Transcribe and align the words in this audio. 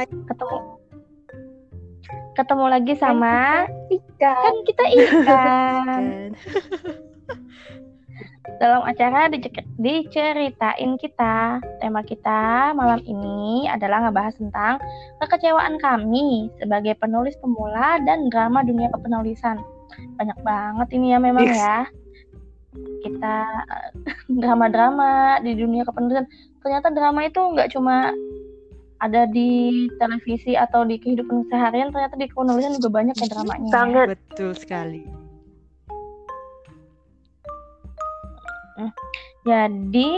Hai. 0.00 0.08
Ketemu 0.08 0.58
ketemu 2.32 2.64
lagi 2.72 2.96
sama 2.96 3.68
Ika. 3.92 4.32
kan 4.32 4.56
kita 4.64 4.84
ikan 4.96 5.20
Kan. 5.28 6.04
dalam 8.64 8.80
acara 8.88 9.28
dice- 9.28 9.68
diceritain 9.76 10.96
kita. 10.96 11.60
Tema 11.84 12.00
kita 12.00 12.72
malam 12.72 13.04
ini 13.04 13.68
adalah 13.68 14.08
ngebahas 14.08 14.40
tentang 14.40 14.80
kekecewaan 15.20 15.76
kami 15.76 16.48
sebagai 16.56 16.96
penulis 16.96 17.36
pemula 17.36 18.00
dan 18.08 18.32
drama 18.32 18.64
dunia 18.64 18.88
kepenulisan. 18.96 19.60
Banyak 20.16 20.40
banget 20.40 20.96
ini 20.96 21.12
ya 21.12 21.20
memang 21.20 21.44
Yes. 21.44 21.60
ya. 21.60 21.78
Kita 23.04 23.36
eh, 23.68 24.16
drama-drama 24.40 25.44
di 25.44 25.60
dunia 25.60 25.84
kepenulisan. 25.84 26.24
Ternyata 26.64 26.88
drama 26.88 27.28
itu 27.28 27.36
nggak 27.36 27.68
cuma 27.76 28.16
ada 29.00 29.24
di 29.24 29.88
televisi 29.96 30.54
atau 30.54 30.84
di 30.84 31.00
kehidupan 31.00 31.48
seharian, 31.48 31.88
ternyata 31.88 32.20
di 32.20 32.28
kepenulisan 32.28 32.76
juga 32.76 33.00
banyak 33.00 33.16
ya 33.16 33.26
dramanya. 33.32 33.66
ya. 33.66 33.72
Sangat. 33.72 34.06
Betul 34.12 34.52
sekali. 34.56 35.02
Jadi, 39.40 40.12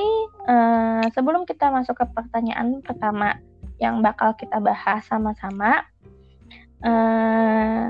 eh, 0.50 1.04
sebelum 1.14 1.46
kita 1.46 1.70
masuk 1.70 1.94
ke 1.94 2.06
pertanyaan 2.10 2.82
pertama 2.82 3.38
yang 3.78 4.02
bakal 4.02 4.34
kita 4.34 4.58
bahas 4.58 5.06
sama-sama, 5.06 5.86
eh, 6.82 7.86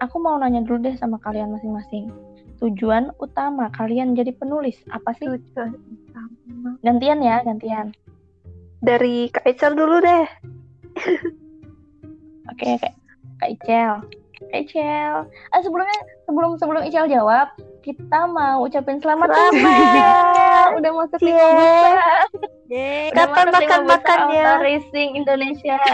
aku 0.00 0.16
mau 0.20 0.36
nanya 0.36 0.60
dulu 0.60 0.84
deh 0.84 0.96
sama 1.00 1.16
kalian 1.24 1.56
masing-masing. 1.56 2.12
Tujuan 2.60 3.10
utama 3.18 3.72
kalian 3.72 4.12
jadi 4.12 4.36
penulis 4.36 4.76
apa 4.92 5.16
sih? 5.16 5.24
Tujuan 5.24 5.72
utama. 5.72 6.70
Gantian 6.84 7.24
ya, 7.24 7.40
gantian. 7.42 7.96
Dari 8.82 9.30
Kak 9.30 9.46
Icel 9.46 9.78
dulu 9.78 10.02
deh. 10.02 10.26
Oke, 12.50 12.82
Kak, 12.82 12.94
Kak 13.38 13.48
Icel. 13.54 14.02
Kak 14.50 14.58
Icel. 14.58 15.30
Ah, 15.54 15.60
sebelumnya 15.62 16.02
sebelum 16.26 16.58
sebelum 16.58 16.82
Icel 16.82 17.06
jawab, 17.06 17.54
kita 17.86 18.26
mau 18.26 18.66
ucapin 18.66 18.98
selamat 18.98 19.30
Selamat. 19.30 19.54
Icel. 19.54 20.66
Udah 20.82 20.90
masuk 20.98 21.20
lima. 21.22 21.46
Yeay. 22.66 23.14
Udah 23.14 23.26
Kapan 23.30 23.46
makan-makannya? 23.54 24.42
Auto 24.50 24.66
Racing 24.66 25.14
Indonesia. 25.14 25.78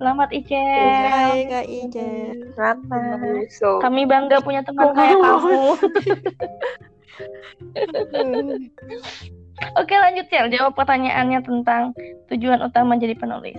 Selamat 0.00 0.28
Icel. 0.32 0.64
Hai 1.12 1.44
Kak 1.44 1.66
Ica. 1.68 2.08
Selamat. 2.56 3.52
Kami 3.84 4.08
bangga 4.08 4.40
punya 4.40 4.64
teman 4.64 4.96
kayak 4.96 5.20
kamu. 5.20 5.60
Oke 9.80 9.94
lanjut 9.96 10.28
Cel, 10.28 10.52
jawab 10.52 10.76
pertanyaannya 10.76 11.40
tentang 11.40 11.96
tujuan 12.28 12.60
utama 12.60 13.00
jadi 13.00 13.16
penulis. 13.16 13.56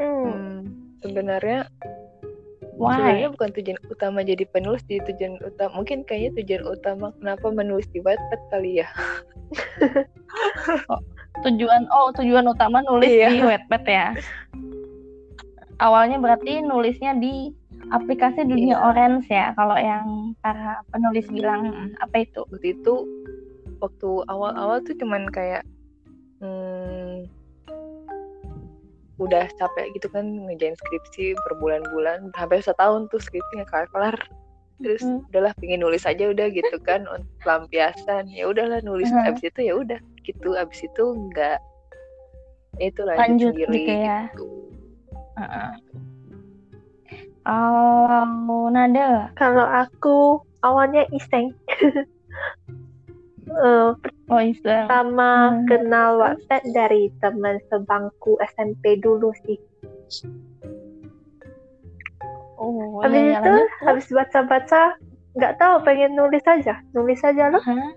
Hmm. 0.00 0.24
hmm, 0.24 0.56
sebenarnya 1.04 1.68
Why? 2.74 2.98
sebenarnya 2.98 3.30
bukan 3.30 3.50
tujuan 3.54 3.78
utama 3.86 4.18
jadi 4.26 4.44
penulis 4.50 4.82
di 4.90 4.98
tujuan 4.98 5.38
utama 5.46 5.78
mungkin 5.78 6.02
kayaknya 6.02 6.42
tujuan 6.42 6.74
utama 6.74 7.14
kenapa 7.22 7.46
menulis 7.54 7.86
di 7.94 8.02
Wattpad 8.02 8.40
kali 8.50 8.82
ya 8.82 8.88
Tujuan 11.46 11.86
oh 11.90 12.10
tujuan 12.18 12.46
utama 12.50 12.82
nulis 12.86 13.10
Iya. 13.10 13.28
di 13.30 13.40
Wattpad 13.42 13.82
ya. 13.86 14.06
Awalnya 15.82 16.22
berarti 16.22 16.62
nulisnya 16.62 17.18
di 17.18 17.50
aplikasi 17.90 18.44
dunia 18.44 18.76
Iya. 18.76 18.84
orange 18.84 19.26
ya. 19.28 19.52
Kalau 19.52 19.76
yang 19.76 20.06
para 20.40 20.80
penulis 20.88 21.26
bilang 21.28 21.62
"Hmm, 21.68 21.88
apa 21.98 22.22
itu? 22.22 22.40
waktu 22.48 22.72
itu 22.72 22.94
waktu 23.78 24.10
awal-awal 24.26 24.80
tuh 24.80 24.96
cuman 24.96 25.28
kayak 25.28 25.60
hmm, 26.38 27.28
udah 29.16 29.46
capek 29.54 29.94
gitu 29.94 30.10
kan 30.10 30.26
ngejain 30.26 30.74
skripsi 30.74 31.38
berbulan-bulan 31.46 32.34
hampir 32.34 32.58
setahun 32.58 33.06
tuh 33.08 33.22
skripsi 33.22 33.62
nggak 33.62 33.70
kelar-kelar 33.70 34.16
terus 34.82 35.00
Hmm. 35.00 35.22
udahlah 35.30 35.54
pengen 35.62 35.86
nulis 35.86 36.02
aja 36.02 36.26
udah 36.26 36.50
gitu 36.50 36.76
kan 36.82 37.06
untuk 37.14 37.28
pelampiasan 37.40 38.26
ya 38.28 38.50
udahlah 38.50 38.82
nulis 38.82 39.06
Hmm. 39.06 39.22
abis 39.30 39.46
itu 39.46 39.60
ya 39.62 39.74
udah 39.78 40.00
gitu 40.26 40.58
abis 40.58 40.80
itu 40.82 41.04
nggak 41.30 41.58
ya 42.74 42.84
itu 42.90 43.00
lanjut, 43.06 43.22
Lanjut 43.22 43.52
sendiri 43.54 43.70
gitu 43.78 43.92
ya. 44.02 44.18
gitu. 44.34 44.44
Heeh. 45.38 45.70
Kalau 47.44 48.72
Nada, 48.72 49.28
Kalau 49.36 49.66
aku 49.68 50.40
awalnya 50.64 51.04
iseng. 51.12 51.52
Eh, 53.44 53.92
oh 54.32 54.40
Islam. 54.40 54.88
pertama 54.88 55.52
Hmm. 55.52 55.68
kenal 55.68 56.16
Wattpad 56.16 56.64
dari 56.72 57.12
teman 57.20 57.60
sebangku 57.68 58.40
SMP 58.56 58.98
dulu 58.98 59.30
sih. 59.44 59.60
Oh, 62.56 63.04
Habis 63.04 63.20
iya, 63.20 63.36
iya, 63.36 63.38
itu, 63.38 63.52
lanjut. 63.52 63.68
habis 63.84 64.06
baca-baca, 64.10 64.82
nggak 65.36 65.54
tahu 65.60 65.74
pengen 65.84 66.16
nulis 66.16 66.42
aja, 66.48 66.80
nulis 66.96 67.20
aja 67.20 67.52
loh. 67.52 67.60
Hah? 67.62 67.92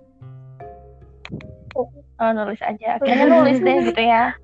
Oh, 2.19 2.31
nulis 2.35 2.59
aja. 2.59 2.99
Kayaknya 2.99 3.25
nulis 3.39 3.57
deh 3.63 3.77
gitu 3.87 4.01
ya. 4.03 4.35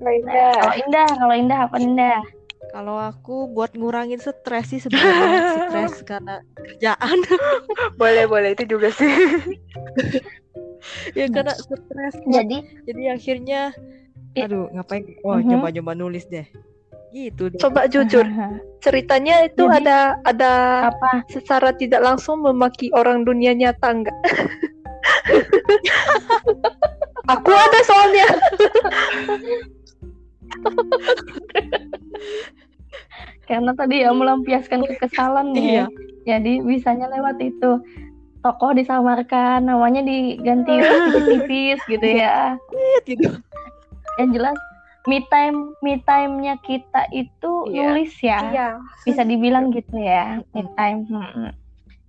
Lainnya. 0.00 0.48
Kalau 0.58 0.74
Indah, 0.80 1.08
kalau 1.20 1.34
Indah 1.36 1.58
apa 1.68 1.76
Indah? 1.76 2.20
Kalau 2.72 2.96
aku 2.96 3.48
buat 3.48 3.72
ngurangin 3.72 4.16
stres 4.16 4.72
sih 4.72 4.80
sebenarnya 4.80 5.40
stres 5.68 5.94
karena 6.08 6.40
kerjaan 6.56 7.18
boleh 8.00 8.24
boleh 8.24 8.50
itu 8.52 8.64
juga 8.66 8.88
sih 8.88 9.12
ya 11.12 11.28
karena 11.28 11.52
stres 11.52 12.14
Jadi, 12.24 12.56
jadi 12.82 13.02
akhirnya 13.12 13.60
aduh 14.32 14.72
ngapain 14.72 15.04
oh 15.22 15.36
Mhm. 15.36 15.46
nyoba-nyoba 15.46 15.92
nulis 15.92 16.24
deh 16.26 16.48
gitu 17.12 17.52
deh 17.52 17.60
Coba 17.60 17.84
jujur, 17.84 18.24
ceritanya 18.84 19.44
itu 19.44 19.62
Jadi- 19.62 19.84
ada 19.84 20.16
ada 20.24 20.52
apa? 20.88 21.28
secara 21.28 21.70
tidak 21.70 22.00
langsung 22.00 22.40
memaki 22.40 22.88
orang 22.90 23.20
dunia 23.22 23.52
nyata 23.52 23.92
enggak? 23.92 24.16
aku 27.28 27.52
ada 27.52 27.80
soalnya. 27.84 28.28
Karena 33.44 33.74
tadi 33.74 34.00
ya 34.00 34.10
melampiaskan 34.10 34.86
kekesalan 34.86 35.52
nih. 35.52 35.64
Iya. 35.64 35.86
Jadi 36.24 36.62
bisanya 36.62 37.10
lewat 37.10 37.38
itu. 37.38 37.82
Tokoh 38.42 38.74
disamarkan, 38.74 39.62
namanya 39.62 40.02
diganti 40.02 40.82
tipis-tipis 40.82 41.78
gitu 41.86 42.06
ya. 42.06 42.58
gitu 43.06 43.38
Yang 44.18 44.30
jelas 44.34 44.58
me 45.06 45.18
time 45.26 45.74
me 45.78 45.98
time-nya 46.00 46.58
kita 46.62 47.10
itu 47.10 47.50
Iya. 47.66 47.90
nulis 47.90 48.12
ya. 48.18 48.38
Iya. 48.50 48.68
bisa 49.02 49.26
dibilang 49.26 49.74
gitu 49.74 49.98
ya 49.98 50.38
me 50.54 50.62
time 50.78 51.02
Mm-mm. 51.10 51.50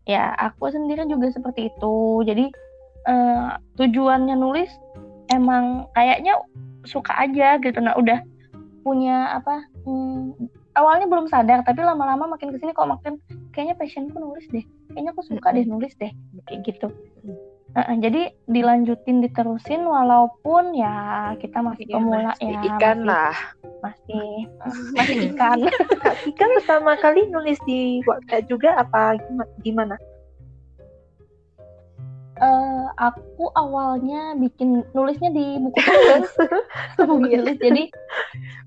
ya 0.05 0.29
aku 0.37 0.69
sendiri 0.69 1.09
juga 1.09 1.33
seperti 1.33 1.73
itu 1.73 1.95
jadi 2.21 2.53
eh, 3.03 3.47
tujuannya 3.81 4.37
nulis 4.37 4.69
emang 5.27 5.89
kayaknya 5.97 6.37
suka 6.85 7.17
aja 7.17 7.57
gitu 7.57 7.81
nah 7.81 7.97
udah 7.97 8.21
punya 8.85 9.33
apa 9.33 9.65
hmm, 9.89 10.37
awalnya 10.73 11.05
belum 11.05 11.27
sadar 11.27 11.61
tapi 11.61 11.81
lama-lama 11.81 12.25
makin 12.33 12.49
ke 12.49 12.57
sini 12.57 12.71
kok 12.71 12.89
makin 12.89 13.17
kayaknya 13.51 13.75
passionku 13.77 14.17
nulis 14.17 14.45
deh. 14.49 14.65
Kayaknya 14.91 15.11
aku 15.13 15.21
suka 15.25 15.47
deh 15.51 15.65
nulis 15.65 15.93
deh 15.97 16.11
kayak 16.45 16.59
gitu. 16.65 16.87
Heeh, 17.73 17.95
jadi 17.97 18.21
dilanjutin 18.45 19.25
diterusin 19.25 19.81
walaupun 19.81 20.77
ya 20.77 20.93
kita 21.41 21.57
masih 21.57 21.89
Ya, 21.89 21.97
pemula 21.97 22.37
masih 22.37 22.45
ya 22.53 22.61
ikan 22.69 22.97
masih, 23.01 23.09
lah. 23.09 23.35
masih 23.81 24.29
masih 24.97 25.17
ikan. 25.33 25.57
Kika 26.21 26.45
pertama 26.61 26.93
kali 27.01 27.25
nulis 27.33 27.57
di 27.65 28.05
Wattpad 28.05 28.45
juga 28.45 28.77
apa 28.77 29.17
gima- 29.17 29.49
gimana? 29.65 29.95
Eh, 32.43 32.85
aku 32.99 33.47
awalnya 33.55 34.35
bikin 34.35 34.83
nulisnya 34.91 35.31
di 35.31 35.63
buku 35.63 35.79
tulis 35.87 36.27
buku 36.99 37.25
Iya. 37.31 37.39
tulis 37.39 37.57
jadi 37.63 37.83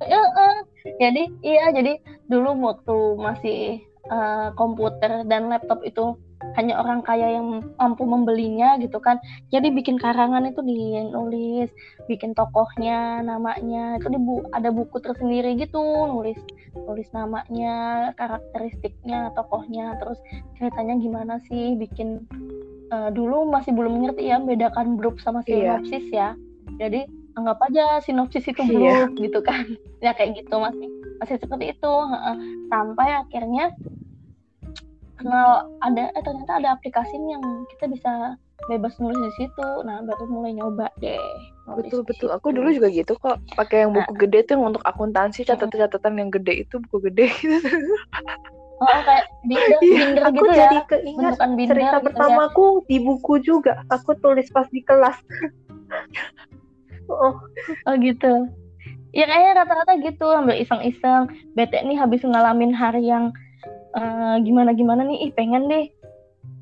ya, 0.00 0.20
eh, 0.22 0.56
jadi 0.96 1.22
iya 1.44 1.66
jadi 1.76 1.92
dulu 2.24 2.56
waktu 2.64 2.96
masih 3.20 3.60
eh, 4.08 4.48
komputer 4.56 5.28
dan 5.28 5.52
laptop 5.52 5.84
itu 5.84 6.16
hanya 6.56 6.80
orang 6.80 7.04
kaya 7.04 7.36
yang 7.36 7.64
mampu 7.76 8.04
membelinya 8.08 8.80
gitu 8.80 8.96
kan 8.96 9.20
jadi 9.52 9.68
bikin 9.68 10.00
karangan 10.00 10.48
itu 10.48 10.60
dinulis 10.64 11.68
bikin 12.08 12.32
tokohnya 12.32 13.20
namanya 13.20 14.00
itu 14.00 14.08
di 14.08 14.20
bu- 14.20 14.46
ada 14.56 14.72
buku 14.72 15.00
tersendiri 15.04 15.52
gitu 15.60 15.80
nulis 16.08 16.38
nulis 16.76 17.08
namanya 17.12 18.08
karakteristiknya 18.16 19.32
tokohnya 19.36 19.96
terus 20.00 20.16
ceritanya 20.56 20.96
gimana 20.96 21.34
sih 21.48 21.76
bikin 21.76 22.24
eh, 22.92 23.10
dulu 23.10 23.48
masih 23.50 23.72
belum 23.74 24.02
ngerti 24.02 24.30
ya 24.30 24.38
bedakan 24.38 24.94
blurb 24.98 25.18
sama 25.18 25.42
Iya. 25.44 25.78
sinopsis 25.82 26.06
ya. 26.10 26.28
Jadi 26.76 27.06
anggap 27.36 27.58
aja 27.68 28.00
sinopsis 28.00 28.44
itu 28.46 28.62
Iya. 28.62 28.70
blurb 28.70 29.12
gitu 29.18 29.40
kan. 29.42 29.62
Ya 30.04 30.12
kayak 30.12 30.36
gitu 30.44 30.60
masih 30.60 30.88
masih 31.16 31.36
seperti 31.40 31.72
itu 31.72 31.92
heeh. 32.12 32.36
sampai 32.68 33.08
akhirnya 33.24 33.72
kenal 35.16 35.64
ada 35.80 36.12
eh 36.12 36.22
ternyata 36.22 36.60
ada 36.60 36.68
aplikasi 36.76 37.16
yang 37.16 37.40
kita 37.72 37.88
bisa 37.88 38.36
bebas 38.68 39.00
nulis 39.00 39.16
di 39.16 39.32
situ. 39.40 39.68
Nah 39.88 40.04
baru 40.04 40.28
mulai 40.28 40.52
nyoba 40.52 40.92
deh 41.00 41.16
betul 41.66 42.06
betul. 42.06 42.28
Aku 42.30 42.54
dulu 42.54 42.70
juga 42.70 42.92
gitu 42.92 43.16
kok. 43.18 43.42
Pakai 43.58 43.88
yang 43.88 43.96
buku 43.96 44.12
gede 44.20 44.46
tuh 44.46 44.60
yang 44.60 44.70
untuk 44.70 44.84
akuntansi 44.86 45.42
catatan-catatan 45.42 46.14
yang 46.14 46.30
gede 46.30 46.62
itu 46.62 46.78
buku 46.78 47.10
gede. 47.10 47.26
gitu 47.40 47.58
oh, 48.80 48.86
oh, 48.86 49.00
kayak 49.04 49.24
binder, 49.46 49.78
Iya, 49.80 49.96
binder 49.96 50.22
aku 50.28 50.34
gitu 50.36 50.50
ya 50.52 50.58
jadi 50.58 50.78
keingat 50.90 51.32
bentukan 51.36 51.50
binder 51.56 51.70
cerita 51.76 51.86
gitu 51.86 51.96
ya. 51.96 52.04
pertamaku 52.06 52.66
di 52.88 52.96
buku 53.00 53.34
juga. 53.40 53.72
Aku 53.88 54.10
tulis 54.20 54.48
pas 54.52 54.68
di 54.68 54.80
kelas. 54.84 55.16
oh, 57.08 57.34
Oh 57.86 57.94
gitu. 57.98 58.32
Ya 59.16 59.24
kayaknya 59.24 59.64
rata-rata 59.64 59.92
gitu, 60.04 60.26
ambil 60.28 60.56
iseng-iseng. 60.60 61.32
Bete 61.56 61.80
nih 61.80 61.96
habis 61.96 62.20
ngalamin 62.20 62.76
hari 62.76 63.08
yang 63.08 63.32
eh, 63.96 64.36
gimana-gimana 64.44 65.08
nih, 65.08 65.28
ih 65.28 65.32
pengen 65.32 65.72
deh. 65.72 65.88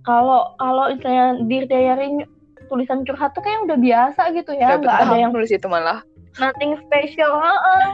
Kalau 0.06 0.54
kalau 0.60 0.92
misalnya 0.94 1.40
di 1.42 1.66
diary 1.66 2.22
tulisan 2.70 3.02
curhat 3.02 3.34
tuh 3.34 3.42
kayak 3.42 3.66
udah 3.66 3.78
biasa 3.80 4.30
gitu 4.38 4.54
ya, 4.54 4.78
nggak 4.78 5.08
ada 5.08 5.16
yang 5.18 5.32
nulis 5.34 5.50
itu 5.50 5.66
malah 5.66 6.04
nothing 6.38 6.78
special. 6.86 7.40
Heeh. 7.42 7.84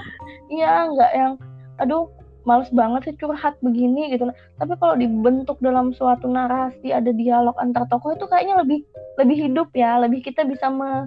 Iya, 0.50 0.72
nggak 0.92 1.10
yang 1.16 1.32
aduh 1.80 2.10
males 2.50 2.70
banget 2.74 3.06
sih 3.06 3.14
curhat 3.22 3.54
begini 3.62 4.10
gitu. 4.10 4.26
Tapi 4.58 4.74
kalau 4.82 4.98
dibentuk 4.98 5.62
dalam 5.62 5.94
suatu 5.94 6.26
narasi 6.26 6.90
ada 6.90 7.14
dialog 7.14 7.54
antar 7.62 7.86
tokoh 7.86 8.18
itu 8.18 8.26
kayaknya 8.26 8.58
lebih 8.58 8.82
lebih 9.22 9.36
hidup 9.46 9.70
ya, 9.78 10.02
lebih 10.02 10.26
kita 10.26 10.42
bisa 10.42 10.66
me, 10.66 11.06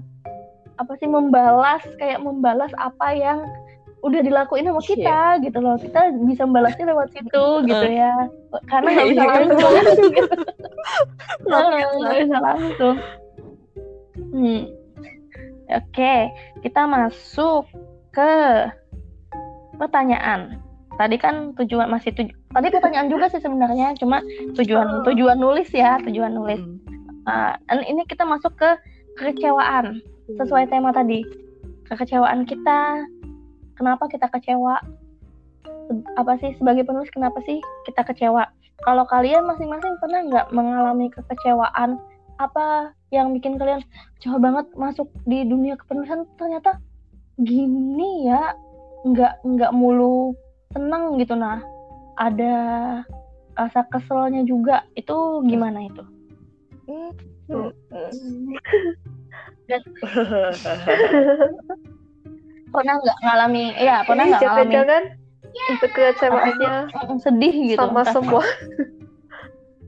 apa 0.80 0.96
sih 1.04 1.12
membalas 1.12 1.84
kayak 2.00 2.24
membalas 2.24 2.72
apa 2.80 3.12
yang 3.12 3.44
udah 4.04 4.20
dilakuin 4.24 4.68
sama 4.68 4.84
kita 4.84 5.20
gitu 5.44 5.60
loh. 5.60 5.76
Kita 5.76 6.16
bisa 6.24 6.48
membalasnya 6.48 6.96
lewat 6.96 7.12
situ 7.12 7.46
gitu 7.68 7.88
ya. 7.92 8.16
Karena 8.72 8.88
nggak 8.96 9.08
bisa 9.12 9.24
Iya, 9.24 9.32
langsung 9.36 9.74
gitu. 10.16 10.36
Nggak 12.00 12.16
bisa 12.24 12.38
langsung. 12.40 12.96
Hmm. 14.32 14.62
Oke, 15.74 16.16
kita 16.62 16.82
masuk 16.86 17.66
ke 18.14 18.32
pertanyaan. 19.80 20.62
Tadi 20.94 21.18
kan 21.18 21.58
tujuan 21.58 21.90
masih 21.90 22.14
tuju 22.14 22.34
tadi 22.54 22.68
pertanyaan 22.70 23.10
juga 23.10 23.26
sih 23.34 23.42
sebenarnya, 23.42 23.98
cuma 23.98 24.22
tujuan 24.54 25.02
tujuan 25.10 25.42
nulis 25.42 25.66
ya, 25.74 25.98
tujuan 26.06 26.38
nulis. 26.38 26.62
Dan 27.26 27.80
ini 27.90 28.06
kita 28.06 28.22
masuk 28.28 28.54
ke 28.54 28.70
kekecewaan 29.18 30.06
sesuai 30.38 30.70
tema 30.70 30.94
tadi. 30.94 31.26
Kekecewaan 31.90 32.46
kita, 32.46 33.10
kenapa 33.74 34.06
kita 34.06 34.30
kecewa? 34.30 34.78
Apa 36.16 36.38
sih 36.40 36.54
sebagai 36.62 36.86
penulis 36.86 37.10
kenapa 37.10 37.42
sih 37.44 37.58
kita 37.90 38.06
kecewa? 38.06 38.46
Kalau 38.86 39.08
kalian 39.10 39.50
masing-masing 39.50 39.98
pernah 39.98 40.22
nggak 40.30 40.48
mengalami 40.54 41.10
kekecewaan? 41.10 41.98
Apa 42.38 42.94
yang 43.10 43.34
bikin 43.34 43.58
kalian 43.58 43.82
kecewa 44.18 44.38
banget 44.38 44.66
masuk 44.78 45.10
di 45.26 45.42
dunia 45.46 45.74
kepenulisan 45.74 46.26
ternyata 46.38 46.78
gini 47.42 48.30
ya, 48.30 48.54
nggak 49.10 49.42
nggak 49.42 49.72
mulu 49.74 50.38
seneng 50.74 51.18
gitu 51.22 51.38
nah. 51.38 51.62
Ada 52.18 52.54
rasa 53.58 53.86
keselnya 53.90 54.46
juga. 54.46 54.86
Itu 54.94 55.42
gimana 55.46 55.86
itu? 55.86 56.04
Pernah 62.74 62.94
nggak 63.00 63.18
ngalami? 63.22 63.66
Iya, 63.78 64.02
pernah 64.06 64.24
nggak 64.28 64.42
ngalami 64.42 64.74
jangan-jangan 64.74 65.04
kekecewaannya 65.80 66.74
Mm, 66.94 67.18
sedih 67.22 67.56
gitu? 67.74 67.80
sama 67.80 68.02
semua. 68.10 68.44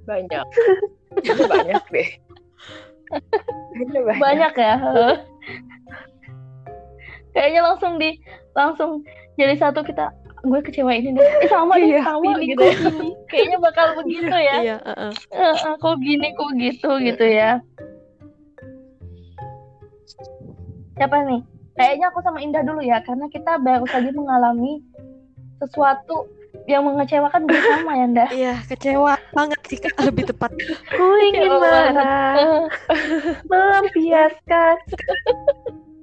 banyak 0.05 0.45
banyak 1.49 1.81
deh 1.89 2.09
banyak. 3.73 4.21
banyak 4.21 4.53
ya 4.53 4.75
kayaknya 7.33 7.61
langsung 7.65 7.97
di 7.97 8.13
langsung 8.53 9.01
jadi 9.33 9.57
satu 9.57 9.81
kita 9.81 10.13
gue 10.45 10.59
kecewa 10.62 10.92
ini. 10.94 11.09
Deh 11.18 11.25
eh, 11.25 11.50
sama 11.50 11.75
deh 11.75 11.89
Iya, 11.97 12.01
sama 12.06 12.31
gitu 12.39 12.63
ya. 12.63 12.77
kayaknya 13.30 13.57
bakal 13.59 13.88
begitu 14.00 14.30
ya. 14.30 14.56
Iya, 14.62 14.77
heeh. 14.86 15.12
Eh, 15.33 15.56
eh, 15.57 15.75
kok 15.81 15.95
gini 16.00 16.27
kok 16.38 16.51
gitu 16.56 16.89
gitu 17.01 17.25
ya. 17.25 17.59
Siapa 20.95 21.18
nih? 21.27 21.42
Kayaknya 21.75 22.06
aku 22.07 22.19
sama 22.24 22.39
Indah 22.39 22.63
dulu 22.63 22.80
ya 22.80 23.03
karena 23.03 23.27
kita 23.27 23.59
baru 23.59 23.83
saja 23.92 24.07
mengalami 24.15 24.80
sesuatu 25.59 26.31
yang 26.71 26.88
mengecewakan 26.88 27.45
bersama 27.45 27.92
ya 28.00 28.06
Indah. 28.07 28.30
Iya, 28.31 28.53
kecewa 28.65 29.19
banget 29.36 29.59
sih 29.68 29.77
Kak, 29.81 30.00
lebih 30.01 30.31
tepat. 30.31 30.56
Ku 30.95 31.06
ingin 31.19 31.51
Ya 31.51 31.59
marah, 31.59 32.33
melampiaskan. 33.50 34.75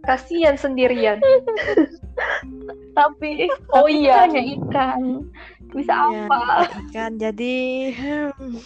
Kasihan 0.03 0.59
sendirian. 0.59 1.23
tapi 2.93 3.49
Oh 3.75 3.89
tapi 3.89 4.05
iya. 4.05 4.29
hanya 4.29 4.43
ikan 4.61 5.27
bisa 5.73 5.93
Ya, 6.12 6.29
apa? 6.29 6.69
kan 6.93 7.17
jadi 7.17 7.56
hmm, 7.97 8.61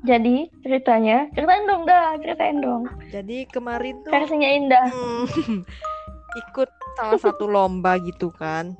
jadi 0.00 0.48
ceritanya 0.64 1.28
ceritain 1.36 1.66
dong 1.68 1.82
dah 1.84 2.16
ceritain 2.22 2.58
dong. 2.62 2.82
Jadi 3.12 3.44
kemarin 3.50 4.00
tuh 4.06 4.10
versinya 4.14 4.48
Indah. 4.48 4.86
Hmm, 4.88 5.26
ikut 6.46 6.70
salah 6.96 7.20
satu 7.20 7.44
lomba 7.50 7.98
gitu 8.00 8.32
kan. 8.32 8.74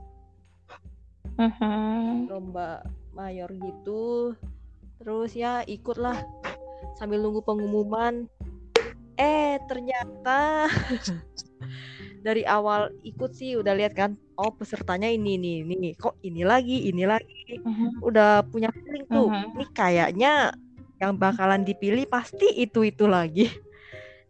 Mhm. 1.36 2.28
lomba 2.28 2.84
mayor 3.12 3.50
gitu. 3.52 4.34
Terus 5.00 5.32
ya 5.36 5.64
ikutlah. 5.66 6.16
Sambil 6.96 7.20
nunggu 7.20 7.44
pengumuman 7.44 8.24
eh 9.20 9.60
ternyata 9.68 10.64
dari 12.26 12.44
awal 12.48 12.88
ikut 13.04 13.36
sih 13.36 13.60
udah 13.60 13.76
lihat 13.76 13.92
kan 13.92 14.16
oh 14.40 14.52
pesertanya 14.56 15.08
ini 15.12 15.36
ini 15.36 15.52
ini 15.64 15.92
kok 15.92 16.16
ini 16.24 16.40
lagi 16.44 16.88
ini 16.88 17.04
lagi 17.04 17.60
Mhm. 17.60 18.00
udah 18.00 18.40
punya 18.48 18.72
feeling 18.72 19.04
tuh 19.08 19.28
Mhm. 19.28 19.44
ini 19.60 19.66
kayaknya 19.76 20.32
yang 21.00 21.16
bakalan 21.16 21.64
dipilih 21.64 22.08
pasti 22.08 22.48
itu 22.60 22.84
itu 22.88 23.04
lagi 23.04 23.48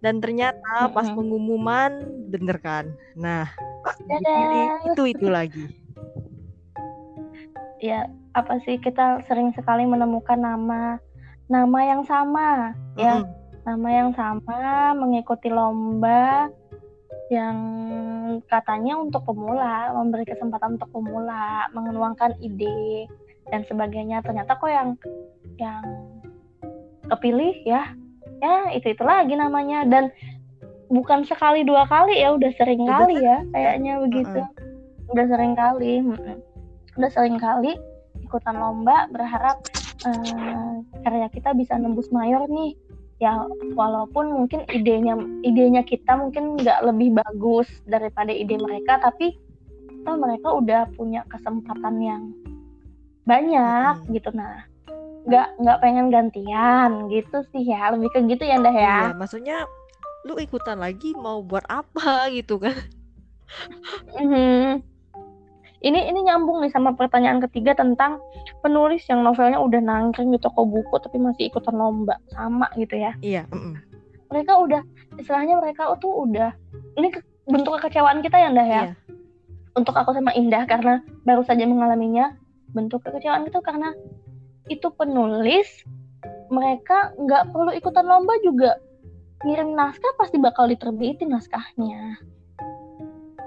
dan 0.02 0.18
ternyata 0.18 0.90
pas 0.90 1.06
Mhm. 1.06 1.14
pengumuman 1.14 1.92
bener 2.30 2.56
kan 2.58 2.90
nah 3.14 3.46
dipilih 4.06 4.66
itu 4.90 5.02
itu 5.14 5.26
lagi 5.30 5.64
ya 7.80 8.06
apa 8.38 8.60
sih 8.62 8.78
kita 8.78 9.24
sering 9.26 9.50
sekali 9.56 9.82
menemukan 9.86 10.38
nama 10.38 10.98
nama 11.50 11.78
yang 11.82 12.02
sama 12.06 12.70
ya 12.94 13.18
Mm-mm. 13.18 13.39
Nama 13.64 13.88
yang 13.92 14.10
sama 14.16 14.96
mengikuti 14.96 15.52
lomba 15.52 16.48
yang 17.30 17.56
katanya 18.50 18.98
untuk 18.98 19.22
pemula 19.22 19.94
memberi 19.94 20.26
kesempatan 20.26 20.80
untuk 20.80 20.90
pemula 20.90 21.70
mengenuangkan 21.70 22.34
ide 22.42 23.06
dan 23.50 23.62
sebagainya. 23.70 24.22
Ternyata 24.26 24.58
kok 24.58 24.70
yang 24.70 24.98
yang 25.60 25.84
kepilih 27.06 27.54
ya 27.62 27.94
ya 28.42 28.74
itu 28.74 28.90
itu 28.90 29.04
lagi 29.06 29.38
namanya. 29.38 29.86
Dan 29.86 30.10
bukan 30.90 31.22
sekali 31.22 31.62
dua 31.62 31.86
kali 31.86 32.18
ya 32.18 32.34
udah 32.34 32.50
sering 32.58 32.82
Udah 32.82 33.06
kali 33.06 33.16
ya 33.22 33.38
kayaknya 33.54 33.92
begitu. 34.02 34.40
Udah 35.10 35.26
sering 35.30 35.54
kali 35.54 35.94
udah 36.98 37.10
sering 37.14 37.38
kali 37.38 37.78
ikutan 38.20 38.58
lomba 38.58 39.06
berharap 39.14 39.62
eh, 40.04 40.74
karya 41.06 41.28
kita 41.30 41.54
bisa 41.54 41.78
nembus 41.78 42.10
mayor 42.10 42.50
nih 42.50 42.74
ya 43.20 43.44
walaupun 43.76 44.32
mungkin 44.32 44.64
idenya 44.72 45.12
idenya 45.44 45.84
kita 45.84 46.16
mungkin 46.16 46.56
nggak 46.56 46.88
lebih 46.88 47.20
bagus 47.20 47.68
daripada 47.84 48.32
ide 48.32 48.56
mereka 48.56 48.96
tapi 48.96 49.36
toh 50.08 50.16
mereka 50.16 50.48
udah 50.56 50.88
punya 50.96 51.20
kesempatan 51.28 52.00
yang 52.00 52.22
banyak 53.28 53.94
Mm-mm. 54.00 54.12
gitu 54.16 54.32
nah 54.32 54.64
nggak 55.28 55.48
nggak 55.60 55.80
pengen 55.84 56.08
gantian 56.08 57.12
gitu 57.12 57.44
sih 57.52 57.60
ya 57.68 57.92
lebih 57.92 58.08
ke 58.08 58.24
gitu 58.24 58.44
ya 58.48 58.56
Ndah 58.56 58.72
ya 58.72 58.96
Iya, 59.12 59.12
maksudnya 59.12 59.56
lu 60.24 60.40
ikutan 60.40 60.80
lagi 60.80 61.12
mau 61.16 61.44
buat 61.44 61.64
apa 61.68 62.28
gitu 62.32 62.56
kan? 62.56 62.76
Mhm. 64.16 64.89
Ini 65.80 66.12
ini 66.12 66.20
nyambung 66.28 66.60
nih 66.60 66.68
sama 66.68 66.92
pertanyaan 66.92 67.40
ketiga 67.48 67.72
tentang 67.72 68.20
penulis 68.60 69.00
yang 69.08 69.24
novelnya 69.24 69.56
udah 69.56 69.80
nangkring 69.80 70.28
di 70.28 70.36
toko 70.36 70.68
buku 70.68 70.92
tapi 71.00 71.16
masih 71.16 71.48
ikutan 71.48 71.72
lomba 71.72 72.20
sama 72.36 72.68
gitu 72.76 73.00
ya. 73.00 73.16
Iya, 73.24 73.48
mm-mm. 73.48 73.80
Mereka 74.28 74.52
udah 74.60 74.84
istilahnya 75.16 75.56
mereka 75.56 75.88
tuh 75.96 76.28
udah 76.28 76.52
ini 77.00 77.08
ke- 77.08 77.24
bentuk 77.48 77.80
kekecewaan 77.80 78.20
kita 78.20 78.36
ya 78.36 78.48
Ndah 78.52 78.68
ya. 78.68 78.82
Iya. 78.92 78.94
Untuk 79.72 79.96
aku 79.96 80.12
sama 80.12 80.36
Indah 80.36 80.68
karena 80.68 81.00
baru 81.24 81.40
saja 81.48 81.64
mengalaminya 81.64 82.36
bentuk 82.76 83.00
kekecewaan 83.00 83.48
itu 83.48 83.58
karena 83.64 83.96
itu 84.68 84.86
penulis 84.92 85.66
mereka 86.52 87.16
nggak 87.16 87.56
perlu 87.56 87.72
ikutan 87.72 88.04
lomba 88.04 88.36
juga 88.44 88.76
ngirim 89.48 89.72
naskah 89.72 90.12
pasti 90.20 90.36
bakal 90.36 90.68
diterbitin 90.68 91.32
naskahnya. 91.32 92.20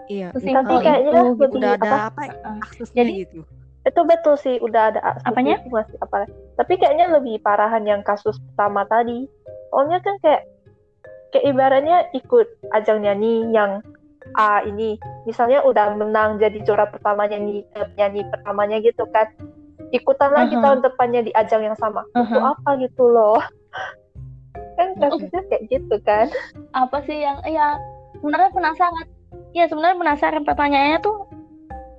Iya. 0.08 0.28
Sesimpel 0.34 0.62
Tapi 0.62 0.76
kayaknya 0.80 1.10
itu, 1.10 1.20
lebih 1.20 1.38
gitu. 1.38 1.58
Udah 1.58 1.72
ada 1.74 1.88
apa, 1.88 1.98
apa? 2.08 2.22
Heeh. 2.26 2.56
Aksesnya 2.62 3.04
Jadi- 3.04 3.16
gitu. 3.22 3.40
itu 3.84 4.02
betul 4.08 4.36
sih 4.40 4.56
udah 4.64 4.96
ada 4.96 5.00
Apanya? 5.28 5.60
masih 5.68 6.00
apa 6.00 6.24
Tapi 6.56 6.80
kayaknya 6.80 7.12
lebih 7.12 7.44
parahan 7.44 7.84
yang 7.84 8.00
kasus 8.00 8.40
pertama 8.40 8.88
tadi. 8.88 9.28
Soalnya 9.68 10.00
kan 10.00 10.16
kayak 10.24 10.48
kayak 11.30 11.46
ibaratnya 11.46 11.98
ikut 12.14 12.48
ajang 12.72 13.04
nyanyi 13.04 13.52
yang 13.52 13.84
A 14.40 14.64
ini 14.64 14.96
misalnya 15.28 15.60
udah 15.62 16.00
menang 16.00 16.40
jadi 16.40 16.64
juara 16.64 16.88
pertama 16.88 17.28
nyanyi 17.28 17.68
nyanyi 18.00 18.24
pertamanya 18.32 18.80
gitu 18.80 19.04
kan 19.12 19.28
ikutan 19.92 20.32
lagi 20.32 20.56
Aha. 20.56 20.64
tahun 20.64 20.80
depannya 20.80 21.22
di 21.28 21.32
ajang 21.36 21.60
yang 21.60 21.76
sama 21.76 22.08
untuk 22.16 22.40
Aha. 22.40 22.56
apa 22.56 22.70
gitu 22.80 23.04
loh 23.04 23.42
kan 24.80 24.96
kasusnya 24.96 25.42
kayak 25.52 25.64
gitu 25.68 25.96
kan 26.08 26.32
apa 26.72 27.04
sih 27.04 27.20
yang 27.20 27.36
ya 27.44 27.76
sebenarnya 28.16 28.50
penasaran 28.56 29.08
ya 29.54 29.70
sebenarnya 29.70 29.98
penasaran. 29.98 30.44
Pertanyaannya 30.44 31.00
tuh 31.02 31.30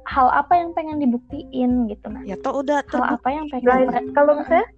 hal 0.04 0.28
apa 0.30 0.52
yang 0.61 0.70
pengen 0.76 1.00
dibuktiin 1.00 1.88
gitu 1.88 2.12
nah 2.12 2.20
Ya 2.23 2.37
toh 2.37 2.61
udah 2.61 2.84
hal 2.84 2.90
terbukti. 2.92 3.14
apa 3.16 3.28
yang 3.32 3.46
pengen 3.49 3.88
mere- 3.88 4.12
kalau 4.12 4.32
misalnya 4.37 4.68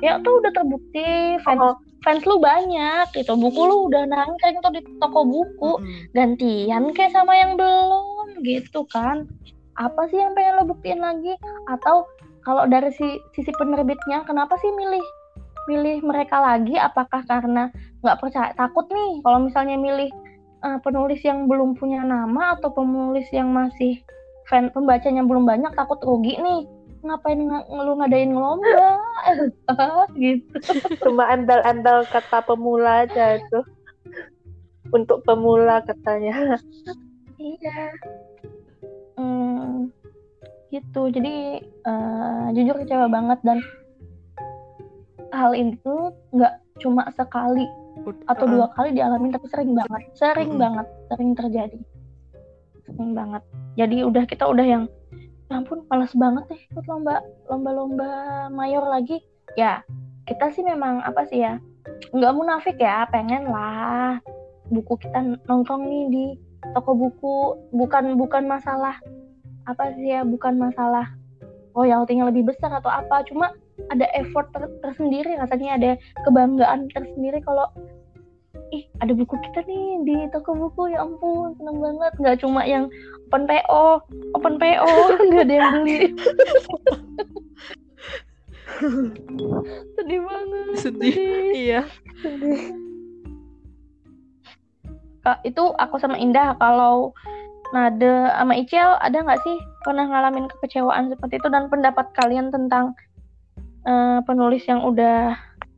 ya 0.00 0.16
tuh 0.24 0.32
udah 0.40 0.50
terbukti. 0.56 1.08
Fans 1.44 1.60
oh, 1.60 1.76
fans 2.00 2.24
lu 2.24 2.40
banyak 2.40 3.06
gitu. 3.12 3.32
Buku 3.36 3.60
lu 3.60 3.92
udah 3.92 4.08
nangkring 4.08 4.58
tuh 4.60 4.72
di 4.72 4.80
toko 4.98 5.20
buku. 5.22 5.72
Mm-mm. 5.78 6.10
gantian 6.16 6.82
kayak 6.92 7.12
sama 7.12 7.36
yang 7.36 7.54
belum 7.60 8.40
gitu 8.42 8.86
kan. 8.88 9.28
Apa 9.74 10.06
sih 10.08 10.18
yang 10.18 10.32
pengen 10.32 10.62
lo 10.62 10.64
buktiin 10.66 11.02
lagi? 11.02 11.34
Atau 11.66 12.06
kalau 12.44 12.68
dari 12.68 12.92
si 12.92 13.06
sisi 13.32 13.50
penerbitnya 13.56 14.22
kenapa 14.22 14.54
sih 14.60 14.70
milih 14.70 15.02
milih 15.64 16.04
mereka 16.04 16.38
lagi? 16.38 16.76
Apakah 16.76 17.24
karena 17.24 17.72
nggak 18.04 18.20
percaya? 18.20 18.52
Takut 18.52 18.84
nih 18.92 19.20
kalau 19.24 19.44
misalnya 19.44 19.80
milih 19.80 20.12
eh, 20.64 20.78
penulis 20.80 21.20
yang 21.20 21.44
belum 21.44 21.76
punya 21.76 22.00
nama 22.00 22.56
atau 22.56 22.72
penulis 22.72 23.28
yang 23.30 23.52
masih 23.52 24.00
fan 24.48 24.72
pembacanya 24.72 25.20
belum 25.24 25.44
banyak 25.44 25.72
takut 25.76 26.00
rugi 26.00 26.40
nih. 26.40 26.64
Ngapain 27.04 27.36
ng- 27.36 27.68
lu 27.84 28.00
ngadain 28.00 28.32
lomba? 28.32 28.96
Gitu. 30.16 30.56
Cuma 31.04 31.28
embel-embel 31.32 32.08
kata 32.08 32.40
pemula 32.44 33.04
aja 33.04 33.36
itu. 33.36 33.60
Untuk 34.88 35.20
pemula 35.24 35.84
katanya. 35.84 36.56
Iya. 37.36 37.92
Hmm, 39.20 39.92
gitu. 40.72 41.12
Jadi 41.12 41.60
eh, 41.60 42.44
jujur 42.56 42.76
kecewa 42.80 43.08
banget 43.12 43.40
dan 43.44 43.60
hal 45.34 45.52
ini 45.52 45.74
tuh 45.82 46.14
nggak 46.30 46.54
cuma 46.78 47.10
sekali 47.12 47.66
Atau 48.28 48.44
dua 48.48 48.66
kali 48.76 48.92
dialamin 48.92 49.32
tapi 49.32 49.46
sering 49.48 49.72
banget, 49.72 50.02
sering 50.16 50.56
Mm-mm. 50.56 50.62
banget, 50.62 50.86
sering 51.08 51.30
terjadi, 51.32 51.80
sering 52.84 53.12
banget. 53.16 53.42
Jadi 53.74 53.96
udah 54.04 54.24
kita 54.28 54.44
udah 54.48 54.66
yang, 54.66 54.84
ya 55.48 55.60
ampun, 55.60 55.84
malas 55.88 56.12
banget 56.16 56.44
deh 56.50 56.60
ikut 56.72 56.84
lomba, 56.88 57.24
lomba-lomba 57.48 58.10
mayor 58.52 58.84
lagi. 58.86 59.22
Ya 59.54 59.84
kita 60.24 60.52
sih 60.52 60.64
memang 60.64 61.04
apa 61.04 61.28
sih 61.28 61.44
ya, 61.44 61.60
nggak 62.12 62.34
munafik 62.34 62.76
ya, 62.80 63.04
pengen 63.12 63.48
lah 63.48 64.20
buku 64.72 64.96
kita 64.96 65.36
nongkrong 65.44 65.84
nih 65.84 66.04
di 66.08 66.24
toko 66.72 66.96
buku. 66.96 67.36
Bukan 67.76 68.16
bukan 68.16 68.48
masalah 68.48 68.96
apa 69.64 69.96
sih 69.96 70.12
ya 70.12 70.24
bukan 70.24 70.60
masalah 70.60 71.08
royaltinya 71.72 72.28
lebih 72.28 72.48
besar 72.52 72.72
atau 72.72 72.88
apa. 72.88 73.24
Cuma 73.28 73.52
ada 73.90 74.06
effort 74.14 74.48
ter- 74.54 74.74
tersendiri 74.82 75.34
rasanya 75.38 75.70
ada 75.76 75.90
kebanggaan 76.22 76.86
tersendiri 76.94 77.42
kalau 77.42 77.66
ih 78.72 78.86
ada 79.02 79.12
buku 79.14 79.34
kita 79.38 79.62
nih 79.66 80.02
di 80.02 80.16
toko 80.34 80.54
buku 80.54 80.94
ya 80.94 81.02
ampun 81.02 81.54
seneng 81.58 81.78
banget. 81.78 82.12
Nggak 82.18 82.36
cuma 82.42 82.62
yang 82.66 82.90
open 83.30 83.46
PO 83.46 83.86
open 84.34 84.54
PO 84.58 84.90
nggak 85.30 85.44
ada 85.46 85.54
yang 85.54 85.70
beli. 85.82 86.00
Sedih 89.94 90.20
banget 90.22 90.66
Sedih. 90.78 91.16
Iya. 91.54 91.80
Kak, 95.24 95.40
itu 95.46 95.62
aku 95.80 95.96
sama 95.96 96.20
Indah 96.20 96.52
kalau 96.60 97.16
Nade 97.72 98.28
sama 98.36 98.54
Icel 98.60 99.00
ada 99.00 99.18
nggak 99.24 99.40
sih 99.40 99.56
pernah 99.82 100.04
ngalamin 100.06 100.46
kekecewaan 100.52 101.08
seperti 101.10 101.40
itu? 101.40 101.48
Dan 101.48 101.72
pendapat 101.72 102.12
kalian 102.12 102.52
tentang 102.52 102.92
eh, 103.84 104.18
penulis 104.24 104.64
yang 104.64 104.82
udah 104.82 105.36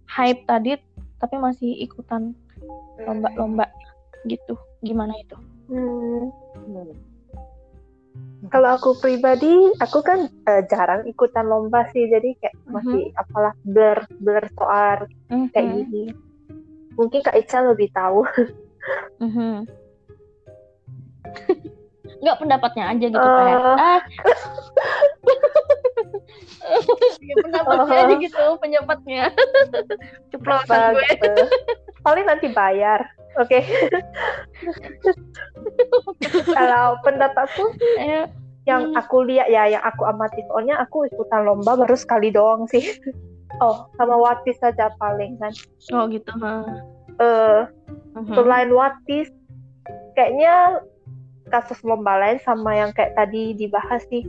hype 0.09 0.47
tadi 0.47 0.79
tapi 1.17 1.35
masih 1.37 1.71
ikutan 1.81 2.33
lomba-lomba 2.99 3.67
gitu 4.25 4.55
gimana 4.81 5.15
itu? 5.17 5.37
Hmm, 5.67 6.31
Hmm. 6.57 6.93
kalau 8.49 8.79
aku 8.79 8.95
pribadi 8.97 9.51
aku 9.77 9.99
kan 10.01 10.31
eh, 10.47 10.63
jarang 10.67 11.03
ikutan 11.05 11.45
lomba 11.45 11.89
sih 11.91 12.07
jadi 12.07 12.37
kayak 12.39 12.55
Mhm. 12.55 12.71
masih 12.71 13.03
apalah 13.15 13.55
blur 13.65 13.99
blur 14.21 14.45
soal 14.55 15.11
kayak 15.51 15.67
Mhm, 15.67 15.75
gini 15.83 16.05
mungkin 16.95 17.21
Kak 17.21 17.35
Ica 17.35 17.61
lebih 17.67 17.91
tahu 17.91 18.23
mhm. 19.19 19.67
Nggak 22.23 22.39
pendapatnya 22.41 22.85
aja 22.89 23.07
gitu 23.11 23.19
Eh. 23.21 23.35
kayak 23.37 23.61
ah 23.83 24.01
Ya, 27.23 27.35
pendapatnya 27.43 27.97
aja 28.07 28.15
gitu 28.19 28.45
pendapatnya 28.59 29.25
ceplosan 30.31 30.95
gue. 30.95 31.03
gitu 31.11 31.35
paling 32.03 32.25
nanti 32.27 32.47
bayar 32.51 33.03
oke. 33.37 33.61
Kalau 36.53 36.97
pendapatku 37.05 37.65
Ayo. 37.99 38.31
yang 38.67 38.91
Hmm. 38.91 38.99
aku 38.99 39.23
lihat 39.27 39.47
ya 39.47 39.71
yang 39.71 39.83
aku 39.85 40.03
amati 40.07 40.43
soalnya 40.51 40.81
aku 40.81 41.07
ikutan 41.07 41.47
lomba 41.47 41.79
baru 41.79 41.95
sekali 41.95 42.31
doang 42.31 42.67
sih. 42.69 42.83
Oh 43.57 43.89
sama 43.97 44.21
Watis 44.21 44.59
saja 44.61 44.93
paling 45.01 45.41
kan. 45.41 45.49
Oh 45.89 46.05
gitu 46.13 46.29
eh 47.17 47.65
Mhm. 48.13 48.35
selain 48.37 48.69
Watis 48.69 49.33
kayaknya 50.13 50.85
kasus 51.49 51.81
lomba 51.81 52.21
lain 52.21 52.37
sama 52.45 52.75
yang 52.77 52.91
kayak 52.93 53.17
tadi 53.17 53.57
dibahas 53.57 54.03
sih 54.13 54.29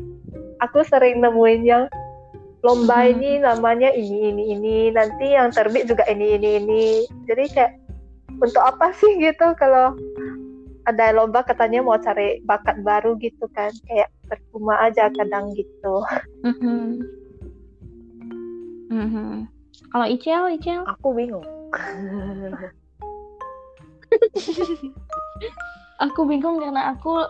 aku 0.60 0.84
sering 0.84 1.22
nemuin 1.22 1.62
yang 1.64 1.84
lomba 2.62 3.06
Mhm. 3.06 3.10
ini 3.14 3.30
namanya 3.40 3.90
ini 3.94 4.34
ini 4.34 4.44
ini 4.54 4.76
nanti 4.90 5.32
yang 5.32 5.54
terbit 5.54 5.86
juga 5.86 6.04
ini 6.10 6.36
ini 6.36 6.50
ini 6.58 6.84
jadi 7.26 7.44
kayak 7.48 7.74
untuk 8.38 8.62
apa 8.62 8.92
sih 8.94 9.14
gitu 9.24 9.54
kalau 9.56 9.94
ada 10.84 11.12
lomba 11.12 11.44
katanya 11.44 11.84
mau 11.84 12.00
cari 12.00 12.40
bakat 12.44 12.80
baru 12.82 13.14
gitu 13.20 13.46
kan 13.52 13.70
kayak 13.86 14.10
percuma 14.26 14.80
aja 14.82 15.12
kadang 15.14 15.54
gitu 15.54 16.02
Mhm. 16.44 17.04
Mhm. 18.88 19.48
Kalau 19.88 20.06
Icel, 20.06 20.48
Icel, 20.52 20.82
Aku 20.84 21.14
bingung. 21.14 21.44
aku 26.00 26.22
bingung 26.24 26.58
karena 26.58 26.92
aku 26.92 27.24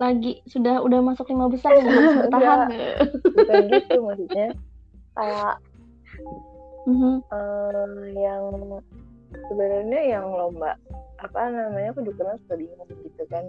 lagi 0.00 0.40
sudah 0.48 0.80
udah 0.80 1.00
masuk 1.04 1.28
lima 1.28 1.46
besar 1.46 1.70
nggak 1.76 1.92
bisa 1.92 2.18
bertahan. 2.26 2.68
Bukan 3.30 3.56
gitu 3.68 3.98
maksudnya. 4.00 4.48
Kayak 5.12 5.54
Mhm. 6.88 7.20
eh, 7.28 7.94
yang 8.16 8.44
sebenarnya 9.46 10.00
yang 10.08 10.26
lomba 10.32 10.74
apa 11.20 11.52
namanya 11.52 11.92
aku 11.92 12.00
juga 12.08 12.34
bingung 12.50 12.88
gitu 13.04 13.22
kan 13.28 13.44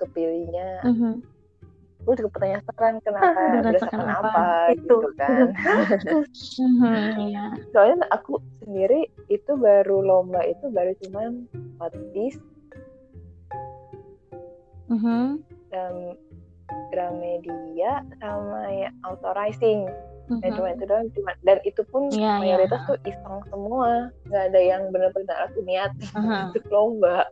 kepilihnya 0.00 0.80
Mhm. 0.82 1.20
aku 2.02 2.10
juga 2.18 2.30
penasaran 2.34 2.98
kenapa 3.04 3.36
Berdasarkan 3.60 3.62
berdasarkan 3.62 4.00
apa? 4.08 4.28
apa, 4.32 4.44
Itu. 4.72 4.96
gitu 4.96 5.08
kan 5.14 5.46
Mhm, 6.64 6.96
Iya. 7.30 7.44
soalnya 7.70 8.08
aku 8.10 8.40
sendiri 8.64 9.06
itu 9.28 9.52
baru 9.54 10.00
lomba 10.02 10.40
itu 10.42 10.66
baru 10.72 10.96
cuman 11.04 11.46
Watis 11.78 12.40
Mhm. 14.92 15.40
dan 15.72 15.94
Gramedia 16.92 18.04
sama 18.20 18.68
ya 18.68 18.90
authorizing 19.04 19.88
Mhm. 20.30 20.38
Nah, 20.38 20.50
cuma 20.54 20.68
itu 20.72 20.84
doang 20.86 21.08
cuma 21.12 21.32
dan 21.42 21.58
itu 21.66 21.82
pun 21.90 22.08
Iya, 22.08 22.38
mayoritas 22.38 22.78
iya. 22.78 22.88
tuh 22.88 22.98
iseng 23.04 23.38
semua 23.50 23.90
nggak 24.30 24.44
ada 24.54 24.60
yang 24.62 24.82
benar-benar 24.94 25.38
aku 25.50 25.60
niat 25.66 25.90
Aha. 26.14 26.16
untuk 26.54 26.64
lomba 26.70 27.26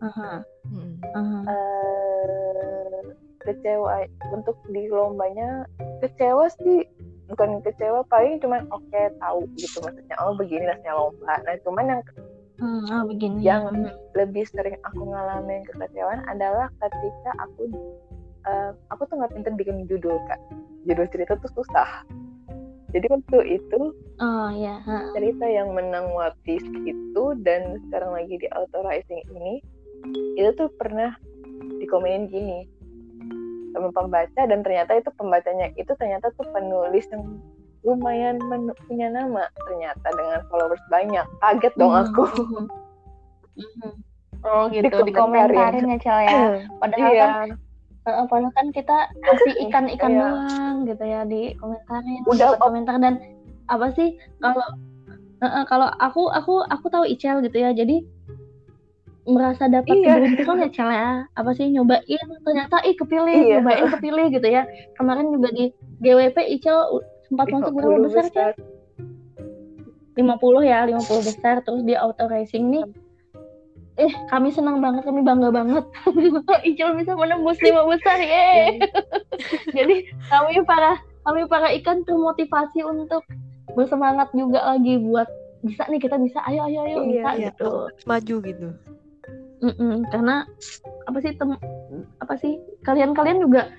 Aha. 0.00 0.42
Mm. 0.64 0.94
Aha. 1.12 1.38
eh 1.44 3.00
kecewa 3.44 4.08
untuk 4.32 4.56
di 4.72 4.88
lombanya 4.88 5.68
kecewa 6.00 6.48
sih 6.64 6.88
bukan 7.28 7.60
kecewa 7.60 8.00
paling 8.08 8.40
cuman 8.40 8.64
oke 8.72 9.00
tahu 9.20 9.44
gitu 9.60 9.84
maksudnya 9.84 10.16
oh 10.24 10.32
begini 10.34 10.64
rasanya 10.64 10.96
lomba 10.96 11.36
nah 11.44 11.54
cuman 11.60 11.84
yang 11.92 12.02
Hmm, 12.54 12.86
ah, 12.86 13.02
begini. 13.02 13.42
Yang- 13.42 13.74
Mhm. 13.74 13.90
lebih 14.14 14.44
sering 14.46 14.78
aku 14.86 15.02
ngalamin 15.10 15.66
kekecewaan 15.66 16.22
adalah 16.30 16.70
ketika 16.78 17.30
aku 17.42 17.66
eh, 18.44 18.70
aku 18.92 19.08
tuh 19.08 19.16
nggak 19.16 19.32
pinter 19.32 19.52
bikin 19.56 19.88
judul 19.88 20.20
kak 20.28 20.36
judul 20.84 21.08
cerita 21.08 21.32
tuh 21.40 21.48
susah 21.56 22.04
jadi 22.92 23.08
waktu 23.08 23.56
itu 23.56 23.80
Oh 24.20 24.48
ya. 24.52 24.84
cerita 25.16 25.48
yang 25.48 25.72
menang 25.72 26.12
Watis 26.12 26.60
itu 26.84 27.24
dan 27.40 27.80
sekarang 27.88 28.12
lagi 28.12 28.36
di 28.36 28.44
authorizing 28.52 29.24
ini 29.32 29.64
itu 30.36 30.52
tuh 30.54 30.68
pernah 30.76 31.16
dikomenin 31.80 32.28
gini 32.28 32.68
sama 33.72 33.88
pembaca 33.90 34.40
dan 34.44 34.60
ternyata 34.60 34.92
itu 34.94 35.10
pembacanya 35.16 35.72
itu 35.74 35.90
ternyata 35.96 36.28
tuh 36.36 36.44
penulis 36.52 37.08
yang 37.10 37.24
lumayan 37.84 38.40
punya 38.88 39.08
nama 39.08 39.44
ternyata 39.68 40.08
dengan 40.10 40.40
followers 40.48 40.80
banyak 40.88 41.26
kaget 41.38 41.74
dong 41.76 41.92
Hmm. 41.92 42.02
aku 42.02 42.24
Mhm. 43.54 43.92
Oh 44.44 44.66
gitu, 44.68 44.90
Dikomentarin. 44.90 45.54
dikomentarin 45.56 45.92
ya 45.94 45.98
Cel 46.02 46.18
ya. 46.20 46.32
Padahal 46.82 47.08
iya 47.08 47.24
kan, 47.24 47.48
eh, 48.04 48.26
padahal 48.28 48.52
kan 48.52 48.66
kita 48.68 48.96
kasih 49.14 49.52
ikan-ikan 49.64 50.10
Iya. 50.12 50.20
doang 50.20 50.74
gitu 50.84 51.04
ya 51.06 51.20
di 51.24 51.42
komentarin, 51.56 52.20
Udah, 52.26 52.52
dapat 52.52 52.58
komentar 52.60 52.94
dan 53.00 53.14
apa 53.64 53.88
sih 53.94 54.12
kalau 54.38 54.66
eh, 55.40 55.64
kalau 55.64 55.88
aku 55.96 56.28
aku 56.28 56.60
aku 56.60 56.86
tahu 56.90 57.04
Icel 57.06 57.40
gitu 57.40 57.56
ya, 57.56 57.72
jadi 57.72 58.04
merasa 59.24 59.64
dapat 59.64 59.96
Iya. 59.96 60.20
keberuntungan 60.20 60.58
ya 60.60 60.68
Cel 60.68 60.90
ya. 60.92 61.10
Apa 61.32 61.50
sih 61.54 61.66
nyobain 61.72 62.26
ternyata 62.44 62.76
ih 62.84 62.92
kepilih, 62.92 63.38
Iya. 63.38 63.56
nyobain 63.62 63.86
kepilih 63.88 64.26
gitu 64.28 64.48
ya. 64.50 64.68
Kemarin 65.00 65.32
juga 65.32 65.48
di 65.48 65.72
GWP 66.02 66.36
Icel 66.52 66.76
sempat 67.34 67.46
masuk 67.50 67.72
berapa 67.74 67.98
50 67.98 68.06
besar 68.06 68.24
Cel? 68.30 68.50
50 70.14 70.62
ya, 70.62 70.86
50 70.86 71.26
besar 71.26 71.54
terus 71.66 71.82
di 71.82 71.98
auto 71.98 72.30
racing 72.30 72.70
nih. 72.70 72.86
Eh, 73.94 74.10
kami 74.26 74.50
senang 74.50 74.78
banget, 74.78 75.06
kami 75.06 75.22
bangga 75.22 75.50
banget. 75.50 75.82
Icil 76.70 76.94
bisa 76.94 77.14
menembus 77.14 77.58
lima 77.62 77.82
besar, 77.86 78.18
ye. 78.18 78.78
Jadi 79.76 80.06
kami 80.30 80.62
para 80.62 80.98
kami 81.26 81.46
para 81.50 81.70
ikan 81.82 82.06
termotivasi 82.06 82.86
untuk 82.86 83.26
bersemangat 83.74 84.30
juga 84.34 84.62
lagi 84.74 84.98
buat 85.02 85.26
bisa 85.66 85.86
nih 85.90 85.98
kita 85.98 86.14
bisa, 86.20 86.38
ayo 86.46 86.66
ayo 86.70 86.86
ayo 86.86 86.96
Iya, 87.02 87.06
bisa 87.10 87.28
Iya, 87.34 87.48
gitu. 87.50 87.70
maju 88.06 88.36
gitu. 88.46 88.68
Mm-mm, 89.64 90.04
karena 90.12 90.44
apa 91.08 91.18
sih 91.24 91.32
tem 91.34 91.56
apa 92.20 92.34
sih 92.36 92.60
kalian-kalian 92.84 93.40
juga 93.40 93.72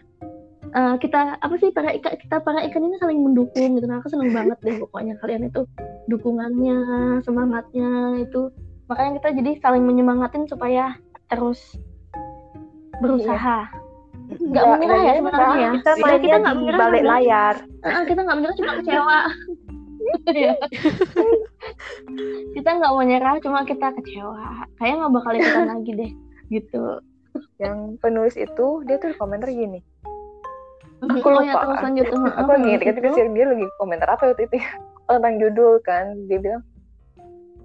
eh, 0.72 0.96
kita 0.98 1.38
apa 1.38 1.56
sih 1.56 1.70
para 1.70 1.94
ikan 1.94 2.14
kita 2.16 2.40
para 2.40 2.64
ikan 2.64 2.82
ini 2.82 2.98
saling 2.98 3.20
mendukung 3.20 3.76
gitu. 3.76 3.86
Nah, 3.86 4.00
aku 4.00 4.08
seneng 4.08 4.32
banget 4.32 4.58
deh 4.62 4.76
pokoknya 4.78 5.14
kalian 5.20 5.46
itu 5.46 5.62
dukungannya, 6.08 6.78
semangatnya 7.22 7.90
itu 8.20 8.50
makanya 8.86 9.18
kita 9.18 9.30
jadi 9.36 9.52
saling 9.60 9.82
menyemangatin 9.82 10.46
supaya 10.46 10.94
terus 11.28 11.60
berusaha. 12.98 13.66
Nggak 14.26 14.42
Nggak- 14.42 14.66
menyerah 14.72 14.98
nggak 14.98 15.06
ya 15.06 15.14
menyerah. 15.16 15.38
sebenarnya 15.38 15.58
ya. 15.58 15.70
Kita 15.72 15.92
mainnya 15.96 16.20
kita 16.20 16.38
nggak 16.40 16.56
menyerah 16.56 16.80
balik 16.80 17.04
layar. 17.04 17.56
Ah, 17.84 18.04
kita 18.04 18.20
nggak 18.22 18.38
menyerah 18.38 18.56
cuma 18.56 18.72
kecewa. 18.80 19.20
Iya. 20.30 20.54
kita 22.54 22.70
nggak 22.72 22.92
mau 22.92 23.04
nyerah 23.04 23.36
cuma 23.42 23.60
kita 23.64 23.88
kecewa. 23.92 24.46
Kayak 24.76 24.94
nggak 24.98 25.14
bakal 25.14 25.34
ikutan 25.34 25.66
lagi 25.74 25.92
deh 25.94 26.12
gitu. 26.50 26.84
yang 27.60 28.00
penulis 28.00 28.40
itu 28.40 28.68
dia 28.88 28.96
tuh 28.96 29.12
komentar 29.18 29.52
gini 29.52 29.84
Aku 31.06 31.18
Aku 31.22 31.30
oh, 31.30 31.42
ya, 31.42 31.54
lupa. 31.54 31.62
terus 31.66 31.80
lanjut. 31.86 32.06
Heeh, 32.06 32.32
aku 32.34 32.50
lagi 32.50 32.64
penulis 32.66 32.82
ketika 32.82 33.08
itu. 33.08 33.34
dia 33.34 33.46
lagi 33.46 33.66
komentar 33.78 34.08
apa 34.10 34.24
waktu 34.32 34.44
itu 34.46 34.56
ya? 34.58 34.70
Oh, 35.06 35.14
tentang 35.18 35.36
judul 35.38 35.74
kan 35.82 36.06
dia 36.26 36.40
bilang 36.42 36.64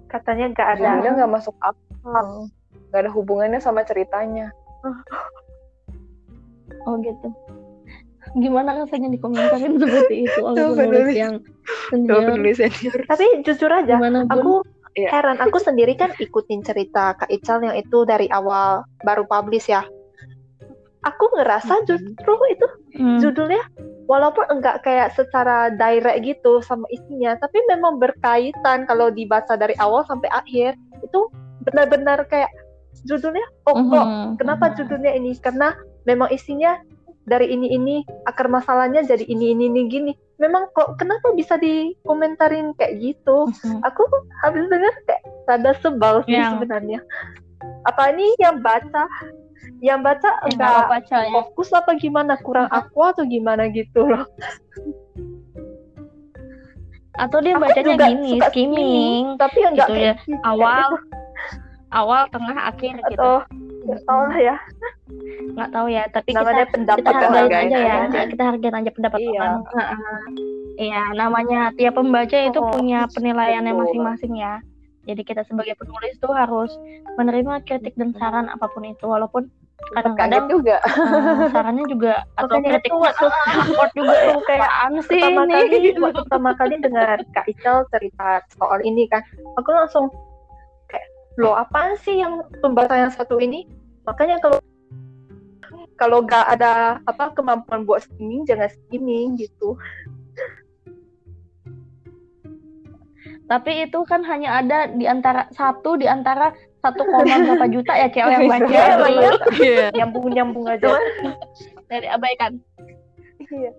Katanya 0.07 0.45
nggak 0.51 0.67
ada. 0.75 0.83
Judulnya 0.91 1.11
nggak 1.23 1.31
masuk 1.31 1.55
akal 1.59 2.27
nggak 2.91 3.01
ada 3.01 3.11
hubungannya 3.11 3.59
sama 3.63 3.81
ceritanya 3.81 4.51
Oh 6.83 6.97
gitu. 6.99 7.29
Gimana 8.33 8.73
rasanya 8.75 9.11
dikomentarin 9.11 9.77
seperti 9.81 10.25
itu 10.25 10.39
oleh 10.41 10.65
penulis 10.73 11.13
yang 11.13 11.35
senior? 11.89 12.25
penulis 12.25 12.57
senior 12.57 12.97
Tapi 13.05 13.25
jujur 13.45 13.69
aja, 13.69 13.95
Gimana 13.97 14.25
pun. 14.25 14.33
aku 14.33 14.53
Iya. 14.91 15.07
heran. 15.07 15.39
Aku 15.39 15.55
sendiri 15.55 15.95
kan 15.95 16.11
ikutin 16.11 16.67
cerita 16.67 17.15
Kak 17.15 17.31
Ical 17.31 17.63
yang 17.63 17.79
itu 17.79 18.03
dari 18.03 18.27
awal 18.27 18.83
baru 18.99 19.23
publish 19.23 19.71
ya. 19.71 19.87
Aku 21.01 21.25
ngerasa 21.33 21.81
justru 21.89 22.33
itu 22.53 22.67
Hmm. 22.93 23.17
judulnya 23.17 23.63
walaupun 24.05 24.43
enggak 24.51 24.83
kayak 24.83 25.15
secara 25.15 25.71
direct 25.71 26.21
gitu 26.21 26.59
sama 26.61 26.85
isinya, 26.91 27.33
tapi 27.39 27.57
memang 27.71 27.97
berkaitan 27.97 28.85
kalau 28.85 29.09
dibaca 29.09 29.55
dari 29.55 29.73
awal 29.79 30.03
sampai 30.05 30.29
akhir. 30.29 30.75
Itu 31.01 31.31
benar-benar 31.65 32.27
kayak 32.27 32.51
judulnya 33.07 33.45
oh 33.65 33.75
kok 33.89 34.05
Mhm. 34.05 34.29
kenapa 34.37 34.75
judulnya 34.75 35.15
ini? 35.15 35.33
Karena 35.39 35.73
memang 36.05 36.29
isinya 36.29 36.77
dari 37.23 37.49
ini 37.49 37.71
ini 37.71 37.95
akar 38.25 38.45
masalahnya 38.45 39.01
jadi 39.01 39.25
ini 39.25 39.53
ini 39.53 39.69
ini 39.69 39.81
gini. 39.87 40.11
Memang 40.37 40.73
kok 40.73 40.97
kenapa 40.97 41.31
bisa 41.33 41.55
dikomentarin 41.55 42.73
kayak 42.75 42.97
gitu? 42.99 43.45
Aku 43.81 44.01
habis 44.41 44.65
dengar 44.67 44.93
kayak 45.05 45.21
rada 45.47 45.71
sebal 45.79 46.21
sih 46.25 46.33
Yang- 46.35 46.59
sebenarnya. 46.59 46.99
Apa 47.85 48.09
ini 48.11 48.33
yang 48.37 48.59
baca? 48.59 49.05
Yang 49.81 49.99
baca 50.01 50.29
Ya, 50.29 50.33
nggak 50.37 50.49
enggak 50.53 50.69
apa-apa, 50.69 50.95
Cel, 51.09 51.21
ya. 51.21 51.31
fokus 51.33 51.69
apa 51.73 51.91
gimana? 51.97 52.33
Kurang 52.41 52.67
aku 52.69 52.99
atau 53.01 53.23
gimana 53.25 53.65
gitu 53.69 54.05
loh. 54.05 54.25
Atau 57.17 57.37
dia 57.43 57.53
Aku 57.53 57.63
bacanya 57.65 57.93
juga 57.93 58.07
gini, 58.07 58.29
suka 58.31 58.47
skimming, 58.49 59.23
Tapi 59.37 59.59
enggak 59.61 59.87
Gitu 59.89 59.93
ya, 59.99 60.13
gitu. 60.17 60.33
awal, 60.41 60.87
awal, 61.91 62.21
tengah, 62.31 62.57
akhir 62.71 62.93
gitu. 62.97 63.09
atau 63.13 63.33
nggak 63.81 64.01
tahu 64.07 64.21
lah 64.31 64.39
ya. 64.39 64.55
Nggak 65.51 65.69
tahu 65.75 65.87
ya, 65.91 66.03
tapi 66.09 66.29
Namanya 66.31 66.63
kita 66.65 66.71
pendapat 66.71 67.01
kita 67.03 67.11
hargain 67.11 67.35
hargain 67.35 67.67
aja 67.67 67.77
ya, 67.77 67.95
aja. 68.07 68.19
kita 68.29 68.43
hargain 68.47 68.75
aja 68.79 68.91
pendapat 68.95 69.19
Iya. 69.19 69.29
orang. 69.35 69.55
Iya, 70.81 71.01
namanya 71.13 71.59
tiap 71.75 71.93
pembaca 71.99 72.37
itu 72.37 72.57
Oh, 72.57 72.71
punya 72.73 73.05
penilaiannya 73.13 73.73
masing-masing 73.75 74.33
ya. 74.39 74.63
Jadi 75.05 75.21
kita 75.25 75.41
sebagai 75.49 75.73
penulis 75.77 76.13
tuh 76.21 76.29
harus 76.29 76.71
menerima 77.17 77.65
kritik 77.65 77.97
dan 77.97 78.13
saran 78.13 78.47
apa 78.53 78.69
pun 78.69 78.85
itu, 78.85 79.05
walaupun 79.09 79.49
kadang-kadang 79.97 80.45
juga 80.45 80.77
eh, 80.85 81.49
sarannya 81.49 81.85
juga 81.89 82.21
atau 82.39 82.61
Makanya 82.61 82.69
itu 82.69 82.85
kritiknya 82.85 83.01
waktu 83.01 83.25
support 83.65 83.91
juga 83.97 84.13
tuh 84.13 84.41
kayak 84.45 84.69
apaan 84.69 84.93
sih 85.01 85.17
pertama 85.17 85.41
ini 85.41 85.57
kali 85.57 85.89
waktu 85.97 86.21
pertama 86.21 86.49
kali 86.53 86.75
dengar 86.79 87.17
Kak 87.33 87.45
Ical 87.49 87.77
cerita 87.89 88.29
soal 88.55 88.79
ini 88.85 89.09
kan, 89.09 89.25
aku 89.57 89.69
langsung 89.73 90.05
kayak 90.87 91.07
lo 91.41 91.57
apaan 91.57 91.97
sih 91.97 92.21
yang 92.21 92.45
pembaca 92.61 92.93
yang 92.93 93.11
satu 93.11 93.41
ini? 93.41 93.65
Makanya 94.05 94.37
kalau 94.37 94.61
kalau 95.97 96.25
nggak 96.25 96.45
ada 96.57 96.97
apa 97.05 97.33
kemampuan 97.37 97.85
buat 97.85 98.01
skimming 98.05 98.45
jangan 98.45 98.69
skimming 98.69 99.37
gitu. 99.37 99.77
Tapi 103.51 103.83
itu 103.83 103.99
kan 104.07 104.23
hanya 104.23 104.63
ada 104.63 104.87
di 104.95 105.03
antara 105.03 105.51
satu 105.51 105.99
di 105.99 106.07
antara 106.07 106.55
satu 106.79 107.03
koma 107.03 107.35
berapa 107.43 107.67
juta 107.67 107.93
ya 107.93 108.07
cewek 108.07 108.31
yang 108.31 108.47
baca 108.47 108.81
banyak. 109.03 109.39
Iya. 109.59 109.85
Nyambung 109.91 110.31
nyambung 110.31 110.65
aja. 110.71 110.87
dari 111.91 112.07
abaikan 112.07 112.55
iya 113.51 113.71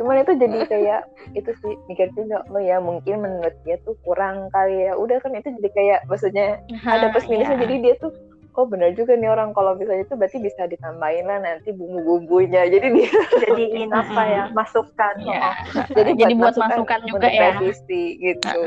cuman 0.00 0.24
itu 0.24 0.32
jadi 0.40 0.58
kayak 0.64 1.02
itu 1.36 1.50
sih 1.60 1.76
mikir 1.84 2.08
juga 2.16 2.40
oh 2.48 2.56
ya 2.56 2.80
mungkin 2.80 3.20
menurut 3.20 3.52
dia 3.68 3.76
tuh 3.84 3.92
kurang 4.00 4.48
kali 4.48 4.88
ya 4.88 4.96
udah 4.96 5.20
kan 5.20 5.36
itu 5.36 5.52
jadi 5.60 5.70
kayak 5.76 6.00
maksudnya 6.08 6.56
ada 6.88 7.12
plus 7.12 7.28
minusnya 7.28 7.60
iya. 7.60 7.62
jadi 7.68 7.74
dia 7.84 7.94
tuh 8.00 8.12
oh 8.58 8.66
benar 8.66 8.90
juga 8.98 9.14
nih 9.14 9.30
orang 9.30 9.54
kalau 9.54 9.78
misalnya 9.78 10.02
itu 10.04 10.14
berarti 10.18 10.38
bisa 10.42 10.66
ditambahin 10.66 11.26
lah 11.26 11.38
nanti 11.38 11.70
bumbu-bumbunya 11.70 12.66
jadi 12.66 12.86
dia 12.90 13.10
Jadiin 13.46 13.90
apa 14.00 14.22
ya? 14.26 14.44
Masukan. 14.50 15.14
Iya. 15.22 15.50
jadi, 15.94 16.10
Jadi 16.18 16.34
buat 16.34 16.56
masukan 16.58 17.00
juga 17.06 17.26
untuk 17.26 17.30
ya. 17.30 17.42
revisi 17.54 18.02
gitu 18.18 18.58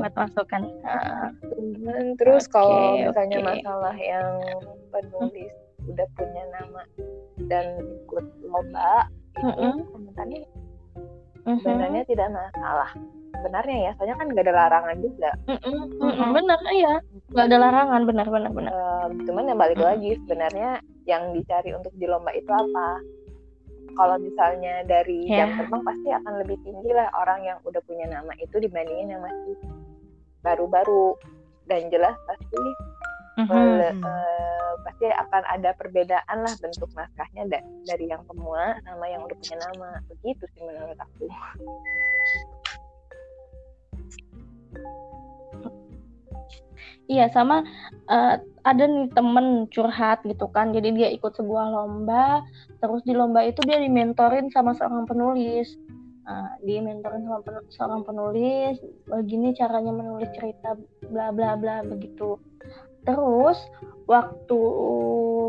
buat 0.00 0.14
masukan 0.16 0.60
Cuman 1.56 2.04
terus 2.16 2.44
Oke, 2.48 2.52
kalau 2.54 2.80
misalnya 2.96 3.38
oke. 3.40 3.48
masalah 3.52 3.96
yang 3.96 4.30
penulis 4.92 5.52
udah 5.88 6.06
punya 6.16 6.44
nama 6.52 6.82
dan 7.48 7.66
ikut 8.04 8.26
lomba 8.46 9.08
itu 9.30 9.46
Mm-mm. 9.46 9.74
komentarnya 9.94 10.40
mhm. 11.46 11.60
sebenarnya 11.62 12.02
tidak 12.08 12.28
masalah. 12.32 12.90
Sebenarnya 13.40 13.76
ya 13.88 13.90
soalnya 13.96 14.16
kan 14.20 14.26
gak 14.36 14.44
ada 14.44 14.54
larangan 14.54 14.96
juga. 15.00 15.30
Mm-mm, 15.48 16.28
benar 16.36 16.60
iya. 16.76 16.94
Nggak 17.32 17.46
ada 17.48 17.56
larangan 17.56 18.00
benar 18.04 18.26
benar 18.28 18.50
benar. 18.52 18.72
Eh, 18.72 19.06
cuman 19.24 19.48
yang 19.48 19.56
balik 19.60 19.80
lagi 19.80 20.10
sebenarnya 20.26 20.70
yang 21.08 21.32
dicari 21.32 21.72
untuk 21.72 21.94
di 21.96 22.04
lomba 22.04 22.36
itu 22.36 22.50
apa? 22.52 23.00
Kalau 23.96 24.16
misalnya 24.20 24.84
dari 24.84 25.24
Ya. 25.24 25.48
jam 25.48 25.56
terbang 25.56 25.82
pasti 25.82 26.08
akan 26.12 26.32
lebih 26.44 26.56
tinggi 26.62 26.90
lah 26.92 27.08
orang 27.16 27.40
yang 27.42 27.58
udah 27.64 27.80
punya 27.88 28.06
nama 28.12 28.30
itu 28.38 28.60
dibandingin 28.60 29.16
yang 29.16 29.22
masih 29.24 29.56
baru-baru. 30.44 31.16
Dan 31.64 31.88
jelas 31.88 32.18
pasti 32.26 32.60
Mhm. 33.40 33.48
Mhm. 33.48 34.04
eh, 34.04 34.72
pasti 34.84 35.06
akan 35.08 35.42
ada 35.48 35.70
perbedaan 35.76 36.36
lah 36.44 36.54
bentuk 36.60 36.90
naskahnya 36.92 37.42
da- 37.48 37.66
dari 37.88 38.06
yang 38.12 38.22
pemula 38.28 38.76
sama 38.84 39.04
yang 39.08 39.24
udah 39.24 39.36
punya 39.40 39.56
nama 39.60 39.90
begitu 40.08 40.44
sih 40.56 40.62
menurut 40.64 40.98
aku 41.00 41.24
Iya 47.10 47.26
sama 47.34 47.66
eh, 48.06 48.34
ada 48.62 48.84
nih 48.86 49.10
temen 49.10 49.66
curhat 49.72 50.22
gitu 50.22 50.46
kan 50.52 50.70
jadi 50.70 50.88
dia 50.94 51.08
ikut 51.10 51.32
sebuah 51.34 51.66
lomba 51.72 52.44
terus 52.78 53.02
di 53.02 53.16
lomba 53.16 53.42
itu 53.42 53.64
dia 53.66 53.80
dimentorin 53.80 54.52
sama 54.52 54.76
seorang 54.76 55.08
penulis 55.08 55.74
Nah, 56.30 56.54
dia 56.62 56.78
mentorin 56.78 57.26
sama 57.26 57.42
pen- 57.42 57.66
seorang 57.74 58.02
penulis 58.06 58.78
begini 59.10 59.50
caranya 59.50 59.90
menulis 59.90 60.30
cerita 60.30 60.78
bla 61.10 61.34
bla 61.34 61.58
bla 61.58 61.82
begitu 61.82 62.38
terus 63.02 63.58
waktu 64.04 64.58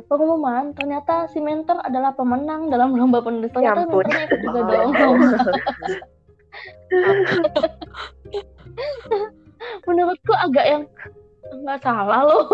pengumuman 0.06 0.74
ternyata 0.74 1.26
si 1.30 1.42
mentor 1.42 1.82
adalah 1.82 2.14
pemenang 2.14 2.70
dalam 2.70 2.94
lomba 2.94 3.20
penulis. 3.20 3.50
Ya 3.58 3.74
ternyata 3.74 3.82
ampun. 3.86 4.06
mentornya 4.06 4.20
ikut 4.26 4.40
juga 4.42 4.60
dong. 4.70 4.90
Lomba 4.94 5.38
menurutku 9.86 10.34
agak 10.36 10.66
yang 10.66 10.84
nggak 11.52 11.80
salah 11.84 12.22
loh. 12.24 12.46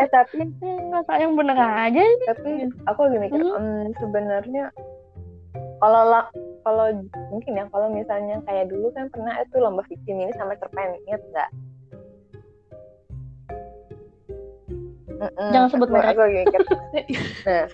Eh 0.00 0.08
tapi 0.10 0.42
nggak 0.88 1.04
salah 1.04 1.20
yang 1.20 1.34
bener 1.36 1.58
aja 1.58 2.00
ini 2.00 2.24
tapi 2.26 2.50
aku 2.86 3.00
lagi 3.06 3.18
mikir 3.20 3.40
Mhm. 3.40 3.56
em, 3.56 3.66
sebenarnya 4.00 4.64
kalau 5.78 6.02
kalau 6.66 6.86
mungkin 7.30 7.52
ya 7.54 7.64
kalau 7.70 7.88
misalnya 7.88 8.42
kayak 8.44 8.68
dulu 8.68 8.90
kan 8.92 9.06
pernah 9.08 9.32
itu 9.38 9.56
lomba 9.58 9.82
fiksi 9.86 10.10
ini 10.10 10.28
sama 10.34 10.58
cerpen 10.58 10.98
inget 11.06 11.22
nggak 11.30 11.50
Mm-mm. 15.18 15.50
Jangan 15.50 15.68
sebut 15.68 15.88
Aku- 15.88 15.94
merek. 15.94 16.10
aku 16.10 16.20
lagi 16.22 16.36
nah 17.46 17.66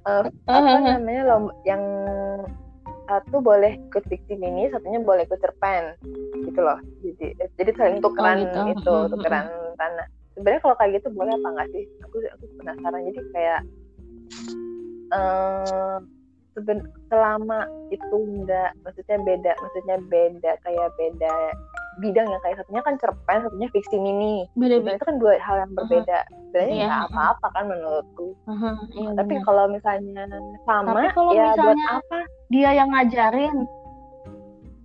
eh, 0.00 0.24
apa 0.46 0.76
namanya 0.80 1.22
lomba 1.26 1.52
yang 1.64 1.82
satu 3.04 3.40
boleh 3.40 3.74
ikut 3.90 4.04
fiksi 4.06 4.34
mini 4.34 4.70
satunya 4.70 5.00
boleh 5.00 5.24
ikut 5.24 5.40
cerpen 5.40 5.98
gitu 6.40 6.60
loh 6.60 6.78
jadi 7.02 7.26
jadi 7.58 7.70
saling 7.74 7.98
tukeran 7.98 8.38
gitu. 8.38 8.60
itu 8.70 8.94
Mhm. 8.96 9.10
tukeran 9.10 9.44
tanah 9.74 10.06
sebenarnya 10.32 10.60
kalau 10.62 10.76
kayak 10.76 10.92
gitu 10.96 11.08
boleh 11.10 11.32
apa 11.32 11.48
enggak 11.48 11.68
sih 11.70 11.84
aku 12.00 12.16
aku 12.22 12.44
penasaran 12.56 13.00
jadi 13.02 13.20
kayak 13.34 13.60
eh 15.10 15.96
seben- 16.52 16.86
selama 17.06 17.58
itu 17.90 18.14
enggak 18.16 18.70
maksudnya 18.80 19.16
beda 19.20 19.52
maksudnya 19.58 19.96
beda 20.06 20.52
kayak 20.62 20.88
beda 20.94 21.34
bidang 22.00 22.26
yang 22.26 22.40
kayak 22.40 22.56
satunya 22.58 22.80
kan 22.80 22.94
cerpen 22.96 23.38
satunya 23.40 23.68
fiksi 23.68 23.96
mini. 23.96 24.48
Beda 24.56 24.80
sebenarnya 24.80 24.98
itu 24.98 25.06
kan 25.06 25.16
dua 25.16 25.32
hal 25.38 25.56
yang 25.60 25.72
berbeda. 25.72 26.18
Sebenarnya 26.50 26.74
Iya. 26.74 26.86
nggak 26.88 27.04
apa-apa 27.08 27.46
kan 27.52 27.64
menurutku. 27.68 28.28
Iya, 28.96 29.10
tapi 29.14 29.34
kalau 29.44 29.64
misalnya 29.68 30.24
sama 30.64 30.90
Tapi 30.90 31.08
kalau 31.12 31.30
ya 31.30 31.52
buat 31.54 31.76
misalnya- 31.76 31.92
apa? 32.00 32.18
dia 32.48 32.70
yang 32.72 32.88
ngajarin. 32.90 33.56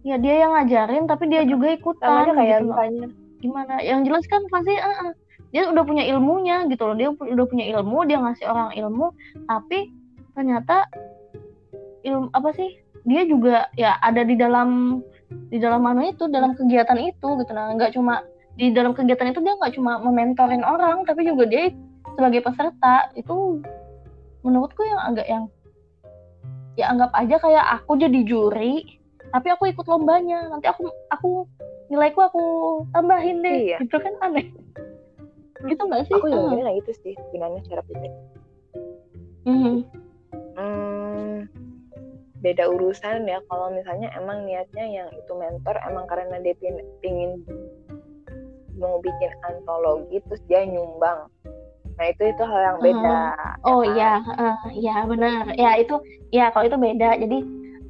Ya 0.05 0.15
dia 0.15 0.35
yang 0.37 0.51
ngajarin 0.53 1.03
tapi 1.05 1.23
dia 1.25 1.41
juga 1.43 1.67
ikutan 1.71 2.29
namanya 2.29 2.35
kayak 2.35 2.51
gitu 2.53 2.69
misalnya 2.69 3.07
gimana? 3.41 3.73
Yang 3.79 3.99
jelas 4.05 4.25
kan 4.27 4.41
pasti 4.47 4.73
eh, 4.73 4.95
eh, 5.01 5.11
dia 5.49 5.63
udah 5.65 5.81
punya 5.81 6.03
ilmunya 6.05 6.67
gitu 6.67 6.83
loh. 6.83 6.93
Dia 6.93 7.09
udah 7.09 7.45
punya 7.47 7.65
ilmu 7.73 8.05
dia 8.05 8.17
ngasih 8.19 8.45
orang 8.45 8.69
ilmu 8.75 9.09
tapi 9.45 9.89
ternyata 10.31 10.85
ilmu 12.03 12.29
apa 12.31 12.49
sih? 12.53 12.69
Dia 13.01 13.21
juga 13.23 13.69
ya 13.73 13.97
ada 13.99 14.21
di 14.21 14.33
dalam 14.33 15.01
di 15.51 15.57
dalam 15.61 15.81
mana 15.83 16.09
itu 16.09 16.27
dalam 16.27 16.53
kegiatan 16.57 16.97
itu 16.99 17.27
gitu. 17.41 17.51
Nah 17.53 17.73
nggak 17.75 17.93
cuma 17.95 18.23
di 18.55 18.71
dalam 18.71 18.95
kegiatan 18.95 19.31
itu 19.35 19.39
dia 19.43 19.53
nggak 19.59 19.73
cuma 19.75 19.99
mementorin 19.99 20.63
orang 20.63 21.03
tapi 21.03 21.27
juga 21.27 21.45
dia 21.47 21.71
sebagai 22.15 22.41
peserta. 22.43 23.11
Itu 23.13 23.61
menurutku 24.45 24.81
yang 24.85 25.01
agak 25.13 25.27
yang 25.27 25.43
ya 26.75 26.91
anggap 26.91 27.11
aja 27.15 27.35
kayak 27.39 27.65
aku 27.81 27.95
jadi 27.95 28.19
juri 28.27 28.99
tapi 29.31 29.47
aku 29.51 29.69
ikut 29.71 29.85
lombanya. 29.87 30.51
Nanti 30.51 30.67
aku 30.67 30.87
aku 31.11 31.47
nilaiku 31.91 32.19
aku 32.25 32.43
tambahin 32.91 33.45
deh 33.45 33.75
Iya. 33.75 33.77
gitu 33.83 33.97
kan 34.01 34.13
aneh. 34.21 34.49
Gitu 35.65 35.81
nggak 35.81 36.07
sih? 36.09 36.13
Aku 36.13 36.27
juga 36.29 36.55
kayak 36.55 36.83
gitu 36.83 36.91
sih 37.01 37.13
sebenarnya 37.31 37.61
secara 37.63 37.81
pikir 37.87 38.11
hmm, 39.45 39.85
beda 42.45 42.69
urusan 42.69 43.25
ya. 43.25 43.41
Kalau 43.49 43.73
misalnya 43.73 44.13
emang 44.13 44.45
niatnya 44.45 44.85
yang 44.85 45.09
itu 45.17 45.33
mentor 45.33 45.73
emang 45.89 46.05
karena 46.05 46.37
dia 46.45 46.53
pin- 46.61 46.85
pingin 47.01 47.41
mau 48.77 49.01
bikin 49.01 49.31
antologi 49.49 50.21
terus 50.29 50.41
dia 50.45 50.61
nyumbang. 50.69 51.25
Nah 51.95 52.05
itu 52.11 52.21
itu 52.27 52.43
hal 52.43 52.61
yang 52.61 52.77
beda 52.83 53.17
oh 53.65 53.81
ya 53.81 54.19
kan? 54.21 54.21
iya 54.29 54.51
iya 54.77 54.95
benar. 55.09 55.43
Ya 55.57 55.71
itu 55.81 55.95
ya 56.29 56.45
kalau 56.53 56.69
itu 56.69 56.77
beda. 56.77 57.09
Jadi 57.17 57.37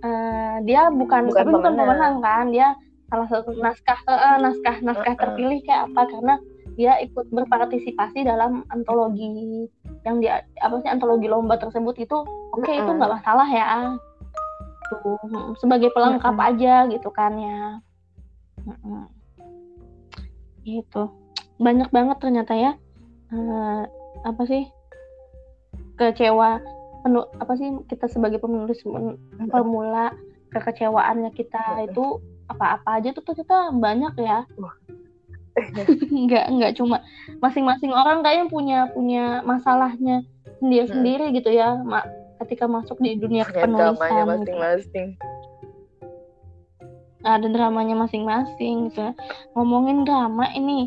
eh, 0.05 0.55
dia 0.63 0.87
bukan, 0.93 1.27
Bukan 1.27 1.41
tapi 1.43 1.51
bukan 1.51 1.71
pemenang. 1.75 2.15
kan. 2.23 2.45
Dia 2.53 2.67
salah 3.11 3.27
satu 3.27 3.51
naskah 3.59 3.99
eh, 4.07 4.37
naskah 4.39 4.75
naskah 4.85 5.13
Mm-mm. 5.13 5.21
terpilih 5.21 5.59
kayak 5.65 5.91
apa. 5.91 6.01
Karena 6.07 6.35
dia 6.75 6.93
ikut 7.01 7.31
berpartisipasi 7.31 8.27
dalam 8.27 8.61
antologi 8.69 9.65
yang 10.05 10.21
dia 10.21 10.43
apa 10.61 10.75
sih 10.83 10.91
antologi 10.91 11.25
lomba 11.25 11.55
tersebut 11.57 11.95
itu 11.97 12.17
oke 12.53 12.67
itu 12.67 12.83
Mm-mm. 12.83 12.99
nggak 12.99 13.13
masalah 13.15 13.47
ya 13.49 13.95
mm, 14.91 15.57
sebagai 15.57 15.89
pelengkap 15.93 16.35
aja 16.37 16.85
gitu 16.89 17.09
kan 17.09 17.33
ya. 17.37 17.79
Mm-mm. 18.65 19.05
gitu. 20.65 21.13
Banyak 21.61 21.93
banget 21.93 22.17
ternyata 22.17 22.57
ya 22.57 22.73
eh, 23.29 23.81
apa 24.25 24.43
sih 24.49 24.65
kecewa 25.95 26.57
penuh 27.05 27.29
apa 27.37 27.53
sih 27.53 27.69
kita 27.85 28.09
sebagai 28.09 28.41
penulis 28.41 28.81
pemula 29.53 30.09
kekecewaannya 30.49 31.29
kita 31.37 31.61
Mm-mm. 31.61 31.87
itu 31.93 32.05
apa-apa 32.49 32.97
aja 33.01 33.13
tuh 33.13 33.21
ternyata 33.21 33.69
banyak 33.73 34.13
ya. 34.17 34.39
Nggak 36.25 36.45
nggak 36.51 36.71
cuma 36.75 36.99
masing-masing 37.39 37.93
orang 37.95 38.25
kayaknya 38.25 38.45
punya 38.51 38.79
punya 38.91 39.39
masalahnya 39.45 40.25
sendiri-sendiri 40.59 41.31
gitu 41.31 41.53
ya 41.53 41.77
ma- 41.79 42.09
ketika 42.43 42.65
masuk 42.67 42.99
di 42.99 43.15
dunia 43.15 43.47
Ya, 43.47 43.63
dramanya 43.65 43.95
penulisan 43.95 44.43
gitu. 44.43 44.55
masing-masing 44.55 45.07
ada 47.25 47.47
dramanya 47.49 47.95
masing-masing 47.97 48.93
gitu 48.93 49.01
ngomongin 49.57 50.05
drama 50.05 50.45
ini 50.53 50.85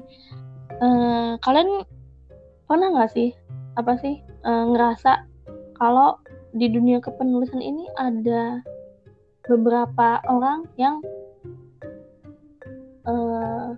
eh, 0.78 1.34
kalian 1.42 1.82
pernah 2.70 2.94
nggak 2.94 3.11
sih 3.11 3.34
apa 3.74 3.98
sih 3.98 4.22
eh, 4.22 4.64
ngerasa 4.70 5.26
kalau 5.74 6.22
di 6.54 6.70
dunia 6.70 7.02
kepenulisan 7.02 7.58
ini 7.58 7.90
ada 7.98 8.62
beberapa 9.50 10.22
orang 10.30 10.70
yang 10.78 11.02
eh, 13.02 13.68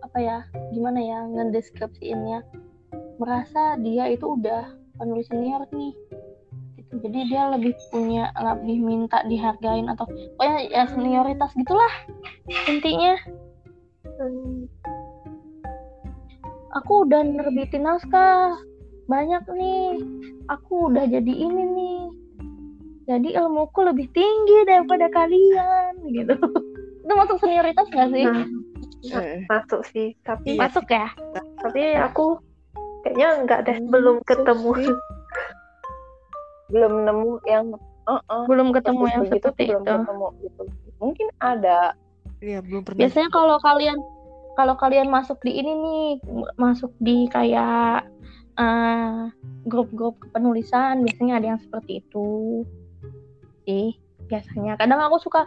apa 0.00 0.18
ya 0.18 0.38
gimana 0.72 1.00
ya 1.00 1.18
ngedeskripsiinnya 1.28 2.40
merasa 3.20 3.76
dia 3.80 4.08
itu 4.08 4.32
udah 4.32 4.72
penulis 4.96 5.28
senior 5.28 5.68
nih 5.72 5.92
gitu. 5.92 6.31
Jadi 6.92 7.20
dia 7.24 7.42
lebih 7.48 7.72
punya 7.88 8.28
lebih 8.36 8.84
minta 8.84 9.24
dihargain 9.24 9.88
atau 9.88 10.04
pokoknya 10.36 10.58
ya 10.68 10.84
senioritas 10.92 11.56
gitulah 11.56 11.92
intinya. 12.68 13.16
Hmm, 14.20 14.68
aku 16.76 17.08
udah 17.08 17.24
nerbitin 17.24 17.88
naskah 17.88 18.60
banyak 19.08 19.40
nih. 19.56 20.04
Aku 20.52 20.92
udah 20.92 21.08
jadi 21.08 21.32
ini 21.32 21.62
nih. 21.64 22.00
Jadi 23.08 23.28
ilmuku 23.34 23.80
lebih 23.82 24.06
tinggi 24.12 24.58
daripada 24.68 25.08
kalian 25.08 25.96
gitu. 26.12 26.36
Itu 27.02 27.12
masuk 27.18 27.36
senioritas 27.40 27.88
gak 27.88 28.12
sih? 28.14 28.24
Nah, 28.28 28.46
hmm. 29.16 29.38
masuk 29.48 29.80
sih. 29.88 30.12
Tapi 30.22 30.54
Iya. 30.54 30.60
masuk 30.60 30.86
ya? 30.92 31.08
tapi 31.62 31.94
aku 31.94 32.42
kayaknya 33.06 33.28
enggak 33.38 33.60
deh 33.70 33.78
belum 33.86 34.18
ketemu. 34.26 34.70
Sih. 34.82 34.96
Belum 36.72 36.92
nemu 37.04 37.30
yang 37.44 37.76
uh-uh, 38.08 38.44
belum 38.48 38.72
ketemu 38.74 39.04
yang 39.12 39.22
begitu 39.28 39.48
seperti 39.52 39.64
belum 39.70 39.82
itu. 39.84 39.92
ketemu 39.92 40.26
gitu. 40.42 40.62
Mungkin 40.98 41.28
ada. 41.38 41.80
Iya, 42.42 42.58
belum 42.64 42.82
pernah. 42.82 42.98
biasanya 42.98 43.28
kalau 43.30 43.56
kalian 43.62 43.98
kalau 44.58 44.74
kalian 44.76 45.08
masuk 45.08 45.38
di 45.46 45.52
ini 45.56 45.72
nih 45.72 46.06
masuk 46.60 46.92
di 47.00 47.24
kayak 47.30 48.04
eh, 48.58 49.20
grup-grup 49.64 50.20
kepenulisan 50.20 51.06
biasanya 51.06 51.38
ada 51.38 51.46
yang 51.56 51.60
seperti 51.62 52.02
itu. 52.02 52.62
Sih 53.68 53.94
biasanya. 54.26 54.74
Kadang 54.80 55.00
aku 55.00 55.22
suka 55.22 55.46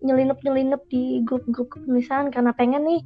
nyelinep 0.00 0.40
nyelinep 0.40 0.80
di 0.88 1.20
grup-grup 1.26 1.76
kepenulisan 1.76 2.32
karena 2.32 2.56
pengen 2.56 2.88
nih 2.88 3.02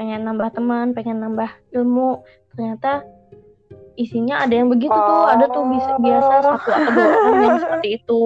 pengen 0.00 0.24
nambah 0.26 0.50
teman 0.56 0.96
pengen 0.96 1.20
nambah 1.20 1.50
ilmu. 1.76 2.24
Ternyata 2.56 3.04
isinya 3.98 4.46
ada 4.46 4.54
yang 4.54 4.70
begitu 4.70 4.92
tuh 4.94 5.24
ada 5.28 5.44
tuh 5.50 5.64
bisa 5.70 5.92
biasa 5.98 6.32
satu 6.46 6.70
atau 6.70 6.90
dua 6.94 7.10
orang 7.10 7.42
yang 7.42 7.58
seperti 7.60 7.88
itu. 8.00 8.22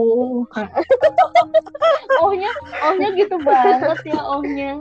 Ohnya 2.24 2.50
ohnya 2.85 3.09
gitu 3.16 3.37
banget 3.42 3.98
ya 4.07 4.20
ohnya. 4.22 4.72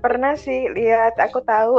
Pernah 0.00 0.34
sih 0.34 0.66
lihat 0.72 1.14
aku 1.20 1.38
tahu. 1.44 1.78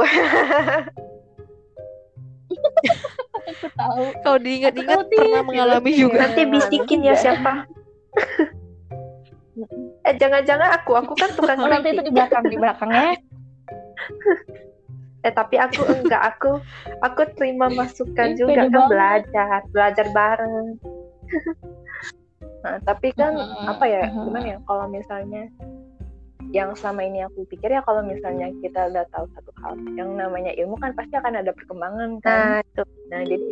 Aku 3.46 3.66
tahu. 3.76 4.02
Kalau 4.24 4.38
diingat-ingat 4.40 5.06
pernah 5.10 5.42
mengalami 5.44 5.90
Iya. 5.92 6.00
juga. 6.06 6.16
nanti 6.26 6.42
bisikin 6.48 7.04
ya 7.04 7.14
siapa? 7.18 7.66
Eh 10.06 10.14
jangan-jangan 10.16 10.70
aku 10.80 10.94
aku 10.94 11.12
kan 11.18 11.30
tukang 11.34 11.58
oh 11.60 11.68
nanti 11.68 11.90
itu 11.92 12.02
di 12.04 12.12
belakang 12.14 12.44
di 12.46 12.56
belakangnya 12.60 13.18
eh 15.26 15.34
tapi 15.34 15.58
aku 15.58 15.82
enggak 16.06 16.22
aku 16.22 16.62
aku 17.02 17.20
terima 17.34 17.66
masukan 17.66 18.38
juga 18.38 18.62
kan 18.70 18.70
banget. 18.70 18.88
belajar 18.88 19.60
belajar 19.74 20.06
bareng. 20.14 20.68
Nah, 22.66 22.82
tapi 22.82 23.14
kan 23.14 23.30
Mhm, 23.30 23.70
apa 23.70 23.84
ya 23.86 24.10
mhm. 24.10 24.26
gimana 24.26 24.46
ya 24.50 24.58
kalau 24.66 24.90
misalnya 24.90 25.46
yang 26.50 26.74
selama 26.74 27.06
ini 27.06 27.22
aku 27.22 27.46
pikir 27.46 27.70
ya 27.70 27.82
kalau 27.86 28.02
misalnya 28.02 28.50
kita 28.58 28.90
udah 28.90 29.06
tahu 29.14 29.26
satu 29.38 29.50
hal 29.62 29.78
yang 29.94 30.18
namanya 30.18 30.50
ilmu 30.58 30.74
kan 30.78 30.90
pasti 30.98 31.14
akan 31.14 31.42
ada 31.46 31.54
perkembangan 31.54 32.18
kan. 32.26 32.58
Nah 32.58 32.58
itu. 32.66 32.82
Nah 33.10 33.22
jadi 33.22 33.48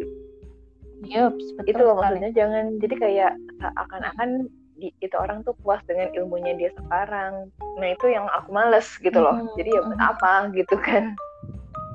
Yups, 1.04 1.46
itu 1.68 1.78
loh 1.78 1.94
maksudnya 2.00 2.30
jangan 2.34 2.64
jadi 2.80 2.94
kayak 2.96 3.32
seakan-akan 3.60 4.50
di- 4.82 4.94
itu 4.98 5.14
orang 5.14 5.46
tuh 5.46 5.54
puas 5.62 5.78
dengan 5.86 6.10
ilmunya 6.16 6.58
dia 6.58 6.70
sekarang. 6.74 7.54
Nah 7.78 7.88
itu 7.94 8.06
yang 8.10 8.26
aku 8.34 8.50
males 8.50 8.88
gitu 8.98 9.18
loh. 9.20 9.36
Mhm, 9.36 9.54
jadi 9.62 9.70
ya 9.78 9.80
buat 9.84 10.00
apa 10.00 10.32
gitu 10.58 10.74
kan 10.80 11.14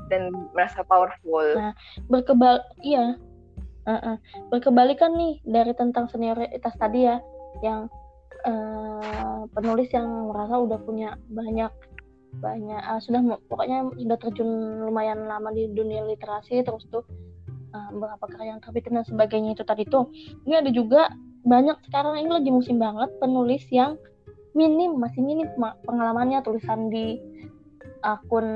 dan 0.09 0.33
merasa 0.51 0.83
powerful. 0.85 1.45
Nah, 1.55 1.73
berkebal 2.11 2.61
iya. 2.83 3.15
Uh-uh. 3.89 4.21
berkebalikan 4.53 5.17
nih 5.17 5.41
dari 5.49 5.73
tentang 5.73 6.05
senioritas 6.13 6.77
tadi 6.77 7.09
ya 7.09 7.17
yang 7.65 7.89
eh, 8.45 9.41
penulis 9.49 9.89
yang 9.89 10.29
merasa 10.29 10.61
udah 10.61 10.77
punya 10.83 11.17
banyak 11.31 11.73
banyak 12.37 12.77
ah, 12.85 13.01
sudah 13.01 13.25
pokoknya 13.49 13.89
sudah 13.97 14.17
terjun 14.21 14.49
lumayan 14.85 15.25
lama 15.25 15.49
di 15.49 15.65
dunia 15.73 16.05
literasi 16.05 16.61
terus 16.61 16.85
tuh 16.93 17.01
eh, 17.73 17.89
beberapa 17.89 18.29
karya 18.29 18.53
yang 18.53 18.61
terbitin 18.61 19.01
dan 19.01 19.05
sebagainya 19.09 19.57
itu 19.57 19.63
tadi 19.65 19.89
tuh. 19.89 20.11
Ini 20.45 20.61
ada 20.61 20.69
juga 20.69 21.09
banyak 21.47 21.89
sekarang 21.89 22.19
ini 22.21 22.29
lagi 22.29 22.51
musim 22.53 22.77
banget 22.77 23.09
penulis 23.17 23.63
yang 23.73 23.97
minim 24.53 24.97
masih 25.01 25.23
minim 25.23 25.49
ma- 25.57 25.77
pengalamannya 25.87 26.43
tulisan 26.45 26.91
di 26.93 27.17
akun 28.01 28.47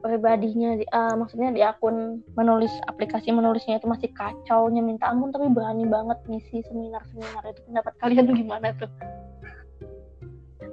pribadinya 0.00 0.78
di- 0.78 0.90
ah, 0.94 1.14
maksudnya 1.18 1.50
di 1.50 1.62
akun 1.62 2.22
menulis 2.38 2.70
aplikasi 2.86 3.34
menulisnya 3.34 3.82
itu 3.82 3.86
masih 3.90 4.10
kacau 4.14 4.70
nya 4.70 4.82
minta 4.82 5.10
ampun 5.10 5.34
tapi 5.34 5.50
berani 5.50 5.86
banget 5.86 6.18
ngisi 6.30 6.62
seminar-seminar 6.70 7.42
itu. 7.50 7.60
Pendapat 7.66 7.92
kalian 7.98 8.26
gimana 8.32 8.70
tuh? 8.78 8.90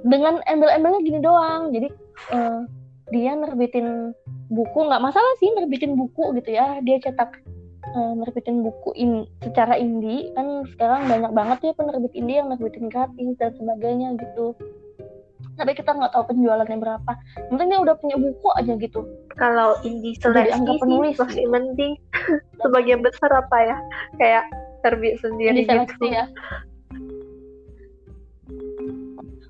Dengan 0.04 0.44
embel-embelnya 0.44 1.00
gini 1.02 1.18
doang 1.24 1.72
jadi 1.72 1.88
eh, 2.32 2.60
dia 3.12 3.32
nerbitin 3.36 4.12
buku 4.48 4.78
nggak 4.86 5.02
masalah 5.02 5.32
sih 5.42 5.50
nerbitin 5.54 5.98
buku 5.98 6.36
gitu 6.38 6.54
ya. 6.54 6.78
Dia 6.86 7.02
cetak 7.02 7.42
eh, 7.88 8.12
nerbitin 8.18 8.62
buku 8.62 8.90
in, 8.94 9.26
secara 9.42 9.74
indie 9.74 10.30
kan 10.38 10.62
sekarang 10.76 11.10
banyak 11.10 11.32
banget 11.34 11.58
ya 11.66 11.72
penerbit 11.74 12.12
indie 12.14 12.38
yang 12.38 12.52
nerbitin 12.52 12.86
gratis 12.90 13.34
dan 13.42 13.52
sebagainya 13.58 14.14
gitu 14.18 14.54
tapi 15.54 15.72
kita 15.78 15.90
nggak 15.94 16.12
tahu 16.12 16.24
penjualannya 16.34 16.78
berapa. 16.78 17.12
Yang 17.38 17.50
penting 17.54 17.68
dia 17.70 17.80
udah 17.80 17.94
punya 17.98 18.16
buku 18.18 18.48
aja 18.58 18.72
gitu. 18.78 19.00
Kalau 19.38 19.78
indie 19.86 20.14
seleksi 20.18 20.50
dianggap 20.50 20.74
sih 20.74 20.82
penulis. 20.82 21.16
masih 21.18 21.44
mending. 21.50 21.94
Sebagian 22.62 23.00
besar 23.02 23.30
apa 23.30 23.56
ya? 23.62 23.76
Kayak 24.18 24.44
terbit 24.82 25.14
sendiri 25.22 25.62
Indie 25.62 25.66
seleksi 25.70 25.96
gitu. 25.96 26.06
ya. 26.10 26.24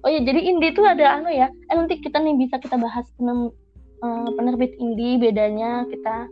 Oh 0.05 0.11
ya 0.13 0.21
jadi 0.21 0.37
indie 0.37 0.77
itu 0.77 0.85
ada 0.85 1.17
anu 1.17 1.33
ya. 1.33 1.49
Eh 1.73 1.75
nanti 1.75 1.97
kita 1.97 2.21
nih 2.21 2.37
bisa 2.37 2.61
kita 2.61 2.77
bahas 2.77 3.09
penem, 3.17 3.49
eh, 4.05 4.29
penerbit 4.37 4.77
indie 4.77 5.17
bedanya. 5.17 5.89
Kita 5.89 6.29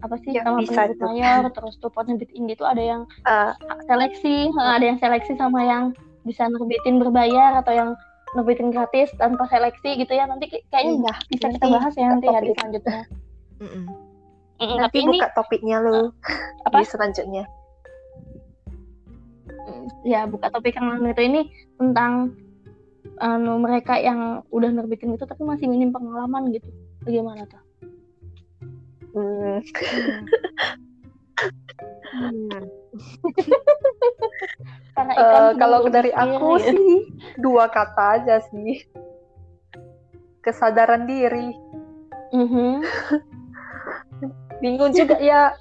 apa 0.00 0.16
sih 0.24 0.32
Ya, 0.32 0.46
sama 0.46 0.64
penerbit 0.64 0.96
mayor 1.02 1.52
terus 1.52 1.76
tuh 1.76 1.92
penerbit 1.92 2.30
indie 2.32 2.54
itu 2.56 2.64
ada 2.64 2.80
yang 2.80 3.02
Eh, 3.26 3.52
seleksi 3.90 4.48
eh, 4.48 4.70
ada 4.78 4.84
yang 4.86 4.98
seleksi 5.02 5.34
sama 5.34 5.60
yang 5.66 5.92
bisa 6.24 6.46
nerbitin 6.46 7.00
berbayar 7.00 7.58
atau 7.64 7.72
yang 7.72 7.90
nerbitin 8.32 8.70
gratis 8.70 9.10
tanpa 9.18 9.44
seleksi 9.50 9.98
gitu 9.98 10.12
ya 10.14 10.24
nanti 10.30 10.46
kayaknya 10.70 10.92
iya, 11.02 11.12
bisa 11.26 11.46
kita 11.50 11.66
bahas 11.66 11.94
ya 11.98 12.06
nanti 12.14 12.26
ya 12.30 12.38
di 12.38 12.46
topik. 12.46 12.56
selanjutnya 12.58 13.02
Mm-mm. 13.60 13.84
Mm, 14.60 14.76
Nanti 14.76 14.80
tapi 14.84 14.98
ini 15.00 15.16
buka 15.16 15.28
topiknya 15.32 15.76
lu 15.80 16.12
apa? 16.68 16.76
di 16.76 16.84
selanjutnya. 16.84 17.44
Mm, 19.48 19.84
ya 20.04 20.20
buka 20.28 20.52
topik 20.52 20.76
yang 20.76 21.00
lain 21.00 21.12
itu 21.12 21.22
ini 21.24 21.40
tentang 21.80 22.36
anu 23.20 23.56
mereka 23.60 23.96
yang 23.96 24.44
udah 24.52 24.68
nerbitin 24.68 25.16
itu 25.16 25.24
tapi 25.24 25.44
masih 25.44 25.68
minim 25.68 25.92
pengalaman 25.92 26.52
gitu 26.52 26.68
bagaimana 27.04 27.44
tuh 27.48 27.60
Hmm, 29.10 29.58
Hmm. 32.10 32.50
Ikan 35.14 35.56
kalau 35.56 35.86
dari 35.88 36.12
aku 36.12 36.58
sih 36.60 37.08
dua 37.38 37.70
kata 37.70 38.20
aja 38.20 38.42
sih. 38.50 38.84
Kesadaran 40.42 41.06
diri. 41.06 41.54
Mhm. 42.34 42.84
Bingung 44.62 44.92
juga 44.92 45.16
ya. 45.20 45.54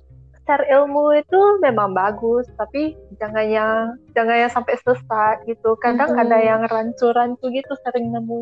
Share 0.49 0.65
ilmu 0.65 1.13
itu 1.13 1.61
memang 1.61 1.93
bagus, 1.93 2.49
tapi 2.57 2.97
jangan 3.21 3.45
yang 3.45 3.73
jangan 4.17 4.33
yang 4.33 4.49
sampai 4.49 4.81
sesat 4.81 5.45
gitu. 5.45 5.77
Kadang 5.77 6.17
Mhm. 6.17 6.21
ada 6.25 6.37
yang 6.41 6.61
rancu-rancu 6.65 7.53
gitu 7.53 7.73
sering 7.85 8.09
nemu. 8.09 8.41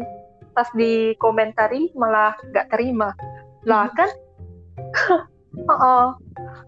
Pas 0.56 0.72
di 0.72 1.12
komentari 1.20 1.92
malah 2.00 2.32
nggak 2.48 2.72
terima. 2.72 3.12
Lah 3.68 3.92
kan? 3.92 4.08
Oh, 5.66 6.14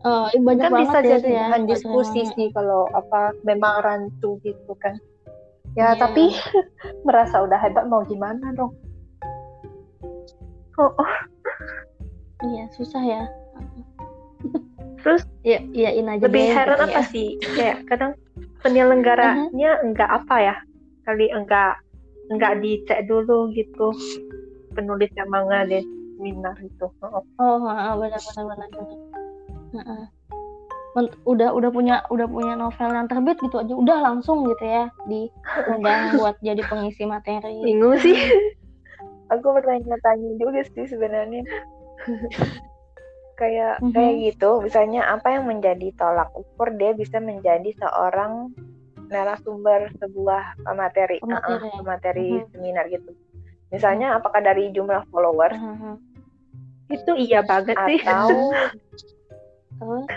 Oh, 0.07 0.25
ini 0.33 0.41
banyak 0.41 0.65
kan 0.65 0.71
banget 0.73 0.83
bisa 0.87 0.99
ya 1.03 1.09
jadi 1.19 1.29
ya 1.29 1.45
bahan 1.51 1.63
diskusi 1.69 2.21
sih 2.33 2.47
kalau 2.55 2.87
apa 2.95 3.35
memang 3.43 3.83
rancu 3.85 4.39
gitu 4.41 4.73
kan 4.81 4.95
ya 5.77 5.93
Iya. 5.93 5.99
tapi 6.01 6.33
merasa 7.07 7.43
udah 7.45 7.59
hebat 7.59 7.85
mau 7.85 8.01
gimana 8.07 8.49
dong 8.55 8.73
oh, 10.79 10.91
oh. 10.95 11.11
Iya, 12.39 12.71
susah 12.71 13.03
ya. 13.03 13.23
Terus? 15.03 15.27
ya 15.43 15.59
iyain 15.75 16.07
aja 16.07 16.23
lebih 16.23 16.43
deh, 16.47 16.55
heran 16.55 16.79
gitu 16.79 16.87
apa 16.87 17.01
ya. 17.03 17.11
sih 17.11 17.27
kayak 17.55 17.77
kadang 17.87 18.11
penyelenggaranya 18.63 19.71
enggak 19.83 20.07
apa 20.07 20.35
ya 20.39 20.55
kali 21.03 21.27
enggak 21.31 21.79
enggak 22.31 22.59
dicek 22.63 23.07
dulu 23.07 23.51
gitu 23.51 23.91
penulis 24.75 25.11
yang 25.19 25.27
mau 25.31 25.47
ngadain 25.47 25.83
seminar 26.19 26.55
itu 26.59 26.85
oh, 26.99 27.23
Oh, 27.39 27.63
benar 27.95 28.19
benar 28.19 28.43
benar. 28.45 28.67
Men- 30.91 31.15
udah 31.23 31.53
udah 31.53 31.69
punya 31.69 31.95
udah 32.09 32.27
punya 32.27 32.53
novel 32.53 32.91
yang 32.91 33.07
terbit 33.07 33.39
gitu 33.39 33.55
aja 33.55 33.71
udah 33.71 33.97
langsung 34.01 34.43
gitu 34.43 34.59
ya 34.61 34.91
diundang 35.05 35.79
buat 36.19 36.35
jadi 36.41 36.59
pengisi 36.65 37.05
materi. 37.05 37.61
bingung 37.61 37.95
sih 37.95 38.17
aku 39.29 39.47
bertanya-tanya 39.47 40.29
juga 40.35 40.65
sih 40.67 40.85
sebenarnya 40.85 41.45
kayak 43.35 43.79
Mhm. 43.79 43.93
kayak 43.93 44.13
gitu 44.25 44.59
misalnya 44.59 45.07
apa 45.07 45.31
yang 45.31 45.47
menjadi 45.47 45.93
tolak 45.95 46.27
ukur 46.33 46.75
dia 46.75 46.91
bisa 46.91 47.21
menjadi 47.21 47.71
seorang 47.77 48.51
narasumber 49.07 49.93
sebuah 49.95 50.59
materi 50.73 51.17
Pemateri. 51.17 51.55
uh-uh, 51.55 51.77
pemateri 51.79 52.29
Mhm. 52.35 52.45
seminar 52.51 52.85
gitu 52.89 53.13
misalnya 53.69 54.17
apakah 54.17 54.41
dari 54.41 54.73
jumlah 54.73 55.05
followers 55.07 55.55
Heeh. 55.55 55.95
Itu 56.89 57.11
iya 57.15 57.39
banget 57.45 57.77
sih 57.85 57.99
atau 58.03 58.29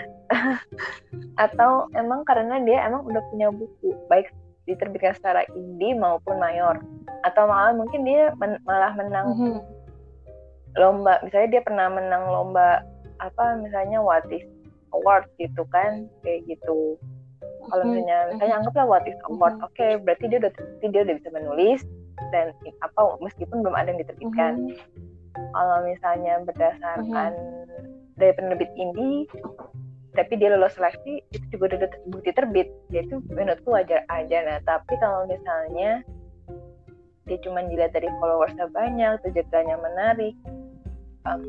atau 1.45 1.71
emang 1.93 2.25
karena 2.25 2.59
dia 2.65 2.83
emang 2.83 3.05
udah 3.05 3.21
punya 3.31 3.47
buku 3.53 3.93
baik 4.09 4.29
diterbitkan 4.65 5.13
secara 5.15 5.43
indie 5.53 5.93
maupun 5.93 6.39
mayor 6.39 6.79
atau 7.23 7.47
malah 7.47 7.75
mungkin 7.75 8.03
dia 8.03 8.31
men- 8.39 8.59
malah 8.63 8.91
menang 8.95 9.27
mhm. 9.35 9.59
lomba 10.75 11.19
misalnya 11.21 11.59
dia 11.59 11.61
pernah 11.61 11.87
menang 11.91 12.23
lomba 12.27 12.81
apa 13.21 13.59
misalnya 13.59 14.01
Watis 14.01 14.43
Award 14.93 15.29
gitu 15.37 15.63
kan 15.69 16.09
kayak 16.25 16.47
gitu 16.47 16.97
kalau 17.71 17.83
Mhm, 17.87 17.91
misalnya 17.95 18.17
misalnya 18.33 18.55
mhm. 18.55 18.61
anggaplah 18.63 18.87
Watis 18.87 19.17
Award 19.29 19.55
Mhm. 19.59 19.65
oke 19.67 19.87
berarti 20.03 20.25
dia 20.27 20.37
udah 20.41 20.51
dia 20.81 21.01
udah 21.05 21.15
bisa 21.21 21.29
menulis 21.31 21.81
dan 22.31 22.45
apa 22.81 22.99
meskipun 23.21 23.61
belum 23.61 23.75
ada 23.75 23.93
yang 23.93 24.01
diterbitkan 24.01 24.53
Mhm. 24.57 24.75
Kalau 25.33 25.77
misalnya 25.85 26.41
berdasarkan 26.45 27.31
dari 28.17 28.33
penerbit 28.37 28.69
indie 28.77 29.25
tapi 30.13 30.37
dia 30.37 30.53
lolos 30.53 30.77
seleksi 30.77 31.25
itu 31.33 31.57
juga 31.57 31.73
udah 31.73 31.89
bukti 32.13 32.29
terbit. 32.37 32.69
Ya 32.93 33.01
itu 33.01 33.17
menurutku 33.33 33.73
wajar 33.73 34.05
aja. 34.13 34.45
Nah 34.45 34.61
tapi 34.61 34.93
kalau 35.01 35.25
misalnya 35.25 36.05
dia 37.25 37.37
cuma 37.41 37.65
dilihat 37.65 37.97
dari 37.97 38.05
followersnya 38.21 38.69
banyak 38.69 39.17
tujuannya 39.25 39.77
menarik 39.79 40.35
um, 41.25 41.41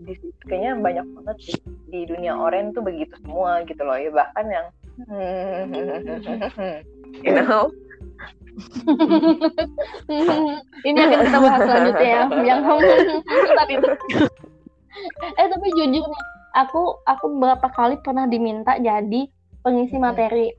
di 0.00 0.12
kayaknya 0.46 0.78
banyak 0.78 1.06
banget 1.20 1.36
di, 1.42 1.52
di 1.90 2.00
dunia 2.06 2.38
oren 2.38 2.70
tuh 2.72 2.80
begitu 2.80 3.12
semua 3.20 3.60
gitu 3.68 3.84
loh. 3.84 4.00
Ya 4.00 4.08
bahkan 4.08 4.46
yang 4.48 4.66
you 7.24 7.36
know 7.36 7.68
Ini 10.88 10.96
akan 10.96 11.20
kita 11.28 11.38
bahas 11.44 11.60
selanjutnya 11.68 12.08
ya, 12.08 12.24
yang 12.40 12.64
tadi 13.60 13.72
itu. 13.76 13.88
Eh 15.36 15.46
tapi 15.52 15.66
jujur 15.76 16.08
nih, 16.08 16.22
aku 16.56 17.04
aku 17.04 17.36
beberapa 17.36 17.68
kali 17.76 18.00
pernah 18.00 18.24
diminta 18.24 18.80
jadi 18.80 19.28
pengisi 19.60 20.00
materi 20.00 20.56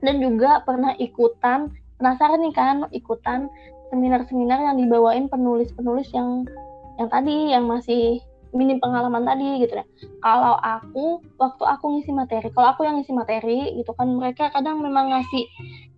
dan 0.00 0.24
juga 0.24 0.64
pernah 0.64 0.96
ikutan 0.96 1.68
penasaran 2.00 2.40
nih 2.42 2.54
kan 2.56 2.88
ikutan 2.90 3.46
seminar-seminar 3.92 4.72
yang 4.72 4.80
dibawain 4.80 5.28
penulis-penulis 5.28 6.08
yang 6.16 6.48
yang 6.96 7.12
tadi 7.12 7.52
yang 7.52 7.68
masih 7.68 8.24
minim 8.52 8.78
pengalaman 8.80 9.24
tadi 9.24 9.64
gitu 9.64 9.80
ya. 9.80 9.84
Kalau 10.20 10.60
aku 10.60 11.24
waktu 11.40 11.64
aku 11.64 11.84
ngisi 11.96 12.12
materi, 12.12 12.48
kalau 12.52 12.76
aku 12.76 12.84
yang 12.84 13.00
ngisi 13.00 13.12
materi 13.16 13.72
gitu 13.80 13.92
kan 13.96 14.08
mereka 14.12 14.52
kadang 14.52 14.84
memang 14.84 15.12
ngasih 15.12 15.44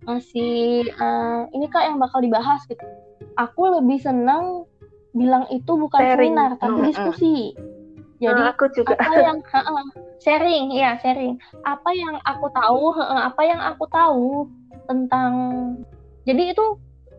ngasih 0.05 0.55
eh, 0.87 1.41
ini 1.51 1.65
kak 1.67 1.83
yang 1.85 1.97
bakal 1.97 2.21
dibahas 2.21 2.61
gitu. 2.65 2.81
Aku 3.35 3.67
lebih 3.69 3.99
senang 3.99 4.63
bilang 5.11 5.47
itu 5.49 5.71
bukan 5.75 5.99
Sharing. 5.99 6.33
seminar 6.35 6.49
tapi 6.59 6.75
Mm-mm. 6.75 6.87
diskusi. 6.89 7.35
Jadi 8.15 8.39
Nah, 8.39 8.51
aku 8.51 8.65
juga 8.71 8.95
apa 8.95 9.11
yang 9.19 9.37
ha-ha, 9.51 9.81
sharing 10.17 10.71
ya 10.71 10.95
sharing 11.03 11.35
apa 11.67 11.89
yang 11.91 12.15
aku 12.23 12.47
tahu 12.55 12.95
ha-ha, 12.95 13.27
apa 13.27 13.41
yang 13.43 13.59
aku 13.59 13.83
tahu 13.91 14.47
tentang 14.87 15.31
jadi 16.23 16.55
itu 16.55 16.65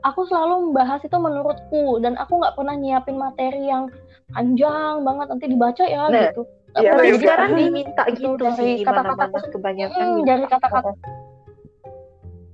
aku 0.01 0.25
selalu 0.25 0.73
membahas 0.73 1.05
itu 1.05 1.15
menurutku 1.15 2.01
dan 2.01 2.17
aku 2.17 2.41
nggak 2.41 2.57
pernah 2.57 2.75
nyiapin 2.75 3.21
materi 3.21 3.69
yang 3.69 3.93
panjang 4.33 5.05
banget 5.05 5.27
nanti 5.29 5.47
dibaca 5.47 5.85
ya 5.85 6.09
Nah, 6.09 6.33
gitu 6.33 6.43
Ya, 6.77 6.93
tapi 6.93 7.09
gitu. 7.09 7.25
sekarang 7.25 7.51
diminta 7.57 8.05
Itu 8.05 8.37
gitu 8.37 8.45
dari 8.45 8.57
sih 8.77 8.85
kata-kata 8.85 9.27
kebanyakan 9.49 9.97
Hmm, 9.97 10.19
dari 10.29 10.45
kata-kata 10.45 10.91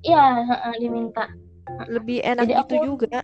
iya 0.03 0.25
heeh, 0.43 0.75
diminta 0.79 1.27
Lebih 1.89 2.21
enak 2.21 2.43
Jadi 2.45 2.53
gitu 2.59 2.75
aku- 2.75 2.87
juga. 2.87 3.21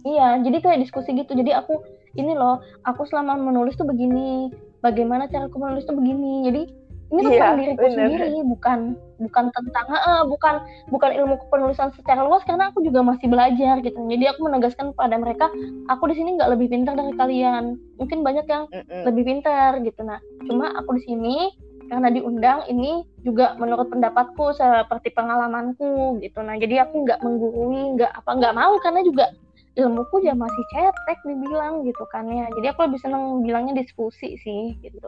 Iya, 0.00 0.40
jadi 0.40 0.58
kayak 0.58 0.80
diskusi 0.80 1.12
gitu. 1.12 1.32
Jadi 1.32 1.52
aku 1.52 1.80
ini 2.16 2.32
loh, 2.32 2.60
aku 2.82 3.04
selama 3.04 3.36
menulis 3.36 3.76
tuh 3.76 3.84
begini, 3.84 4.48
bagaimana 4.80 5.28
cara 5.28 5.46
aku 5.46 5.60
menulis 5.60 5.84
tuh 5.84 5.92
begini. 5.92 6.44
Jadi 6.48 6.62
ini 7.10 7.20
Iya, 7.20 7.30
tentang 7.30 7.56
diriku 7.58 7.80
bener. 7.84 7.94
sendiri, 7.94 8.32
bukan 8.46 8.78
bukan 9.20 9.44
tentang 9.52 9.86
eh, 9.90 10.22
bukan 10.24 10.54
bukan 10.88 11.10
ilmu 11.14 11.34
penulisan 11.48 11.90
secara 11.92 12.24
luas 12.24 12.40
karena 12.42 12.70
aku 12.70 12.80
juga 12.80 13.02
masih 13.02 13.28
belajar 13.28 13.82
gitu. 13.82 13.98
Jadi 13.98 14.24
aku 14.28 14.40
menegaskan 14.46 14.96
pada 14.96 15.16
mereka, 15.16 15.46
aku 15.86 16.08
di 16.08 16.14
sini 16.16 16.38
nggak 16.38 16.50
lebih 16.56 16.72
pintar 16.72 16.96
dari 16.96 17.12
kalian. 17.14 17.76
Mungkin 18.00 18.24
banyak 18.24 18.46
yang 18.48 18.64
Mm-mm. 18.72 19.02
lebih 19.04 19.22
pintar 19.26 19.78
gitu. 19.80 20.00
Nah, 20.00 20.18
cuma 20.48 20.72
aku 20.74 20.96
di 20.96 21.02
sini 21.04 21.36
karena 21.90 22.08
diundang 22.08 22.62
ini 22.70 23.02
juga 23.20 23.58
menurut 23.58 23.90
pendapatku 23.90 24.54
seperti 24.54 25.10
pengalamanku 25.10 26.22
gitu. 26.22 26.38
Nah, 26.40 26.54
jadi 26.54 26.86
aku 26.86 27.02
nggak 27.02 27.18
menggurui, 27.20 27.98
nggak 27.98 28.14
apa 28.14 28.30
nggak 28.30 28.54
mau 28.54 28.78
karena 28.78 29.02
juga 29.02 29.26
ilmuku 29.74 30.22
ya 30.22 30.34
masih 30.34 30.64
cetek 30.70 31.18
dibilang 31.26 31.82
gitu 31.82 32.06
kan 32.08 32.30
ya. 32.30 32.46
Jadi 32.54 32.66
aku 32.70 32.86
lebih 32.86 33.00
seneng 33.02 33.42
bilangnya 33.42 33.74
diskusi 33.76 34.38
sih 34.38 34.78
gitu. 34.80 35.02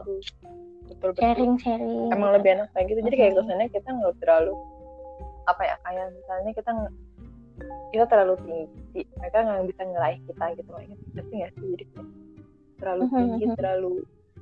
betul 0.83 1.15
betul 1.15 1.23
Sharing 1.23 1.55
sharing. 1.63 2.11
emang 2.11 2.35
lebih 2.35 2.59
enak 2.59 2.67
kayak 2.75 2.91
gitu 2.91 2.99
jadi 3.07 3.15
kayak 3.17 3.33
kesannya 3.39 3.67
kita 3.71 3.87
nggak 3.87 4.13
terlalu 4.19 4.53
apa 5.47 5.61
ya 5.63 5.75
kayak 5.81 6.07
misalnya 6.11 6.51
kita 6.53 6.71
kita 7.91 8.05
terlalu 8.11 8.35
tinggi 8.43 9.01
mereka 9.17 9.37
nggak 9.41 9.63
bisa 9.71 9.81
ngeraih 9.83 10.19
kita 10.27 10.45
gitu 10.59 10.71
tapi 11.15 11.31
nggak 11.39 11.51
sih 11.55 11.67
jadi 11.71 11.85
terlalu 12.77 13.01
Mhm, 13.03 13.15
tinggi 13.15 13.45
mhm. 13.47 13.55
terlalu 13.57 13.93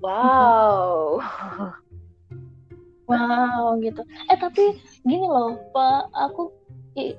wow 0.01 1.21
Wow 3.11 3.77
gitu. 3.83 4.01
Eh 4.31 4.37
tapi 4.39 4.63
gini 5.03 5.27
loh, 5.27 5.59
Pak, 5.75 6.01
aku 6.15 6.51
i- 6.95 7.17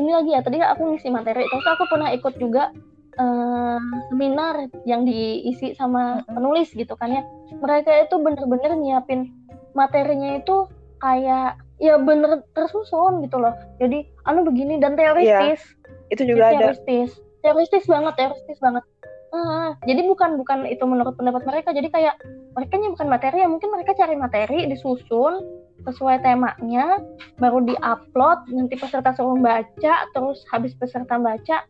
ini 0.00 0.10
lagi 0.10 0.32
ya. 0.32 0.40
Tadi 0.40 0.56
aku 0.58 0.82
ngisi 0.96 1.12
materi, 1.12 1.44
terus 1.46 1.66
aku 1.66 1.84
pernah 1.86 2.08
ikut 2.10 2.34
juga 2.40 2.72
eh, 3.20 3.80
seminar 4.08 4.70
yang 4.88 5.04
diisi 5.04 5.76
sama 5.76 6.24
penulis 6.24 6.72
gitu 6.72 6.96
kan 6.96 7.12
ya. 7.12 7.22
Mereka 7.52 8.08
itu 8.08 8.16
bener-bener 8.16 8.72
nyiapin 8.80 9.28
materinya 9.76 10.40
itu 10.40 10.64
kayak 11.02 11.60
ya 11.76 12.00
bener 12.00 12.40
tersusun 12.56 13.20
gitu 13.26 13.36
loh. 13.36 13.52
Jadi 13.76 14.08
anu 14.24 14.46
begini 14.48 14.80
dan 14.80 14.96
teoritis. 14.96 15.60
itu 16.10 16.22
juga 16.26 16.48
Jadi 16.48 16.54
ada 16.58 16.60
teoristis 16.74 17.10
teoristis 17.40 17.84
banget 17.88 18.14
teoristis 18.18 18.58
banget 18.60 18.84
Ah, 19.30 19.78
jadi 19.86 20.10
bukan 20.10 20.34
bukan 20.36 20.66
itu 20.66 20.82
menurut 20.82 21.14
pendapat 21.14 21.46
mereka. 21.46 21.70
Jadi 21.70 21.86
kayak 21.86 22.18
mereka 22.54 22.82
bukan 22.82 23.06
materi 23.06 23.42
ya 23.42 23.48
mungkin 23.48 23.70
mereka 23.70 23.94
cari 23.94 24.18
materi 24.18 24.66
disusun 24.66 25.38
sesuai 25.80 26.20
temanya 26.20 27.00
baru 27.40 27.64
diupload 27.64 28.52
nanti 28.52 28.76
peserta 28.76 29.16
suruh 29.16 29.38
baca 29.38 29.94
terus 30.12 30.44
habis 30.52 30.76
peserta 30.76 31.16
baca 31.16 31.64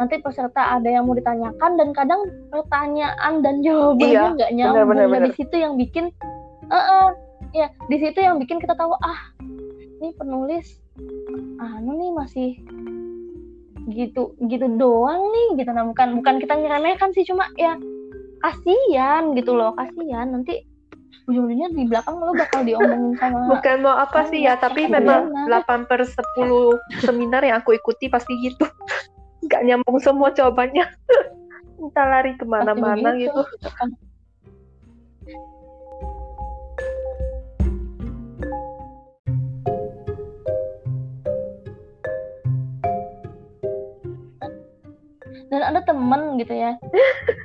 nanti 0.00 0.16
peserta 0.24 0.80
ada 0.80 0.88
yang 0.88 1.04
mau 1.04 1.12
ditanyakan 1.12 1.76
dan 1.76 1.88
kadang 1.92 2.22
pertanyaan 2.48 3.44
dan 3.44 3.60
jawabannya 3.60 4.08
Iya, 4.08 4.34
nggak 4.38 4.50
nyambung. 4.56 4.88
benar, 4.88 5.06
Nah, 5.12 5.20
di 5.28 5.32
situ 5.36 5.54
yang 5.60 5.74
bikin 5.76 6.08
eh 6.72 6.84
eh, 6.88 7.08
ya 7.52 7.66
di 7.90 7.96
situ 8.00 8.16
yang 8.16 8.40
bikin 8.40 8.56
kita 8.56 8.72
tahu 8.72 8.96
ah 9.04 9.20
ini 10.00 10.16
penulis 10.16 10.80
anu 11.60 11.92
nih 12.00 12.10
masih 12.16 12.50
gitu 13.90 14.38
gitu 14.46 14.66
doang 14.78 15.22
nih 15.32 15.64
gitu 15.64 15.70
nah 15.74 15.82
bukan 15.82 16.22
bukan 16.22 16.34
kita 16.38 16.54
ngeremehkan 16.54 17.10
sih 17.10 17.26
cuma 17.26 17.50
ya 17.58 17.74
kasihan 18.42 19.34
gitu 19.34 19.54
loh 19.54 19.74
kasihan 19.74 20.30
nanti 20.30 20.66
ujung-ujungnya 21.30 21.70
di 21.70 21.86
belakang 21.86 22.18
lo 22.18 22.34
bakal 22.34 22.66
diomongin 22.66 23.14
sama 23.14 23.46
Bukan 23.46 23.76
mau 23.86 23.94
apa 23.94 24.26
sih 24.26 24.42
ya, 24.42 24.58
tapi 24.58 24.90
memang 24.90 25.30
Gimana? 25.30 25.62
8 25.62 25.86
per 25.86 26.02
10 26.02 26.18
seminar 27.06 27.46
yang 27.46 27.62
aku 27.62 27.78
ikuti 27.78 28.10
pasti 28.10 28.34
gitu. 28.42 28.66
Nggak 29.46 29.62
nyambung 29.62 30.02
semua 30.02 30.34
jawabannya. 30.34 30.82
Entah 31.82 32.06
lari 32.10 32.34
ke 32.34 32.42
mana-mana 32.42 33.14
gitu. 33.14 33.38
gitu 33.38 34.10
dan 45.62 45.78
ada 45.78 45.80
temen 45.86 46.42
gitu 46.42 46.54
ya. 46.58 46.74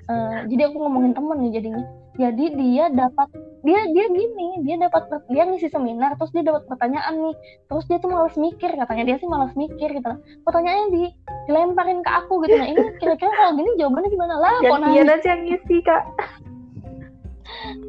Eh, 0.08 0.40
jadi 0.48 0.72
aku 0.72 0.80
ngomongin 0.80 1.12
temen 1.12 1.36
nih 1.44 1.60
jadinya. 1.60 1.84
Jadi 2.16 2.56
dia 2.56 2.88
dapat 2.88 3.28
dia 3.60 3.92
dia 3.92 4.08
gini 4.08 4.64
dia 4.64 4.80
dapat 4.80 5.04
dia 5.28 5.44
ngisi 5.44 5.68
seminar 5.68 6.16
terus 6.16 6.32
dia 6.32 6.48
dapat 6.48 6.64
pertanyaan 6.64 7.28
nih. 7.28 7.36
Terus 7.68 7.84
dia 7.92 8.00
tuh 8.00 8.16
malas 8.16 8.32
mikir 8.40 8.72
katanya 8.72 9.04
dia 9.04 9.20
sih 9.20 9.28
malas 9.28 9.52
mikir 9.60 9.92
gitu. 9.92 10.12
Pertanyaannya 10.48 10.88
di 10.96 11.04
dilemparin 11.52 12.00
ke 12.08 12.12
aku 12.24 12.40
gitu. 12.48 12.56
Nah 12.56 12.72
ini 12.72 12.80
kira-kira 13.04 13.28
kalau 13.36 13.52
gini 13.60 13.70
jawabannya 13.76 14.10
gimana? 14.16 14.34
Lah 14.40 14.56
kok 14.64 14.80
Gantian 14.80 15.12
aja 15.12 15.28
yang 15.28 15.42
ngisi, 15.44 15.78
Kak. 15.84 16.04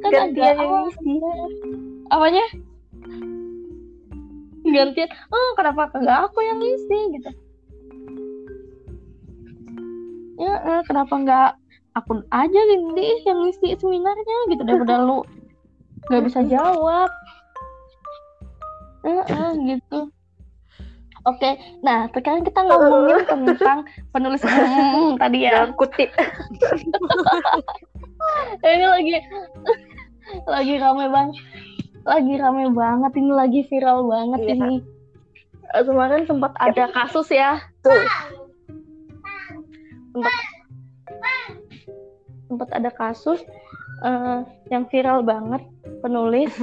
kan 0.02 0.10
gantian 0.10 0.34
agak 0.34 0.58
yang 0.58 0.58
awal. 0.58 0.82
ngisi. 0.90 1.14
apanya? 2.10 2.44
Gantian. 4.66 5.08
Oh 5.30 5.48
kenapa 5.54 5.82
kagak 5.94 6.18
aku 6.26 6.42
yang 6.42 6.58
ngisi 6.58 6.98
gitu 7.14 7.30
ya 10.38 10.54
eh, 10.56 10.80
kenapa 10.86 11.12
nggak 11.12 11.50
aku 11.92 12.22
aja 12.30 12.60
gini 12.64 13.26
yang 13.26 13.42
ngisi 13.42 13.74
seminarnya 13.76 14.36
gitu 14.48 14.62
daripada 14.62 15.02
lu? 15.02 15.26
Nggak 16.08 16.22
bisa 16.30 16.40
jawab. 16.46 17.10
Eh, 19.02 19.22
eh, 19.26 19.50
gitu. 19.66 20.08
Oke 21.26 21.60
nah 21.84 22.08
sekarang 22.08 22.40
kita 22.40 22.64
ngomongin 22.64 23.20
tentang 23.26 23.84
penulis 24.14 24.40
Hmm, 24.40 25.16
tadi 25.20 25.44
ya. 25.44 25.66
Dalam 25.66 25.76
kutip. 25.76 26.08
ini 28.64 28.86
lagi 28.86 29.16
lagi 30.44 30.74
rame 30.76 31.08
banget 31.08 31.36
lagi 32.04 32.34
rame 32.36 32.64
banget 32.72 33.12
ini 33.16 33.32
lagi 33.32 33.60
viral 33.68 34.08
banget 34.08 34.40
Iya. 34.40 34.54
ini. 34.56 34.74
Kemarin 35.68 36.24
sempat 36.24 36.56
ada 36.56 36.88
kasus 36.88 37.28
ya. 37.28 37.60
Tuh. 37.84 37.92
Sempat 40.12 40.34
sempat 42.48 42.68
ada 42.72 42.90
kasus 42.92 43.40
eh, 44.04 44.40
yang 44.72 44.84
viral 44.88 45.20
banget 45.24 45.62
penulis 46.00 46.52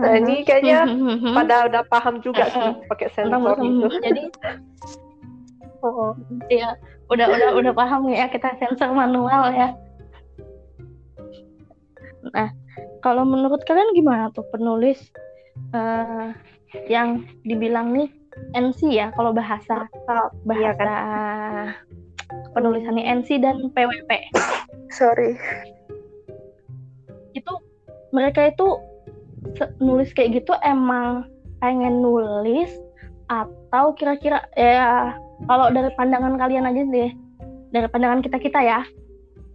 Nah, 0.00 0.16
ini 0.16 0.46
kayaknya 0.46 0.86
pada 1.38 1.66
udah 1.66 1.82
paham 1.90 2.22
juga 2.22 2.46
sih 2.48 2.72
pakai 2.90 3.08
sensor 3.12 3.58
itu. 3.60 3.88
jadi 4.00 4.24
Oh, 5.80 6.12
ya 6.52 6.76
udah 7.08 7.24
udah 7.24 7.48
udah 7.56 7.72
paham 7.72 8.12
ya 8.12 8.28
kita 8.28 8.52
sensor 8.60 8.92
manual 8.92 9.48
ya 9.48 9.72
nah 12.36 12.52
kalau 13.00 13.24
menurut 13.24 13.64
kalian 13.64 13.96
gimana 13.96 14.28
tuh 14.36 14.44
penulis 14.52 15.00
eh, 15.72 16.36
yang 16.86 17.24
dibilang 17.48 17.96
nih 17.96 18.12
NC 18.54 18.92
ya 18.94 19.08
kalau 19.16 19.32
bahasa 19.34 19.88
iya 20.52 20.70
bahasa 20.70 20.70
kan? 20.76 20.88
Penulisannya 22.52 23.04
NC 23.22 23.42
dan 23.42 23.70
PWP 23.72 24.10
Sorry. 24.90 25.38
itu 27.34 27.52
mereka 28.10 28.50
itu 28.50 28.78
nulis 29.78 30.10
kayak 30.12 30.42
gitu 30.42 30.52
emang 30.66 31.30
pengen 31.62 32.02
nulis 32.02 32.70
atau 33.30 33.94
kira-kira 33.94 34.42
ya 34.58 35.14
kalau 35.46 35.70
dari 35.70 35.94
pandangan 35.94 36.34
kalian 36.34 36.66
aja 36.66 36.82
deh 36.82 37.10
dari 37.70 37.86
pandangan 37.86 38.20
kita 38.20 38.36
kita 38.42 38.60
ya 38.60 38.80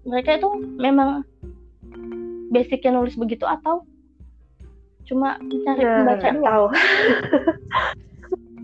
mereka 0.07 0.39
itu 0.39 0.49
memang 0.79 1.27
basicnya 2.53 2.95
nulis 2.95 3.19
begitu 3.19 3.43
atau 3.43 3.83
cuma 5.05 5.37
mencari 5.43 5.83
Nah, 5.85 6.01
pembaca 6.01 6.27
doang 6.31 6.45
tahu. 6.45 6.65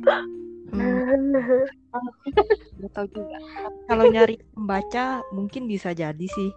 Hmm, 0.72 1.68
nggak 2.80 2.92
tahu 2.96 3.08
juga. 3.12 3.38
Kalau 3.86 4.06
nyari 4.08 4.36
pembaca 4.56 5.06
mungkin 5.32 5.68
bisa 5.68 5.92
jadi 5.92 6.28
sih. 6.28 6.52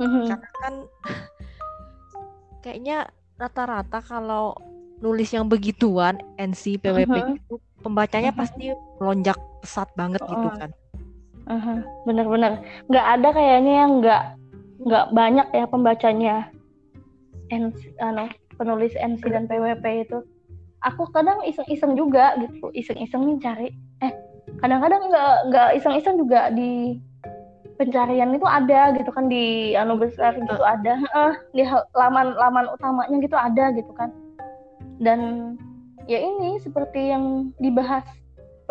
Mhm. 0.00 0.26
Karena 0.26 0.48
kan 0.58 0.74
kayaknya 2.64 3.08
rata-rata 3.36 4.00
kalau 4.00 4.54
nulis 5.02 5.28
yang 5.34 5.50
begituan 5.50 6.16
NC 6.38 6.80
PWP 6.80 7.12
Mhm. 7.12 7.30
gitu, 7.36 7.54
pembacanya 7.82 8.32
Mhm. 8.32 8.38
pasti 8.38 8.64
melonjak 8.98 9.36
pesat 9.60 9.88
banget 9.94 10.22
gitu 10.24 10.48
Oh. 10.48 10.54
kan. 10.56 10.70
Aha, 11.44 11.84
bener-bener 12.08 12.64
nggak 12.88 13.06
ada 13.20 13.28
kayaknya 13.36 13.72
yang 13.84 13.92
nggak 14.00 14.22
nggak 14.80 15.06
banyak 15.12 15.48
ya 15.52 15.64
pembacanya 15.68 16.34
NC, 17.52 17.92
ano, 18.00 18.32
penulis 18.56 18.96
NC 18.96 19.20
dan 19.28 19.44
PWP 19.44 20.08
itu 20.08 20.24
aku 20.80 21.04
kadang 21.12 21.44
iseng-iseng 21.44 21.96
juga 21.96 22.32
gitu 22.40 22.72
iseng-iseng 22.72 23.28
nih 23.28 23.36
cari 23.44 23.68
kadang-kadang 24.60 25.02
nggak 25.08 25.34
nggak 25.50 25.68
iseng-iseng 25.80 26.16
juga 26.20 26.52
di 26.52 26.98
pencarian 27.74 28.30
itu 28.32 28.46
ada 28.46 28.94
gitu 28.94 29.10
kan 29.10 29.26
di 29.26 29.74
anu 29.74 29.98
besar 29.98 30.36
gitu 30.38 30.62
ada 30.62 30.94
eh, 30.94 31.34
di 31.52 31.62
laman 31.96 32.38
laman 32.38 32.70
utamanya 32.70 33.16
gitu 33.18 33.36
ada 33.36 33.74
gitu 33.74 33.90
kan 33.98 34.14
dan 35.02 35.20
ya 36.06 36.22
ini 36.22 36.62
seperti 36.62 37.10
yang 37.10 37.50
dibahas 37.58 38.06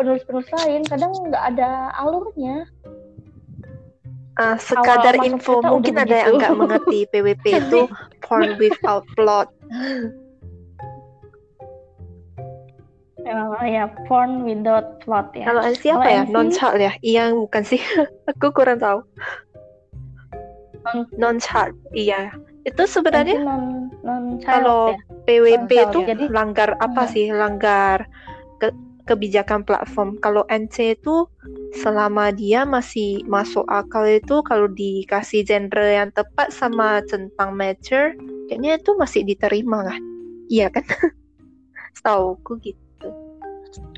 penulis-penulis 0.00 0.48
lain 0.64 0.82
kadang 0.88 1.12
nggak 1.30 1.44
ada 1.54 1.92
alurnya 2.00 2.64
Ah, 4.34 4.58
sekadar 4.58 5.14
masuk 5.14 5.30
info, 5.30 5.62
mungkin 5.62 5.94
ada 5.94 6.26
yang 6.26 6.34
begitu. 6.34 6.38
nggak 6.42 6.54
mengerti 6.58 6.98
PWP 7.06 7.44
itu 7.54 7.86
porn 8.26 8.58
without 8.58 9.06
plot. 9.14 9.46
Emang 13.24 13.64
ya 13.64 13.84
porn 14.04 14.44
without 14.44 15.00
plot 15.00 15.32
ya 15.32 15.48
Kalau 15.48 15.64
NC 15.64 15.82
apa 15.90 16.06
ya? 16.06 16.22
Non 16.28 16.48
child 16.48 16.76
ya? 16.76 16.92
Iya, 17.00 17.32
bukan 17.32 17.62
sih. 17.64 17.80
Aku 18.30 18.52
kurang 18.52 18.78
tahu. 18.78 19.00
Non- 20.84 21.08
Non 21.16 21.36
child, 21.40 21.72
iya. 21.90 22.28
Itu 22.62 22.84
sebenarnya 22.84 23.40
non 23.40 23.88
non 24.00 24.40
kalau 24.40 24.92
ya 24.92 25.00
PWP 25.24 25.68
Non-child, 25.72 25.88
itu 25.88 26.00
jadi- 26.04 26.28
langgar 26.28 26.76
apa 26.78 27.02
Hmm. 27.04 27.12
sih? 27.12 27.26
Langgar 27.28 28.04
ke- 28.58 28.76
kebijakan 29.04 29.64
platform. 29.64 30.20
Kalau 30.20 30.44
NC 30.46 30.92
itu 30.94 31.24
selama 31.74 32.28
dia 32.30 32.64
masih 32.64 33.24
masuk 33.24 33.64
akal 33.66 34.04
itu 34.04 34.44
kalau 34.44 34.68
dikasih 34.68 35.44
genre 35.44 35.84
yang 35.84 36.12
tepat 36.12 36.52
sama 36.52 37.00
centang 37.04 37.56
mature, 37.56 38.12
kayaknya 38.46 38.76
itu 38.76 38.92
masih 38.94 39.24
diterima 39.24 39.88
kan? 39.88 40.00
Iya 40.46 40.68
kan? 40.68 40.84
Setauku 41.96 42.60
gitu. 42.60 42.83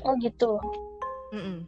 Oh 0.07 0.15
gitu. 0.23 0.55
Mm-mm. 1.35 1.67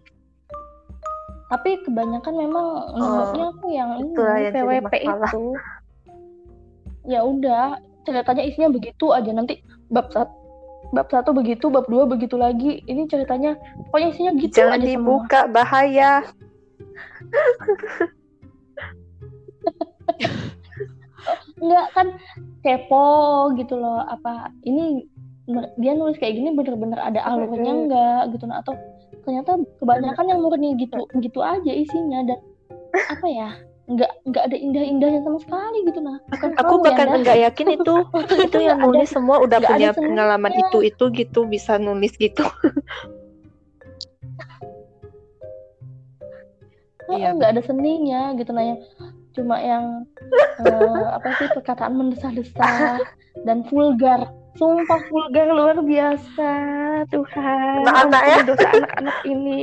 tapi 1.50 1.82
kebanyakan 1.82 2.34
memang 2.38 2.94
menurutnya 2.94 3.50
aku 3.52 3.74
yang 3.74 3.90
ini 3.98 4.14
PWP 4.54 4.94
itu. 5.02 5.58
ya 7.10 7.26
udah 7.26 7.82
ceritanya 8.06 8.46
isinya 8.46 8.70
begitu 8.70 9.10
aja. 9.12 9.34
Nanti 9.34 9.66
bab 9.90 10.14
satu 10.14 10.30
bab 10.94 11.10
satu 11.10 11.34
begitu 11.34 11.74
bab 11.74 11.90
dua 11.90 12.06
begitu 12.06 12.38
lagi. 12.38 12.86
Ini 12.86 13.10
ceritanya 13.10 13.58
pokoknya 13.90 14.08
isinya 14.14 14.32
gitu 14.38 14.62
Jangan 14.62 14.78
aja 14.78 14.86
semua. 14.86 14.94
dibuka, 14.94 15.42
bahaya. 15.50 16.22
enggak 21.60 21.88
kan 21.94 22.08
kepo 22.64 23.08
gitu 23.58 23.76
loh. 23.78 24.02
Apa 24.06 24.54
ini 24.66 25.06
dia 25.76 25.92
nulis 25.98 26.18
kayak 26.22 26.38
gini 26.38 26.54
bener-bener 26.54 27.00
ada 27.02 27.20
alurnya 27.26 27.72
enggak 27.74 28.22
gitu. 28.38 28.46
Nah 28.46 28.62
atau 28.62 28.74
ternyata 29.26 29.58
kebanyakan 29.82 30.26
yang 30.30 30.40
murni 30.42 30.78
gitu 30.78 31.06
gitu 31.18 31.40
aja 31.42 31.72
isinya 31.74 32.24
dan 32.26 32.40
apa 33.10 33.28
ya 33.28 33.50
nggak 33.90 34.12
nggak 34.30 34.44
ada 34.46 34.58
indah-indahnya 34.58 35.22
sama 35.26 35.40
sekali 35.42 35.78
gitu. 35.90 36.00
Nah 36.00 36.18
bukan 36.30 36.50
Aku 36.56 36.78
kamu 36.78 36.86
bahkan 36.86 37.08
yang 37.10 37.20
enggak 37.26 37.40
yakin 37.50 37.68
itu. 37.82 37.96
Itu 38.46 38.58
yang 38.62 38.78
Nggak 38.78 38.86
ada- 38.86 38.94
nulis 39.02 39.10
semua 39.10 39.38
udah 39.42 39.58
nggak 39.58 39.72
punya 39.74 39.92
pengalaman 39.94 40.54
itu 40.56 40.78
itu 40.86 41.04
gitu 41.12 41.40
bisa 41.50 41.82
nulis 41.82 42.14
gitu. 42.16 42.46
Iya, 47.10 47.18
Iya, 47.18 47.30
nggak 47.42 47.52
ada 47.58 47.62
seninya 47.66 48.22
gitu. 48.38 48.54
Nah 48.54 48.64
yang 48.70 48.80
cuma 49.34 49.56
yang 49.58 50.06
eh, 50.62 51.06
apa 51.10 51.28
sih 51.42 51.48
perkataan 51.58 51.94
mendesah-desah 51.98 53.02
dan 53.50 53.66
vulgar 53.66 54.30
sumpah 54.58 55.02
vulgar 55.08 55.48
luar 55.50 55.78
biasa 55.82 56.50
Tuhan 57.14 57.86
Anak-anak 57.86 58.22
ya. 58.24 58.36
ampuni 58.36 58.48
dosa 58.50 58.68
anak-anak 58.72 59.18
ini 59.26 59.60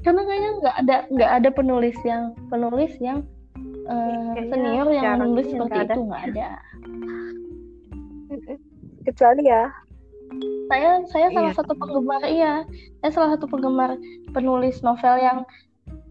karena 0.00 0.20
kayaknya 0.24 0.50
nggak 0.58 0.76
ada 0.80 0.96
nggak 1.12 1.30
ada 1.42 1.48
penulis 1.52 1.96
yang 2.02 2.32
penulis 2.48 2.92
yang 2.98 3.20
Kayaknya 3.90 4.46
senior 4.54 4.86
yang 4.94 5.18
menulis 5.18 5.46
seperti 5.50 5.76
ada. 5.76 5.92
itu 5.92 6.00
nggak 6.06 6.22
ada 6.32 6.48
Kecuali 9.02 9.42
ya 9.44 9.64
saya 10.70 10.90
saya 11.10 11.26
salah 11.34 11.50
Iya. 11.50 11.58
satu 11.58 11.72
penggemar 11.74 12.22
iya 12.24 12.52
saya 13.02 13.10
salah 13.10 13.30
satu 13.34 13.50
penggemar 13.50 13.98
penulis 14.30 14.78
novel 14.80 15.18
yang 15.18 15.38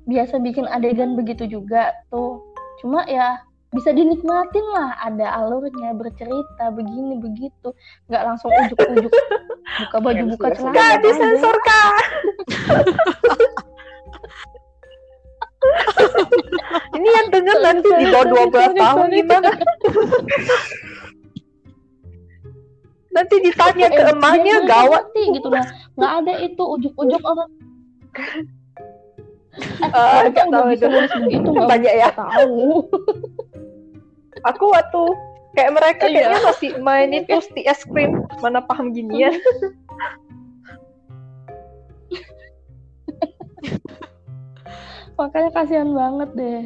biasa 0.10 0.40
bikin 0.40 0.66
adegan 0.68 1.14
begitu 1.14 1.46
juga 1.46 1.94
tuh 2.10 2.42
cuma 2.80 3.06
ya 3.06 3.38
bisa 3.70 3.94
dinikmatin 3.94 4.66
lah 4.68 4.98
ada 5.00 5.30
alurnya 5.36 5.94
bercerita 5.94 6.74
begini 6.74 7.16
begitu 7.16 7.70
nggak 8.08 8.24
langsung 8.26 8.50
ujuk-ujuk 8.50 9.14
buka 9.80 9.98
baju 10.00 10.24
buka 10.28 10.48
Yes, 10.48 10.52
yes, 10.52 10.60
celana 10.60 10.82
aja. 10.82 10.98
disensor 11.00 11.56
kak. 11.62 11.94
Ini 16.90 17.10
yang 17.10 17.28
denger 17.30 17.58
nanti 17.62 17.90
di 17.94 18.06
bawah 18.08 18.48
12 18.48 18.74
tahun 18.76 19.08
gimana? 19.12 19.50
Nanti 23.10 23.36
ditanya 23.40 23.88
ke 23.90 24.02
Eh, 24.02 24.12
emaknya 24.14 24.56
gawat. 24.64 25.04
ngerti 25.06 25.24
gitu 25.36 25.48
nah 25.50 25.66
nggak 25.94 26.12
ada 26.24 26.34
itu 26.40 26.64
ujuk-ujuk 26.64 27.22
orang 27.22 27.50
Ah, 29.90 30.24
mereka 30.24 30.42
nggak 30.42 30.46
nggak 30.46 30.62
tahu 30.62 30.70
bisa 30.70 30.80
itu. 30.80 30.90
nulis 30.90 31.12
begitu 31.20 31.50
Banyak 31.56 31.94
ya. 31.96 32.10
tahu 32.12 32.60
Aku 34.50 34.66
waktu 34.70 35.04
kayak 35.52 35.72
mereka 35.74 36.04
Iya. 36.06 36.16
kayaknya 36.22 36.40
masih 36.46 36.72
main 36.80 37.10
itu 37.12 37.36
stick 37.44 37.66
es 37.66 37.82
krim. 37.84 38.12
Mana 38.40 38.62
paham 38.62 38.92
ginian. 38.92 39.36
makanya 45.18 45.50
kasihan 45.54 45.92
banget 45.92 46.30
deh 46.34 46.60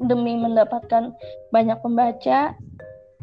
demi 0.00 0.32
mendapatkan 0.34 1.12
banyak 1.50 1.76
pembaca 1.78 2.56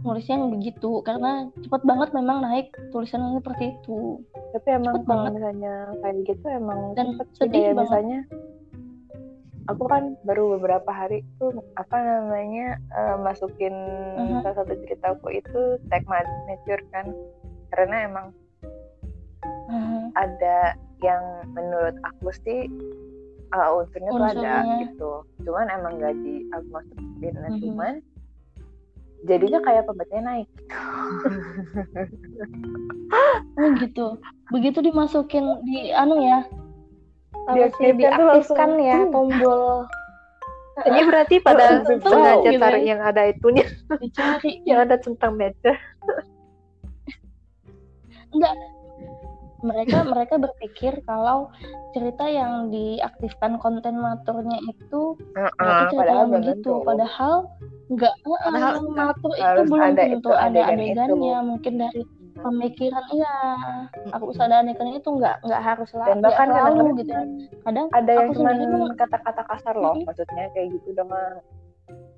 nulisnya 0.04 0.36
yang 0.36 0.52
begitu 0.52 1.00
karena 1.02 1.32
cepat 1.58 1.82
banget 1.82 2.10
memang 2.12 2.44
naik 2.44 2.70
tulisannya 2.92 3.40
seperti 3.40 3.72
itu 3.74 4.20
Tapi 4.52 4.68
emang 4.70 4.94
Cepet 4.94 5.06
kalau 5.06 5.16
banget. 5.18 5.32
misalnya 5.34 5.74
kayak 5.98 6.16
gitu 6.28 6.46
emang 6.46 6.80
Dan 6.94 7.06
cepet 7.16 7.28
sedih 7.34 7.50
kayak 7.64 7.74
banget. 7.74 7.88
misalnya 7.88 8.20
aku 9.68 9.84
kan 9.88 10.20
baru 10.28 10.60
beberapa 10.60 10.92
hari 10.92 11.24
tuh 11.40 11.56
apa 11.80 11.96
namanya 11.96 12.76
eh, 12.92 13.18
masukin 13.20 13.74
Mhm. 14.20 14.44
salah 14.44 14.56
satu 14.64 14.74
ceritaku 14.84 15.28
itu 15.32 15.62
tag 15.88 16.04
mature 16.08 16.84
kan 16.92 17.08
karena 17.72 18.08
emang 18.08 18.28
Hmm, 19.64 20.12
ada 20.14 20.76
yang 21.02 21.24
menurut 21.56 21.96
aku 22.06 22.30
sih 22.46 22.70
uh, 23.52 23.70
unsurnya 23.76 24.12
tuh 24.12 24.28
ada 24.28 24.54
Unsurnya. 24.62 24.80
gitu 24.86 25.12
cuman 25.44 25.68
emang 25.72 25.94
gak 26.00 26.16
di 26.22 26.46
aku 26.52 26.68
masukin 26.70 27.34
Mhm. 27.34 27.60
cuman 27.64 27.94
jadinya 29.24 29.60
kayak 29.64 29.88
pembacanya 29.88 30.24
naik 30.36 30.50
oh 33.58 33.68
gitu 33.80 34.08
begitu 34.52 34.80
dimasukin 34.84 35.44
di 35.64 35.92
anu 35.92 36.20
ya 36.22 36.44
sih, 37.46 37.92
Diaktifkan 37.94 38.70
ya 38.80 39.00
tombol 39.10 39.86
Ini 40.90 41.02
berarti 41.06 41.38
pada 41.38 41.86
sengaja 41.86 42.50
gitu 42.50 42.58
taruh 42.58 42.82
ya. 42.82 42.98
yang 42.98 43.02
ada 43.06 43.30
itunya, 43.30 43.62
dicari 44.02 44.58
yang 44.70 44.90
ada 44.90 44.98
centang 44.98 45.38
meja. 45.38 45.78
mereka 49.62 50.04
mereka 50.04 50.36
berpikir 50.36 51.00
kalau 51.06 51.48
cerita 51.94 52.26
yang 52.26 52.68
diaktifkan 52.68 53.62
konten 53.62 53.96
maturnya 53.96 54.60
itu 54.66 55.16
berarti 55.32 55.62
Ah, 55.62 55.88
cerita 55.88 56.00
padahal 56.04 56.26
yang 56.26 56.34
begitu 56.36 56.72
tentu. 56.74 56.84
padahal 56.84 57.34
enggak 57.88 58.14
Padahal 58.44 58.74
eh, 58.76 58.92
matur 58.92 59.32
itu 59.38 59.46
Harus 59.46 59.70
belum 59.70 59.80
ada 59.86 60.04
tentu 60.04 60.18
itu 60.20 60.30
ada 60.34 60.62
adegan 60.66 60.74
adegannya 60.74 61.36
itu. 61.38 61.48
mungkin 61.48 61.74
dari 61.80 62.02
pemikiran 62.34 63.04
iya 63.14 63.36
aku 64.10 64.34
usah 64.34 64.50
ada 64.50 64.66
adegannya 64.66 64.98
itu 64.98 65.10
enggak 65.12 65.38
enggak 65.46 65.62
harus 65.62 65.90
lah 65.94 66.08
dan 66.10 66.18
bahkan 66.20 66.48
gitu 66.98 67.14
ya 67.14 67.24
kadang 67.62 67.88
ada 67.94 68.12
yang 68.12 68.26
aku 68.26 68.34
cuma 68.34 68.50
sendiri 68.52 68.74
mah- 68.74 68.98
kata-kata 68.98 69.42
kasar 69.46 69.76
loh 69.78 69.94
Mhm. 69.94 70.06
maksudnya 70.10 70.46
kayak 70.52 70.68
gitu 70.74 70.90
dengan 70.92 71.32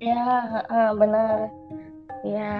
ya 0.00 0.22
eh, 0.66 0.90
benar 0.96 1.36
ya 2.24 2.52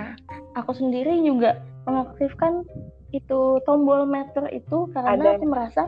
aku 0.52 0.72
sendiri 0.72 1.16
juga 1.20 1.60
mengaktifkan 1.84 2.66
itu 3.14 3.40
tombol 3.62 4.04
meter 4.04 4.50
itu 4.50 4.90
karena 4.92 5.16
Ada. 5.16 5.30
aku 5.38 5.44
merasa 5.46 5.82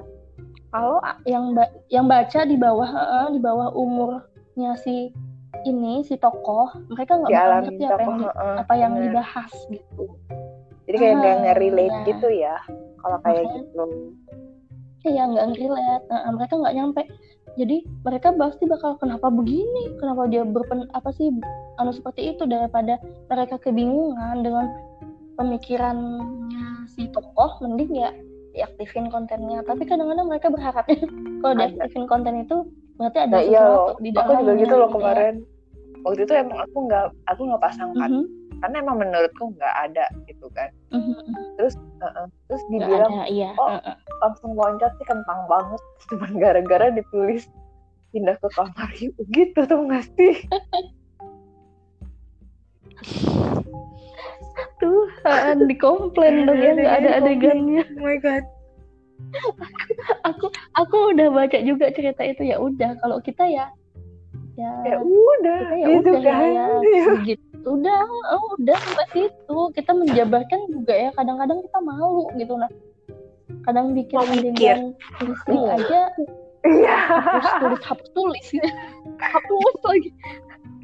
kalau 0.69 1.01
yang 1.25 1.53
ba- 1.53 1.73
yang 1.89 2.07
baca 2.07 2.45
di 2.45 2.57
bawah 2.57 2.89
eh, 2.89 3.29
di 3.33 3.41
bawah 3.41 3.73
umurnya 3.73 4.73
si 4.79 5.13
ini 5.67 6.07
si 6.07 6.15
tokoh 6.15 6.71
mereka 6.87 7.19
nggak 7.19 7.33
ngerti 7.67 7.83
apa 7.85 8.01
yang 8.01 8.21
heeh, 8.23 8.55
apa 8.57 8.75
yang 8.75 8.93
bener. 8.95 9.05
dibahas 9.11 9.53
gitu 9.69 10.05
jadi 10.89 10.97
kayak 10.97 11.15
nggak 11.17 11.37
nge-relate 11.39 11.93
iya. 11.95 12.07
gitu 12.07 12.29
ya 12.31 12.57
kalau 12.99 13.19
kayak 13.21 13.45
Makanya- 13.45 13.55
gitu 13.63 13.85
iya 15.05 15.23
nggak 15.25 15.47
relate 15.55 16.05
Nah, 16.07 16.33
mereka 16.33 16.55
nggak 16.57 16.75
nyampe 16.75 17.03
jadi 17.55 17.77
mereka 18.03 18.29
pasti 18.33 18.65
bakal 18.65 18.95
kenapa 18.97 19.29
begini 19.29 19.95
kenapa 19.97 20.27
dia 20.27 20.43
berpen 20.43 20.87
apa 20.93 21.11
sih 21.13 21.29
anu 21.77 21.91
seperti 21.91 22.33
itu 22.33 22.45
daripada 22.45 22.97
mereka 23.27 23.57
kebingungan 23.59 24.41
dengan 24.41 24.67
pemikirannya 25.39 26.67
si 26.89 27.07
tokoh 27.09 27.59
mending 27.61 27.93
ya 27.95 28.11
diaktifin 28.51 29.07
kontennya 29.09 29.63
tapi 29.63 29.85
kadang-kadang 29.85 30.27
mereka 30.27 30.49
berharapnya 30.49 30.99
kalau 31.41 31.55
diaktifin 31.55 32.05
konten 32.05 32.35
itu 32.41 32.57
berarti 32.97 33.19
ada 33.21 33.31
Nah, 33.33 33.43
iya 33.43 33.63
sesuatu 33.63 33.79
loh. 33.89 33.99
di 33.99 34.11
Aku 34.11 34.19
dalamnya 34.29 34.43
juga 34.45 34.59
gitu 34.59 34.75
loh 34.75 34.89
ya. 34.89 34.93
kemarin. 34.93 35.35
Waktu 35.99 36.21
itu 36.21 36.35
emang 36.37 36.59
aku 36.61 36.77
nggak 36.85 37.05
aku 37.27 37.41
nggak 37.45 37.63
pasang 37.63 37.91
kan, 37.93 38.11
Mhm, 38.13 38.25
karena 38.59 38.77
emang 38.83 38.99
menurutku 38.99 39.55
nggak 39.55 39.75
ada 39.91 40.07
gitu 40.27 40.47
kan. 40.53 40.71
mhm. 40.91 41.15
Heeh. 41.99 42.27
Terus 42.47 42.63
Nggak 42.71 42.87
dibilang 42.87 43.13
ada 43.13 43.25
iya 43.27 43.51
oh, 43.59 43.71
heeh. 43.75 43.95
langsung 44.23 44.53
loncat 44.55 44.93
sih 44.99 45.07
kentang 45.07 45.41
banget, 45.47 45.81
cuman 46.11 46.31
gara-gara 46.39 46.87
ditulis 46.91 47.47
pindah 48.11 48.37
ke 48.41 48.49
kamar 48.57 48.91
yuk 48.97 49.15
gitu 49.31 49.61
tuh 49.69 49.81
nggak 49.85 50.05
sih? 50.17 50.35
Tuhan 54.79 55.67
dikomplain 55.67 56.47
dong 56.47 56.59
ya 56.59 56.73
nggak 56.75 56.95
ada 57.05 57.11
adegannya 57.23 57.83
Oh 57.99 58.03
my 58.03 58.19
god. 58.19 58.45
aku 60.23 60.47
aku 60.79 60.97
udah 61.15 61.29
baca 61.35 61.59
juga 61.63 61.91
cerita 61.91 62.23
itu 62.23 62.47
ya 62.47 62.57
udah 62.59 62.95
kalau 63.03 63.19
kita 63.19 63.45
ya 63.47 63.67
ya 64.55 64.73
Ya 64.87 64.97
udah, 64.99 65.59
kita 65.71 65.77
ya 65.79 65.87
gitu 65.99 66.11
udah 66.11 66.23
kan. 66.23 66.43
ya, 66.43 66.67
ya 66.83 67.05
begitu 67.69 67.85
udah 67.85 68.01
oh, 68.33 68.47
udah 68.57 68.77
sampai 68.81 69.07
situ. 69.13 69.59
Kita 69.77 69.93
menjabarkan 69.93 70.61
juga 70.73 70.95
ya 70.97 71.11
kadang-kadang 71.13 71.59
kita 71.61 71.79
malu 71.85 72.25
gitu 72.41 72.57
nah 72.57 72.71
kadang 73.65 73.93
bikin 73.97 74.17
Mau 74.17 74.29
mikir. 74.29 74.45
adegan 74.49 74.81
listing 75.25 75.65
aja. 75.69 76.01
Iya. 76.65 76.97
tulis 77.61 77.83
hapus 77.85 78.09
tulis. 78.13 78.47
Hapus 79.21 79.77
lagi. 79.85 80.11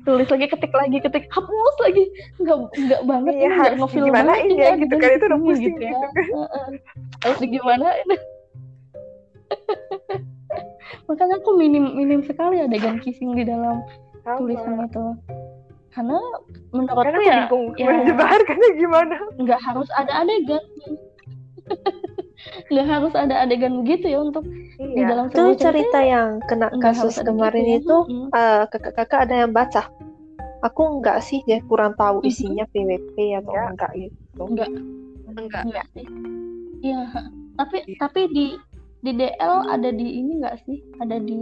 Tulis 0.05 0.28
lagi 0.28 0.47
ketik 0.53 0.72
lagi 0.76 0.97
ketik 1.01 1.24
hapus 1.32 1.76
lagi. 1.80 2.05
Nggak 2.41 2.57
nggak 2.76 3.01
banget 3.09 3.32
Iya, 3.41 3.51
harus 3.57 3.76
ngefeel 3.80 4.05
gimanain 4.09 4.28
banget 4.28 4.53
ini 4.53 4.61
ya, 4.61 4.72
gitu 4.76 4.95
kan, 5.01 5.11
itu 5.16 5.24
udah 5.24 5.41
pusing 5.41 5.64
gitu 5.64 5.80
ya. 5.80 5.93
gitu 5.97 6.41
kan. 6.45 6.72
Harus 7.24 7.39
digimanain 7.41 8.09
makanya 11.09 11.37
aku 11.39 11.51
minim 11.59 11.95
minim 11.95 12.24
sekali 12.24 12.61
adegan 12.64 12.97
kissing 13.03 13.37
di 13.37 13.45
dalam 13.45 13.82
Sama. 14.24 14.41
tulisan 14.41 14.89
itu 14.89 15.05
karena 15.95 16.18
menurutku 16.68 17.01
Karena 17.01 17.14
aku 17.14 17.22
ya 17.22 17.36
bingung 17.40 17.66
ya. 17.78 17.86
menyebarkannya 17.88 18.70
gimana. 18.74 19.16
nggak 19.38 19.61
harus 19.62 19.88
ada 19.95 20.12
adegan 20.20 20.64
nggak 22.70 22.86
harus 22.86 23.14
ada 23.14 23.34
adegan 23.40 23.80
begitu 23.80 24.07
ya 24.09 24.18
untuk 24.20 24.45
di 24.76 25.01
Iya. 25.01 25.07
dalam 25.09 25.26
Itu 25.28 25.38
sebuah 25.40 25.57
cerita 25.57 25.99
yang 26.03 26.28
kena 26.45 26.66
nggak 26.68 26.82
kasus 26.82 27.16
kemarin 27.20 27.62
gitu 27.62 27.70
ya. 27.70 27.78
itu 27.78 27.97
Mm-mm. 28.05 28.26
eh, 28.30 28.62
kakak-kakak 28.68 29.20
ada 29.22 29.34
yang 29.38 29.53
baca. 29.53 29.82
Aku 30.62 30.80
enggak 30.90 31.20
sih, 31.20 31.45
dia 31.45 31.61
kurang 31.62 31.92
tahu 31.95 32.24
isinya 32.24 32.64
PWP 32.66 33.16
atau 33.38 33.53
Ya. 33.53 33.68
enggak 33.68 33.90
gitu. 33.95 34.42
enggak 34.42 34.70
enggak 35.30 35.62
enggak 35.62 35.86
sih 35.92 36.07
iya 36.80 37.01
tapi 37.55 37.76
Iya. 37.82 37.97
tapi 37.99 38.20
di 38.28 38.47
di 39.01 39.12
DL 39.12 39.55
ada 39.68 39.88
di 39.88 40.09
ini 40.18 40.40
enggak 40.40 40.59
sih 40.61 40.80
ada 40.99 41.16
di 41.16 41.38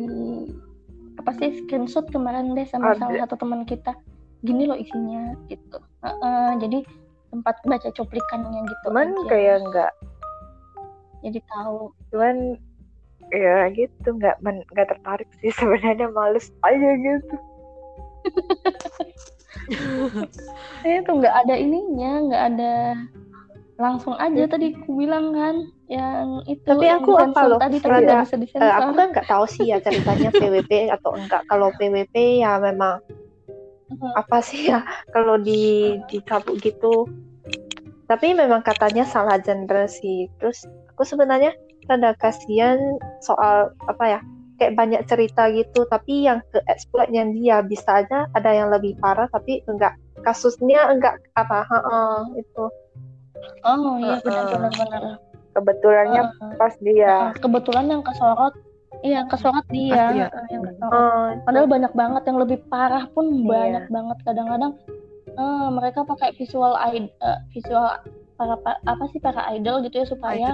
apa 1.15 1.31
sih 1.33 1.55
screenshot 1.57 2.05
kemarin 2.09 2.53
deh 2.53 2.65
sama 2.65 2.93
Ada. 2.93 2.99
salah 3.01 3.19
satu 3.23 3.35
teman 3.39 3.63
kita 3.63 3.95
gini 4.43 4.67
loh 4.67 4.75
isinya 4.77 5.39
gitu 5.47 5.79
Heeh, 6.03 6.51
jadi 6.59 6.79
sempat 7.31 7.57
baca 7.65 7.89
cuplikannya 7.89 8.61
gitu 8.67 8.87
Cuman 8.91 9.09
aja. 9.15 9.29
kayak 9.31 9.57
nggak, 9.71 9.93
jadi 11.23 11.39
tahu 11.49 11.95
cuman 12.11 12.37
ya 13.33 13.71
gitu 13.73 14.09
nggak 14.13 14.37
men- 14.45 14.67
nggak 14.69 14.93
tertarik 14.93 15.31
sih 15.41 15.49
sebenarnya 15.59 16.11
males 16.13 16.51
aja 16.61 16.91
gitu. 16.99 17.35
itu 20.85 21.11
nggak 21.11 21.35
ada 21.47 21.55
ininya 21.55 22.13
nggak 22.29 22.43
ada 22.55 22.75
langsung 23.81 24.15
aja 24.15 24.47
tadi 24.47 24.77
aku 24.77 24.95
bilang 24.95 25.33
kan 25.33 25.55
yang 25.89 26.45
itu 26.47 26.63
Tapi 26.67 26.87
yang 26.87 27.03
aku 27.03 27.13
apa 27.19 27.41
loh, 27.49 27.59
tadi 27.59 27.77
tapi 27.81 27.91
rada- 28.05 28.23
bisa 28.23 28.37
disensor 28.39 28.79
aku 28.79 28.91
kan 28.95 29.07
nggak 29.11 29.27
tahu 29.27 29.45
sih 29.49 29.65
ya 29.69 29.79
ceritanya 29.81 30.31
PWP 30.31 30.93
atau 30.93 31.17
enggak. 31.17 31.43
Kalau 31.49 31.73
PWP 31.75 32.45
ya 32.45 32.59
memang. 32.59 33.01
Apa 34.17 34.39
sih 34.45 34.71
ya 34.71 34.85
kalau 35.11 35.37
di 35.41 35.97
dicabut 36.09 36.59
gitu. 36.61 37.09
Tapi 38.07 38.37
memang 38.37 38.61
katanya 38.61 39.09
salah 39.09 39.41
genre 39.41 39.89
sih. 39.89 40.29
Terus 40.37 40.69
aku 40.93 41.03
sebenarnya 41.07 41.57
rada 41.89 42.13
kasihan 42.21 42.79
soal 43.25 43.73
apa 43.89 44.05
ya 44.05 44.21
kayak 44.61 44.77
banyak 44.77 45.03
cerita 45.09 45.49
gitu. 45.51 45.89
Tapi 45.89 46.29
yang 46.29 46.45
ke 46.53 46.61
exploit 46.69 47.09
yang 47.09 47.33
dia 47.33 47.65
bisa 47.65 48.05
aja 48.05 48.29
ada 48.37 48.51
yang 48.53 48.69
lebih 48.69 48.95
parah 49.01 49.27
tapi 49.33 49.65
enggak 49.67 49.97
kasusnya 50.23 50.93
enggak 50.93 51.19
apa 51.35 51.67
heeh, 51.67 52.45
itu. 52.45 52.65
Oh 53.67 53.97
iya 53.99 54.21
benar 54.23 54.45
benar 54.51 54.73
benar. 54.77 55.03
Kebetulannya 55.53 56.23
Heeh. 56.33 56.53
pas 56.57 56.75
dia. 56.81 57.17
Kebetulan 57.37 57.87
yang 57.91 58.03
kesorot 58.05 58.55
iya 59.03 59.27
kesorot 59.27 59.67
dia. 59.69 60.31
Heeh, 60.31 60.47
yang 60.51 60.63
kesorot 60.63 60.93
Heeh, 60.95 61.27
padahal 61.43 61.67
banyak 61.67 61.93
banget 61.93 62.23
yang 62.25 62.39
lebih 62.39 62.59
parah 62.67 63.05
pun 63.11 63.27
Iya. 63.29 63.47
banyak 63.47 63.85
banget. 63.91 64.19
Kadang-kadang 64.25 64.73
eh, 65.33 65.69
mereka 65.71 66.05
pakai 66.05 66.31
visual 66.37 66.77
id- 66.93 67.15
eh, 67.21 67.39
visual 67.51 67.89
para 68.37 68.57
pa- 68.59 68.81
apa 68.85 69.05
sih 69.11 69.19
para 69.19 69.43
idol 69.53 69.83
gitu 69.83 70.03
ya 70.03 70.07
supaya 70.07 70.49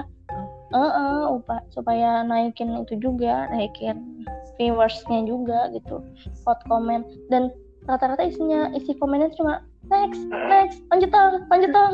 eh, 0.69 0.77
eh, 0.77 1.23
upa- 1.29 1.65
supaya 1.69 2.21
naikin 2.21 2.77
itu 2.81 2.97
juga 2.99 3.49
naikin 3.49 4.25
viewersnya 4.57 5.23
juga 5.23 5.69
gitu 5.71 6.03
hot 6.43 6.59
comment. 6.65 7.05
Dan 7.27 7.49
rata-rata 7.87 8.21
isinya 8.21 8.69
isi 8.73 8.93
komennya 8.93 9.33
cuma 9.33 9.65
next 9.89 10.21
next 10.45 10.77
lanjut 10.93 11.09
dong 11.09 11.41
lanjut 11.49 11.71
dong 11.73 11.93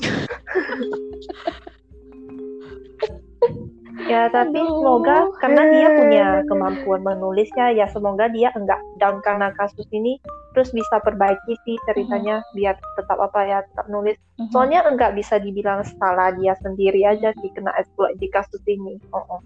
Ya, 4.08 4.26
tapi 4.32 4.58
Aduh. 4.58 4.80
semoga 4.80 5.28
karena 5.38 5.62
dia 5.70 5.88
punya 5.94 6.26
kemampuan 6.50 7.02
menulis 7.04 7.50
ya, 7.54 7.86
semoga 7.90 8.26
dia 8.32 8.50
enggak 8.56 8.80
down 8.98 9.22
karena 9.22 9.54
kasus 9.54 9.86
ini, 9.94 10.18
terus 10.56 10.72
bisa 10.74 10.98
perbaiki 11.04 11.54
sih 11.62 11.76
ceritanya 11.86 12.42
biar 12.56 12.74
tetap 12.98 13.18
apa 13.20 13.40
ya, 13.46 13.58
tetap 13.62 13.86
nulis. 13.86 14.16
Mhm. 14.40 14.50
Soalnya 14.50 14.80
enggak 14.88 15.14
bisa 15.14 15.38
dibilang 15.38 15.84
salah 16.00 16.34
dia 16.34 16.56
sendiri 16.64 17.06
aja 17.06 17.30
sih 17.38 17.50
kena 17.54 17.70
exploit 17.78 18.16
di 18.18 18.26
kasus 18.32 18.62
ini. 18.66 18.98
Oh, 19.14 19.22
oh. 19.38 19.40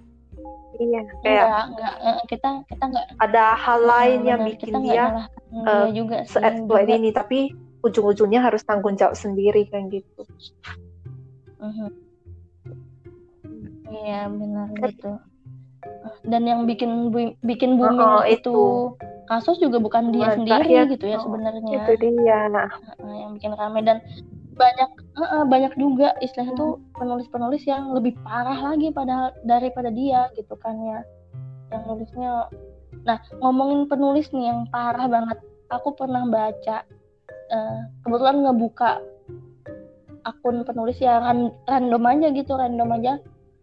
Iya, 0.75 1.07
kayak 1.23 1.47
enggak 1.47 1.65
enggak 1.71 1.95
eh, 2.03 2.19
kita 2.27 2.51
kita 2.67 2.85
enggak 2.91 3.07
ada 3.23 3.45
hal 3.55 3.81
lain 3.87 4.21
eh, 4.23 4.27
yang 4.27 4.41
bikin 4.43 4.67
kita 4.75 4.79
enggak 4.83 4.97
dia 4.97 5.07
eh, 5.55 5.63
dia 5.63 5.93
juga 5.95 6.17
se-exploit 6.27 6.89
ini, 6.91 7.11
tapi 7.15 7.39
ujung-ujungnya 7.85 8.41
harus 8.41 8.65
tanggung 8.65 8.97
jawab 8.97 9.15
sendiri 9.15 9.69
kan 9.69 9.93
gitu. 9.93 10.25
Mhm. 11.61 12.04
Iya 13.97 14.27
benar 14.27 14.67
gitu. 14.75 15.13
Dan 16.25 16.43
yang 16.45 16.65
bikin 16.65 17.13
bu- 17.13 17.37
bikin 17.41 17.77
booming 17.77 18.11
Oh, 18.11 18.21
oh, 18.21 18.25
itu. 18.27 18.51
itu. 18.51 18.67
kasus 19.25 19.57
juga 19.57 19.81
bukan 19.81 20.13
dia 20.13 20.29
Bukan 20.29 20.37
sendiri 20.37 20.69
rakyat. 20.69 20.87
gitu 20.93 21.05
ya 21.09 21.17
Oh, 21.17 21.23
sebenarnya. 21.25 21.65
itu 21.65 21.93
dia. 21.97 22.41
Nah, 22.45 22.69
yang 23.01 23.33
bikin 23.33 23.57
rame 23.57 23.81
dan 23.81 24.05
banyak 24.53 24.91
heeh, 25.17 25.43
banyak 25.49 25.73
juga 25.75 26.13
istilahnya 26.21 26.55
tuh 26.55 26.77
penulis-penulis 26.95 27.65
yang 27.65 27.91
lebih 27.91 28.15
parah 28.21 28.55
lagi 28.61 28.93
pada 28.93 29.33
daripada 29.43 29.89
dia 29.89 30.29
gitu 30.35 30.53
kan 30.57 30.77
ya. 30.77 31.01
Yang 31.73 31.83
nulisnya. 31.89 32.33
Nah 33.03 33.17
ngomongin 33.41 33.89
penulis 33.89 34.29
nih 34.29 34.53
yang 34.53 34.69
parah 34.69 35.09
banget. 35.09 35.41
Aku 35.73 35.97
pernah 35.97 36.29
baca 36.29 36.85
eh, 37.49 37.79
kebetulan 38.05 38.45
ngebuka 38.45 39.01
akun 40.23 40.65
penulis 40.65 40.97
ya 40.97 41.17
ran- 41.17 41.53
random 41.65 42.05
aja 42.05 42.29
gitu 42.29 42.53
random 42.57 42.93
aja 42.93 43.13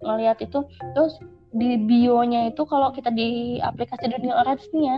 ngelihat 0.02 0.38
itu 0.42 0.66
terus 0.98 1.18
di 1.52 1.76
bio-nya 1.78 2.48
itu 2.50 2.64
kalau 2.64 2.96
kita 2.96 3.12
di 3.12 3.60
aplikasi 3.60 4.08
dunia 4.08 4.40
Orange 4.40 4.66
nih 4.72 4.84
ya 4.88 4.98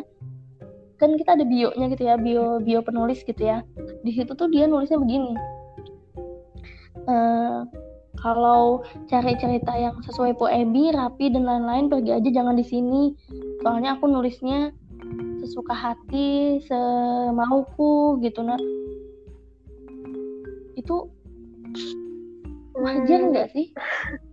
kan 1.02 1.20
kita 1.20 1.36
ada 1.36 1.46
bio-nya 1.46 1.92
gitu 1.92 2.04
ya 2.08 2.16
bio 2.16 2.64
bio 2.64 2.80
penulis 2.80 3.26
gitu 3.28 3.44
ya. 3.44 3.66
Di 4.08 4.12
situ 4.16 4.32
tuh 4.40 4.48
dia 4.48 4.70
nulisnya 4.70 5.02
begini 5.02 5.36
Eh, 7.04 7.60
kalau 8.24 8.80
cari 9.12 9.36
cerita 9.36 9.76
yang 9.76 10.00
sesuai 10.00 10.40
poebi 10.40 10.96
rapi 10.96 11.28
dan 11.28 11.44
lain-lain 11.44 11.92
pergi 11.92 12.12
aja 12.16 12.30
jangan 12.32 12.56
di 12.56 12.64
sini. 12.64 13.12
Soalnya 13.60 14.00
aku 14.00 14.08
nulisnya 14.08 14.72
sesuka 15.44 15.76
hati 15.76 16.64
semauku 16.64 18.16
gitu 18.24 18.48
nah 18.48 18.56
itu 20.80 21.12
wajar 22.80 23.20
nggak 23.28 23.52
sih 23.52 23.68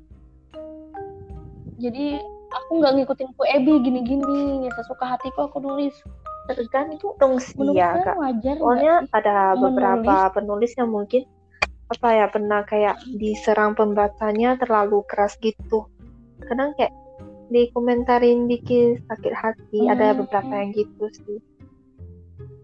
jadi 1.81 2.21
aku 2.53 2.71
nggak 2.79 2.93
ngikutin 3.01 3.31
poebi 3.35 3.73
gini-gini 3.81 4.69
sesuka 4.77 5.17
hatiku 5.17 5.49
aku 5.49 5.59
nulis 5.65 5.97
Tergantung 6.51 7.39
sih 7.39 7.55
menurut 7.55 7.79
ya, 7.79 7.95
kalian 7.95 8.07
Kak. 8.11 8.17
wajar 8.19 8.55
Soalnya 8.59 8.95
ada 9.15 9.37
menulis? 9.55 9.63
beberapa 9.63 10.15
penulis 10.35 10.73
yang 10.75 10.91
mungkin 10.91 11.23
apa 11.91 12.09
ya 12.11 12.27
pernah 12.27 12.61
kayak 12.67 12.97
diserang 13.19 13.79
pembacanya 13.79 14.59
terlalu 14.59 15.07
keras 15.07 15.39
gitu. 15.39 15.87
Kadang 16.43 16.75
kayak 16.75 16.91
dikomentarin 17.51 18.47
bikin 18.47 19.03
sakit 19.11 19.35
hati 19.35 19.91
ada 19.91 20.15
Hmm. 20.15 20.23
beberapa 20.23 20.53
yang 20.55 20.71
gitu 20.71 21.05
sih 21.11 21.39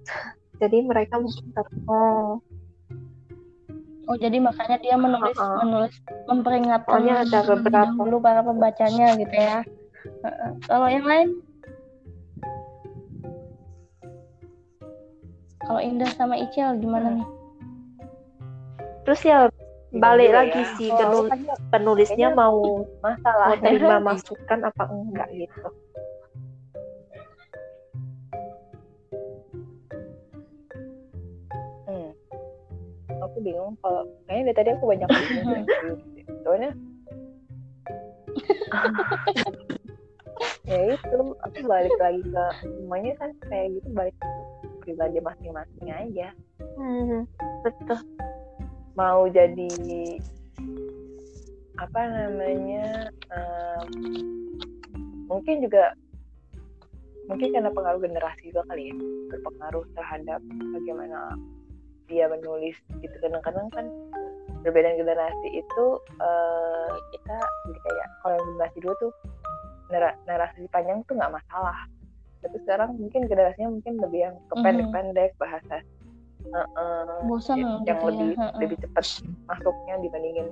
jadi 0.62 0.86
mereka 0.86 1.18
mungkin 1.18 1.50
ter 1.50 1.66
oh 1.90 2.38
Oh 4.06 4.14
jadi 4.14 4.38
makanya 4.38 4.78
dia 4.78 4.94
menulis 4.94 5.34
Heeh. 5.34 5.58
menulis 5.66 5.94
memperingatkan 6.30 6.86
Pokoknya 6.86 7.14
ada 7.26 7.38
beberapa. 7.42 7.70
dahulu 7.90 8.16
para 8.22 8.40
pembacanya 8.46 9.18
gitu 9.18 9.34
ya. 9.34 9.58
Heeh. 10.22 10.50
Kalau 10.70 10.86
yang 10.86 11.06
lain? 11.06 11.28
Kalau 15.66 15.82
Indah 15.82 16.10
sama 16.14 16.38
Icel 16.38 16.78
gimana 16.78 17.18
nih? 17.18 17.28
terus 19.06 19.22
ya 19.22 19.46
balik 19.94 20.34
juga 20.34 20.38
lagi 20.42 20.62
ya. 20.66 20.74
sih 20.74 20.90
Oh, 20.90 21.30
penulisnya 21.70 22.26
kayaknya 22.26 22.28
mau 22.34 22.58
masalah 22.98 23.54
mau 23.54 23.62
terima 23.62 23.96
masukan 24.10 24.58
apa 24.66 24.82
enggak 24.90 25.28
gitu 25.30 25.66
Aku 33.36 33.44
bingung 33.44 33.76
kalau 33.84 34.08
kayaknya 34.24 34.48
dari 34.48 34.56
tadi 34.56 34.70
aku 34.72 34.84
banyak. 34.88 35.08
Soalnya 36.48 36.72
ya 40.64 40.96
itu 40.96 41.18
aku 41.44 41.58
balik 41.68 41.92
lagi 42.00 42.24
ke 42.24 42.44
semuanya 42.64 43.12
kan 43.20 43.30
kayak 43.44 43.76
gitu 43.76 43.88
balik 43.92 44.16
ke 44.16 44.28
pribadi 44.80 45.20
masing-masing 45.20 45.88
aja. 45.92 46.32
Hmm, 46.80 47.28
betul. 47.60 48.00
Mau 48.96 49.28
jadi 49.28 49.68
apa 51.76 52.00
namanya 52.08 53.12
em, 53.28 53.84
mungkin 55.28 55.60
juga 55.60 55.92
mungkin 57.28 57.52
karena 57.52 57.68
pengaruh 57.68 58.00
generasi 58.00 58.48
juga 58.48 58.64
kali 58.72 58.88
ya 58.88 58.96
berpengaruh 59.28 59.84
terhadap 59.92 60.40
bagaimana 60.72 61.36
dia 62.06 62.26
menulis 62.30 62.76
gitu. 63.02 63.16
Kadang-kadang 63.22 63.68
kan 63.74 63.86
perbedaan 64.66 64.98
generasi 64.98 65.48
itu 65.54 65.84
eh, 66.18 66.90
kita 67.14 67.36
jadi 67.70 67.78
kayak 67.82 68.06
kalau 68.22 68.34
yang 68.34 68.46
generasi 68.54 68.76
dulu 68.82 68.94
tuh 68.98 69.12
nara- 69.94 70.18
narasi 70.26 70.66
panjang 70.74 71.02
tuh 71.06 71.14
nggak 71.14 71.34
masalah. 71.34 71.78
Tapi 72.42 72.56
sekarang 72.66 72.98
mungkin 72.98 73.26
generasinya 73.26 73.68
mungkin 73.70 73.94
lebih 73.98 74.20
yang 74.30 74.36
kependek-pendek 74.50 75.34
bahasa. 75.38 75.82
Eh, 76.46 76.68
eh, 76.78 77.18
Bosan 77.26 77.58
yang 77.58 77.82
gitu 77.82 77.90
ya. 77.90 77.98
lebih 78.06 78.30
heeh. 78.38 78.58
lebih 78.62 78.76
cepat 78.86 79.06
masuknya 79.50 79.94
dibandingin 80.02 80.48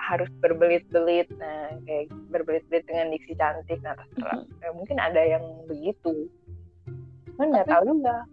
harus 0.00 0.30
berbelit-belit. 0.40 1.28
Nah 1.36 1.76
kayak 1.84 2.12
berbelit-belit 2.32 2.84
dengan 2.88 3.12
diksi 3.12 3.32
cantik 3.36 3.78
nah 3.84 3.96
terserah. 3.96 4.40
Ya, 4.64 4.68
mungkin 4.72 4.96
ada 5.00 5.20
yang 5.20 5.44
begitu. 5.68 6.28
Kan 7.36 7.52
nggak 7.56 7.68
tahu 7.72 7.88
juga 7.88 8.24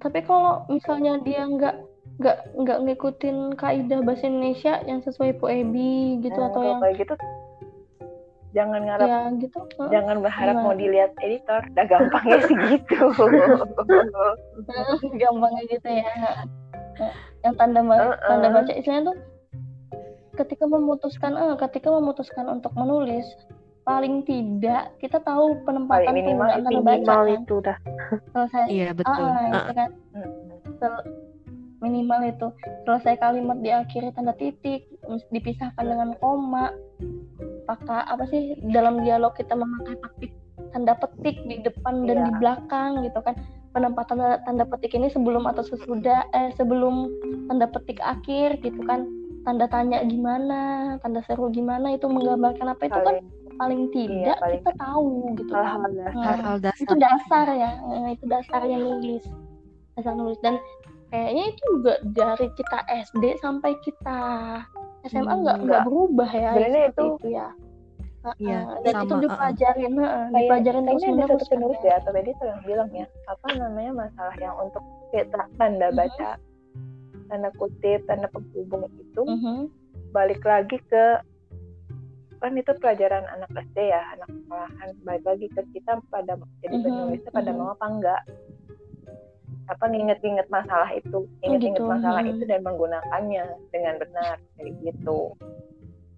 Tapi 0.00 0.18
kalau 0.24 0.64
misalnya 0.66 1.20
dia 1.20 1.44
nggak 1.44 1.76
nggak 2.16 2.36
nggak 2.54 2.78
ngikutin 2.84 3.36
kaidah 3.54 4.00
bahasa 4.00 4.24
Indonesia 4.24 4.80
yang 4.84 5.00
sesuai 5.00 5.36
POEBI 5.36 6.20
gitu 6.20 6.36
Nah, 6.36 6.48
atau 6.48 6.60
yang 6.60 6.80
kayak 6.80 6.96
gitu 6.98 7.14
jangan 8.50 8.82
ngarap 8.82 9.06
ya 9.06 9.20
gitu. 9.38 9.58
jangan 9.88 10.16
berharap 10.18 10.52
Gimana? 10.52 10.66
mau 10.66 10.74
dilihat 10.74 11.10
editor 11.22 11.60
udah 11.70 11.86
gampangnya 11.86 12.38
sih 12.44 12.56
gitu 12.66 12.98
gampangnya 15.16 15.62
gitu 15.70 15.88
ya 15.88 16.12
yang 17.40 17.54
tanda 17.54 17.80
ba- 17.80 17.94
Heeh. 17.94 18.26
tanda 18.26 18.48
baca 18.50 18.72
istilahnya 18.74 19.04
tuh 19.06 19.16
ketika 20.34 20.64
memutuskan 20.66 21.32
eh 21.36 21.54
ketika 21.62 21.88
memutuskan 21.88 22.44
untuk 22.50 22.72
menulis 22.74 23.24
paling 23.80 24.24
tidak 24.24 24.92
kita 24.98 25.20
tahu 25.20 25.62
penempatan 25.62 26.04
Paling 26.04 26.16
minimal 26.18 26.46
penggunaan 26.50 26.64
tanda 26.66 26.80
baca 26.82 26.96
minimal 26.98 27.22
kan 27.22 27.32
itu 27.38 27.54
dah 27.62 27.76
selesai 28.30 28.64
Iya 28.66 28.88
betul. 28.92 29.12
ah, 29.12 29.36
Ah, 29.48 29.62
itu 29.62 29.72
kan. 29.74 29.90
Sel- 30.78 31.06
minimal 31.80 32.20
itu. 32.28 32.46
Selesai 32.84 33.16
kalimat 33.16 33.56
diakhiri 33.58 34.12
tanda 34.12 34.36
titik 34.36 34.84
dipisahkan 35.30 35.80
dengan 35.80 36.12
koma. 36.20 36.76
Apakah 37.64 38.04
apa 38.04 38.28
sih 38.28 38.52
dalam 38.68 39.00
dialog 39.00 39.32
kita 39.32 39.56
memakai 39.56 39.96
petik 39.96 40.32
tanda 40.70 40.92
petik 40.94 41.40
di 41.48 41.56
depan 41.64 42.04
dan 42.04 42.16
Iya. 42.20 42.26
di 42.28 42.32
belakang 42.36 42.90
gitu 43.02 43.20
kan. 43.24 43.34
Penempatan 43.70 44.18
tanda, 44.18 44.36
tanda 44.44 44.64
petik 44.66 44.92
ini 44.92 45.08
sebelum 45.08 45.46
atau 45.46 45.62
sesudah 45.62 46.26
eh 46.30 46.50
sebelum 46.54 47.08
tanda 47.48 47.64
petik 47.64 48.02
akhir 48.02 48.60
gitu 48.60 48.82
kan. 48.84 49.06
Tanda 49.40 49.64
tanya 49.64 50.04
gimana 50.04 50.60
tanda 51.00 51.24
seru 51.24 51.48
gimana 51.48 51.96
itu 51.96 52.04
menggambarkan 52.04 52.76
apa 52.76 52.82
itu 52.84 53.00
kan 53.00 53.16
paling 53.60 53.82
paling 53.82 54.08
tidak 54.08 54.36
paling- 54.38 54.58
kita 54.58 54.72
tahu 54.74 55.08
gitu 55.30 55.52
kan 55.52 55.64
hal-hal 55.66 55.92
dasar 55.92 56.10
Hmm 56.10 56.24
hal-hal 56.24 56.58
dasar. 56.58 56.80
itu 56.80 56.94
dasar 56.96 57.46
ya 57.52 57.70
eh, 57.76 58.08
itu 58.10 58.24
dasarnya 58.26 58.78
nulis 58.78 59.24
dasar 59.94 60.14
nulis 60.14 60.38
dan 60.40 60.54
kayaknya 61.06 61.44
itu 61.46 61.62
juga 61.68 61.94
dari 62.06 62.48
kita 62.50 62.78
SD 63.04 63.24
sampai 63.38 63.72
kita 63.80 64.20
SMA 65.02 65.20
Hmm, 65.26 65.42
nggak 65.42 65.56
nggak 65.58 65.58
nggak. 65.60 65.82
berubah 65.82 66.30
ya 66.30 66.50
Sebenarnya 66.50 66.82
seperti 66.82 66.96
itu- 66.96 67.18
itu 67.18 67.28
ya 67.30 67.48
Iya, 68.36 68.68
Heeh, 68.68 68.84
dan 68.84 68.92
sama, 68.92 69.00
itu 69.02 69.14
dipelajarin 69.18 69.92
heeh, 69.94 70.24
kayak 70.26 70.36
dipelajarin 70.36 70.82
terus 70.84 71.00
ada 71.00 71.08
menerus 71.10 71.30
satu 71.32 71.44
penulis 71.48 71.78
kan, 71.78 71.86
ya 71.86 71.94
atau 71.96 72.10
editor 72.14 72.46
yang 72.46 72.62
bilang 72.62 72.88
ya 72.92 73.06
apa 73.26 73.46
namanya 73.54 73.92
masalah 73.98 74.36
yang 74.36 74.54
untuk 74.58 74.84
kita 75.10 75.40
tanda 75.56 75.88
Mhm. 75.88 75.96
baca 75.96 76.30
tanda 77.26 77.48
kutip 77.56 78.00
tanda 78.04 78.28
penghubung 78.28 78.82
itu 78.94 79.22
Mhm. 79.22 79.56
balik 80.10 80.42
lagi 80.42 80.76
ke 80.84 81.04
kan 82.40 82.56
itu 82.56 82.72
pelajaran 82.80 83.24
anak 83.28 83.52
SD 83.52 83.92
ya 83.92 84.00
anak 84.16 84.28
sekolahan. 84.32 84.88
Balik 85.04 85.24
lagi 85.28 85.46
ke 85.52 85.62
kita 85.76 86.00
pada 86.08 86.40
jadi 86.64 86.76
Mhm, 86.80 86.84
penulisnya 86.88 87.30
pada 87.30 87.50
mhm. 87.52 87.58
mau 87.60 87.68
apa 87.76 87.86
enggak? 87.86 88.22
Apa 89.70 89.84
nginget-nginget 89.86 90.48
masalah 90.50 90.90
itu? 90.96 91.28
Inget-inget 91.44 91.84
gitu, 91.84 91.86
masalah 91.86 92.24
mhm. 92.24 92.30
itu 92.34 92.42
dan 92.48 92.60
menggunakannya 92.64 93.44
dengan 93.70 93.94
benar 94.00 94.36
kayak 94.56 94.72
gitu. 94.82 95.36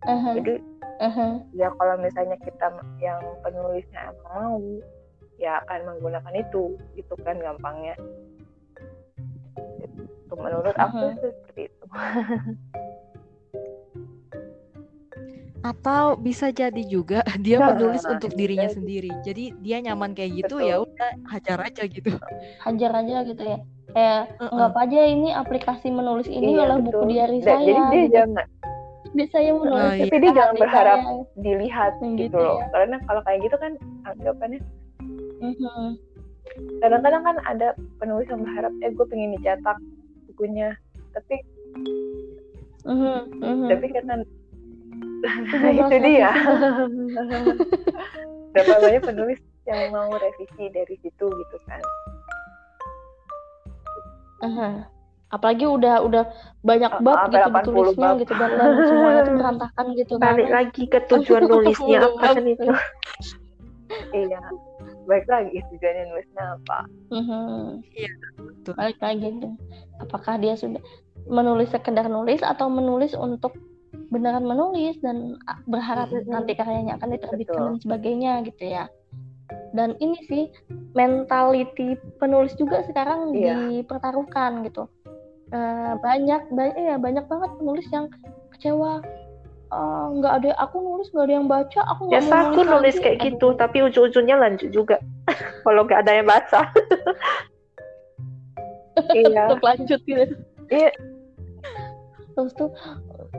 Aha, 0.02 0.30
jadi 0.34 0.54
aha. 1.02 1.28
ya 1.54 1.68
kalau 1.78 1.94
misalnya 2.00 2.38
kita 2.42 2.66
yang 2.98 3.22
penulisnya 3.42 4.00
emang 4.10 4.22
mau 4.30 4.58
ya 5.36 5.58
akan 5.66 5.80
menggunakan 5.94 6.34
itu. 6.38 6.78
Gitu 6.96 7.14
kan 7.26 7.36
gampangnya. 7.42 7.98
Itu 9.82 10.34
menurut 10.38 10.74
aku 10.78 10.96
Mhm. 11.02 11.18
sih 11.20 11.30
seperti 11.34 11.62
itu 11.68 11.84
Atau 15.62 16.18
bisa 16.18 16.50
jadi 16.50 16.82
juga 16.82 17.22
dia 17.40 17.56
Nah, 17.56 17.72
menulis 17.72 18.02
untuk 18.04 18.34
dirinya 18.34 18.66
jadi. 18.66 18.74
sendiri. 18.74 19.10
Jadi 19.22 19.44
dia 19.58 19.78
nyaman 19.80 20.10
kayak 20.12 20.42
gitu 20.42 20.58
Betul. 20.58 20.68
ya 20.68 20.76
udah 20.78 21.10
hajar 21.28 21.58
aja 21.62 21.82
gitu. 21.86 22.10
hajar 22.60 22.90
aja 22.92 23.16
gitu 23.24 23.42
ya 23.42 23.58
kayak 23.88 24.22
Heeh. 24.32 24.48
nggak 24.48 24.68
apa 24.68 24.80
aja 24.80 25.00
ini 25.04 25.28
aplikasi 25.30 25.88
menulis 25.88 26.24
ini 26.24 26.54
Iya, 26.54 26.64
adalah 26.64 26.78
betul. 26.80 26.92
buku 26.96 27.04
diari 27.08 27.38
Da- 27.38 27.44
saya 27.44 27.60
jadi 27.60 27.82
dia 27.84 28.00
gitu. 28.00 28.14
jangan 28.14 28.46
Dia 29.12 29.26
saya 29.28 29.50
menulis 29.52 29.76
Oh, 29.82 29.92
iya. 29.92 30.02
tapi 30.02 30.16
dia 30.16 30.32
jangan 30.32 30.54
berharap 30.56 30.98
saya. 30.98 31.12
dilihat 31.36 31.92
Yang 31.94 32.08
gitu 32.08 32.22
gitu 32.22 32.38
loh 32.38 32.56
ya. 32.56 32.66
karena 32.72 32.96
kalau 33.02 33.20
kayak 33.22 33.40
gitu 33.42 33.56
kan 33.58 33.72
anggapannya 34.02 34.60
Mhm. 35.38 35.86
kadang-kadang 36.80 37.22
kan 37.22 37.36
ada 37.44 37.68
penulis 37.98 38.26
yang 38.26 38.40
berharap 38.40 38.72
eh 38.80 38.90
gue 38.90 39.06
pengen 39.06 39.30
dicetak 39.34 39.78
bukunya 40.26 40.68
tapi 41.12 41.36
Mhm. 42.82 43.18
Mhm. 43.36 43.66
tapi 43.68 43.86
karena 43.90 44.14
Itu 45.22 45.56
itu 45.56 45.96
dia 46.02 46.30
berapa 48.52 48.74
banyak 48.76 49.02
penulis 49.02 49.38
yang 49.62 49.88
mau 49.90 50.10
revisi 50.12 50.64
dari 50.68 50.94
situ 50.98 51.24
gitu 51.24 51.56
kan 51.64 51.80
Aha. 54.42 54.70
Apalagi 55.30 55.64
udah 55.64 56.02
udah 56.02 56.24
banyak 56.60 56.92
Ah, 56.92 57.00
bab 57.00 57.18
gitu 57.26 57.40
80 57.40 57.56
ditulisnya 57.64 58.08
bab. 58.10 58.20
gitu 58.20 58.32
dan, 58.34 58.50
dan 58.52 58.70
semuanya 58.84 59.20
tuh 59.22 59.34
berantakan 59.34 59.86
gitu 59.94 60.14
kan. 60.14 60.24
balik 60.28 60.50
lagi 60.50 60.82
ke 60.84 60.98
tujuan 61.06 61.42
nulisnya 61.48 61.98
apa 62.02 62.26
kan 62.28 62.44
itu 62.44 62.68
iya 64.12 64.40
baik 65.02 65.24
lagi 65.26 65.56
tujuannya 65.64 66.04
nulisnya 66.06 66.44
apa 66.54 66.78
Mhm. 67.08 67.80
betul. 68.36 68.72
Balik 68.74 68.98
lagi. 68.98 69.28
Apakah 69.98 70.34
dia 70.36 70.54
sudah 70.54 70.80
menulis 71.24 71.68
sekedar 71.68 72.06
nulis 72.06 72.40
atau 72.40 72.66
menulis 72.66 73.12
untuk 73.14 73.52
beneran 74.12 74.44
menulis 74.44 75.00
dan 75.00 75.40
ah, 75.48 75.56
berharap 75.64 76.12
Mhm. 76.12 76.28
nanti 76.28 76.52
karyanya 76.52 77.00
akan 77.00 77.08
diterbitkan 77.16 77.56
Betul. 77.56 77.66
dan 77.72 77.76
sebagainya 77.80 78.32
gitu 78.44 78.64
ya. 78.68 78.84
Dan 79.72 79.96
ini 79.98 80.16
sih 80.28 80.44
mentality 80.92 81.96
penulis 82.20 82.52
juga 82.54 82.84
sekarang 82.84 83.32
Iya. 83.32 83.56
dipertaruhkan 83.82 84.68
gitu. 84.68 84.84
Eh, 85.48 85.92
banyak 85.98 86.48
banyak 86.48 86.76
ya 86.76 86.96
banyak 86.96 87.24
banget 87.24 87.50
penulis 87.56 87.84
yang 87.88 88.08
kecewa 88.52 89.00
"Ah, 89.68 90.08
nggak 90.08 90.32
ada 90.44 90.50
aku 90.60 90.80
nulis 90.80 91.08
nggak 91.12 91.24
ada 91.24 91.34
yang 91.34 91.48
baca 91.48 91.80
aku 91.88 92.08
aku 92.12 92.60
nulis 92.62 92.96
lagi." 92.96 93.04
kayak 93.04 93.16
Aduh. 93.16 93.26
gitu 93.32 93.46
tapi 93.56 93.78
ujung-ujungnya 93.80 94.36
lanjut 94.36 94.68
juga 94.68 94.96
kalau 95.64 95.84
nggak 95.84 96.04
ada 96.04 96.12
yang 96.12 96.28
baca 96.28 96.60
iya 99.16 99.48
tetap 99.48 99.60
lanjut 99.64 100.00
gitu 100.04 100.34
Iya. 100.68 100.90
terus 102.32 102.52
tuh 102.56 102.68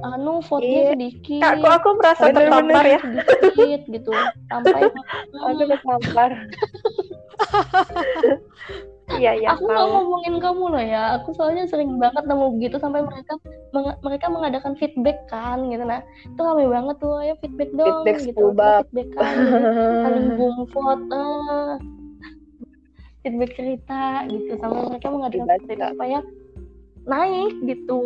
anu 0.01 0.41
vote-nya 0.41 0.79
Iya. 0.79 0.91
sedikit 0.91 1.41
Kak, 1.41 1.53
kok 1.59 1.73
aku 1.75 1.89
merasa 2.01 2.23
Bener, 2.25 2.37
tertampar 2.41 2.85
ya? 2.87 2.99
sedikit 2.99 3.81
gitu 3.87 4.11
sampai 4.47 4.81
Aku 5.43 5.63
ketampar. 5.67 6.31
Iya, 9.13 9.35
iya. 9.35 9.53
aku 9.53 9.67
nggak 9.67 9.83
ngomongin 9.83 10.35
kamu 10.41 10.63
loh 10.73 10.81
ya 10.81 11.13
aku 11.13 11.37
soalnya 11.37 11.69
sering 11.69 12.01
banget 12.01 12.25
nemu 12.25 12.57
begitu 12.57 12.81
sampai 12.81 13.05
mereka 13.05 13.37
meng- 13.69 13.99
mereka 14.01 14.25
mengadakan 14.25 14.73
feedback 14.73 15.27
kan 15.29 15.59
gitu 15.69 15.83
nah 15.83 16.01
itu 16.23 16.39
rame 16.39 16.65
banget 16.65 16.95
tuh 16.97 17.21
ya 17.21 17.35
feedback 17.37 17.69
dong 17.75 18.01
Feedback 18.01 18.17
gitu 18.25 18.45
bab. 18.55 18.87
feedback 18.89 19.09
kan 19.13 19.35
saling 20.07 20.27
boom 20.33 20.65
vote 20.65 21.05
feedback 23.21 23.51
cerita 23.53 24.01
gitu 24.25 24.51
sampai 24.57 24.81
mereka 24.87 25.07
mengadakan 25.11 25.47
feedback 25.61 25.91
supaya 25.93 26.19
naik 27.03 27.53
gitu 27.61 28.01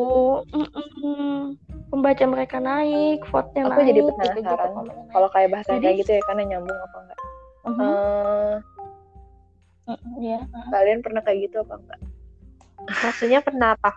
Mm-mm. 0.49 1.55
Pembaca 1.87 2.23
mereka 2.23 2.57
naik 2.57 3.23
vote-nya 3.25 3.63
Aku 3.63 3.71
naik 3.73 3.87
jadi 3.87 3.99
gitu-gitu, 4.01 4.39
penasaran. 4.43 4.69
naik. 4.75 4.95
Kalau 5.07 5.29
kayak 5.31 5.49
bahasa 5.51 5.69
Jadi- 5.71 5.83
kayak 5.83 5.97
gitu 6.01 6.11
ya 6.11 6.21
karena 6.25 6.43
nyambung 6.45 6.79
apa 6.79 6.97
enggak? 6.99 7.19
Mhm. 7.63 7.81
Eh, 7.81 8.55
Mm-mm, 9.87 10.13
ya 10.19 10.39
kalian 10.67 10.99
pernah 10.99 11.21
kayak 11.21 11.39
gitu 11.47 11.55
apa 11.63 11.73
enggak? 11.75 11.99
Maksudnya 13.07 13.39
kenapa? 13.41 13.89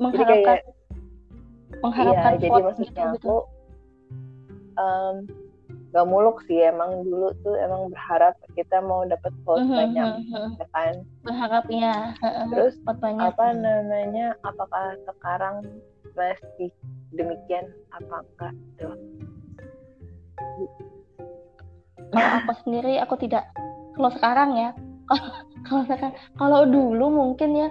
mengharapkan 0.00 0.40
kayak 0.42 0.64
mengharapkan 1.80 2.32
iya, 2.32 2.40
jadi 2.40 2.60
maksudnya 2.62 2.88
gitu, 2.88 3.12
gitu. 3.12 3.28
aku 3.28 3.36
em, 4.76 5.16
gak 5.90 6.06
muluk 6.06 6.38
sih 6.46 6.62
emang 6.62 7.02
dulu 7.02 7.34
tuh 7.42 7.58
emang 7.58 7.90
berharap 7.90 8.38
kita 8.54 8.78
mau 8.78 9.02
dapat 9.02 9.34
vote 9.42 9.66
Mhm, 9.66 9.74
banyak 9.74 10.06
mhm, 10.06 10.22
mhm. 10.30 10.50
ya 10.62 10.66
kan. 10.70 10.94
berharapnya 11.26 11.94
Terus 12.54 12.74
vote 12.86 13.00
banyak 13.02 13.26
apa 13.34 13.46
namanya? 13.52 14.26
Apakah 14.46 14.94
sekarang 15.04 15.66
masih 16.14 16.70
demikian 17.14 17.66
apa 17.90 18.22
enggak 18.22 18.54
tuh? 18.78 18.94
kalau 22.10 22.30
aku 22.42 22.52
sendiri 22.66 22.98
aku 22.98 23.14
tidak 23.22 23.46
kalau 23.94 24.10
sekarang 24.18 24.50
ya 24.58 24.70
kalau 25.66 25.82
sekarang 25.86 26.14
kalau 26.34 26.66
dulu 26.66 27.06
mungkin 27.10 27.54
ya 27.54 27.68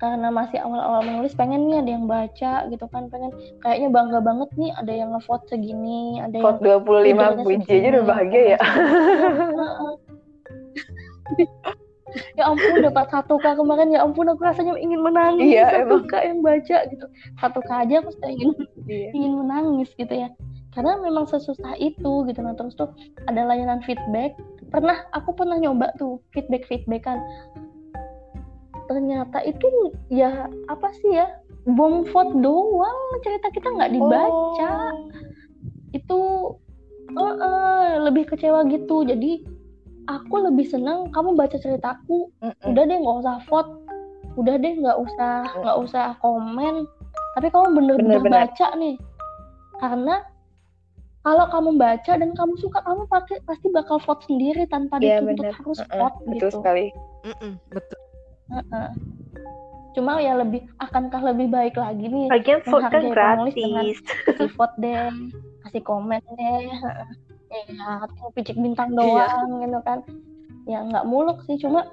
karena 0.00 0.32
masih 0.32 0.56
awal-awal 0.64 1.04
menulis 1.04 1.36
pengen 1.36 1.68
nih 1.68 1.84
ada 1.84 1.90
yang 1.92 2.06
baca 2.08 2.52
gitu 2.72 2.84
kan 2.88 3.12
pengen 3.12 3.30
kayaknya 3.60 3.88
bangga 3.92 4.18
banget 4.24 4.48
nih 4.56 4.72
ada 4.80 4.92
yang 4.96 5.12
ngevote 5.12 5.44
segini 5.52 6.24
ada 6.24 6.40
yang 6.40 6.46
Vote 6.56 6.64
25 6.64 6.80
Judulnya 6.80 7.44
puji 7.44 7.68
aja 7.70 7.88
udah 7.92 8.04
bahagia 8.08 8.42
ya. 8.56 8.58
Heeh. 9.60 9.92
ya 12.38 12.42
ampun 12.50 12.82
dapat 12.82 13.06
satu 13.12 13.38
k 13.38 13.54
kemarin 13.54 13.94
ya 13.94 14.02
ampun 14.02 14.26
aku 14.26 14.42
rasanya 14.42 14.74
ingin 14.82 14.98
menangis 14.98 15.46
Iya, 15.46 15.66
satu 15.70 16.02
emang. 16.02 16.02
k 16.10 16.14
yang 16.26 16.40
baca 16.42 16.76
gitu 16.90 17.06
satu 17.38 17.60
k 17.62 17.70
aja 17.70 17.94
aku 18.02 18.10
sudah 18.18 18.30
ingin 18.34 18.50
Iya. 18.90 19.08
ingin 19.14 19.32
menangis 19.46 19.88
gitu 19.94 20.10
ya 20.10 20.28
karena 20.74 20.98
memang 20.98 21.26
sesusah 21.30 21.74
itu 21.78 22.26
gitu 22.26 22.40
nah 22.42 22.54
terus 22.58 22.74
tuh 22.74 22.90
ada 23.30 23.46
layanan 23.46 23.78
feedback 23.86 24.34
pernah 24.74 25.02
aku 25.14 25.34
pernah 25.34 25.58
nyoba 25.58 25.94
tuh 25.98 26.18
feedback 26.34 26.66
feedbackan 26.66 27.18
ternyata 28.90 29.38
itu 29.40 29.70
ya 30.08 30.34
apa 30.66 30.90
sih 30.96 31.14
ya 31.14 31.30
bom 31.64 32.02
vote 32.04 32.34
doang 32.36 32.98
cerita 33.20 33.46
kita 33.48 33.70
nggak 33.70 33.92
dibaca 33.92 34.72
Oh. 34.90 35.06
itu 35.92 36.20
eh, 37.12 37.36
eh, 37.36 37.90
lebih 38.00 38.26
kecewa 38.26 38.66
gitu 38.66 39.02
jadi 39.02 39.46
aku 40.06 40.42
lebih 40.42 40.66
senang 40.66 41.06
kamu 41.08 41.34
baca 41.34 41.54
ceritaku 41.54 42.34
Mm-mm. 42.40 42.66
udah 42.66 42.82
deh 42.82 42.98
nggak 42.98 43.18
usah 43.20 43.36
vote 43.46 43.70
udah 44.32 44.54
deh 44.56 44.74
nggak 44.76 44.98
usah 44.98 45.34
nggak 45.56 45.76
usah 45.80 46.06
komen 46.18 46.86
tapi 47.32 47.46
kamu 47.46 47.66
bener-bener 47.72 48.18
Bener-bener. 48.18 48.34
baca 48.50 48.66
nih 48.74 48.96
karena 49.76 50.16
kalau 51.20 51.46
kamu 51.46 51.70
baca 51.76 52.12
dan 52.12 52.30
kamu 52.32 52.54
suka 52.56 52.80
kamu 52.80 53.04
pakai 53.06 53.38
pasti 53.44 53.68
bakal 53.68 54.00
vote 54.00 54.24
sendiri 54.24 54.64
tanpa 54.66 54.96
Iya, 54.96 55.20
dituntut 55.20 55.36
bener. 55.36 55.52
harus 55.52 55.78
vote 55.86 56.16
Betul 56.18 56.32
gitu 56.32 56.46
sekali. 56.56 56.86
Mm-mm, 57.22 57.52
betul. 57.68 57.99
Heeh. 58.50 58.88
cuma 59.90 60.18
ya 60.18 60.34
lebih 60.36 60.62
akankah 60.76 61.22
lebih 61.24 61.46
baik 61.48 61.74
lagi 61.74 62.06
nih 62.06 62.26
Lagian 62.28 62.62
vote 62.62 62.82
kan 62.84 63.02
penulis 63.02 63.10
dengan- 63.10 63.82
gratis. 63.82 63.98
kasih 64.24 64.50
vote 64.54 64.76
deh 64.76 65.10
kasih 65.60 65.82
komen 65.82 66.22
deh 66.30 66.62
ya 67.50 67.98
atau 68.00 68.30
picik 68.30 68.54
bintang 68.54 68.90
Iya. 68.92 68.98
doang 69.26 69.48
gitu 69.60 69.78
kan 69.80 69.98
ya 70.64 70.78
nggak 70.80 71.04
muluk 71.04 71.42
sih 71.42 71.58
cuma 71.58 71.90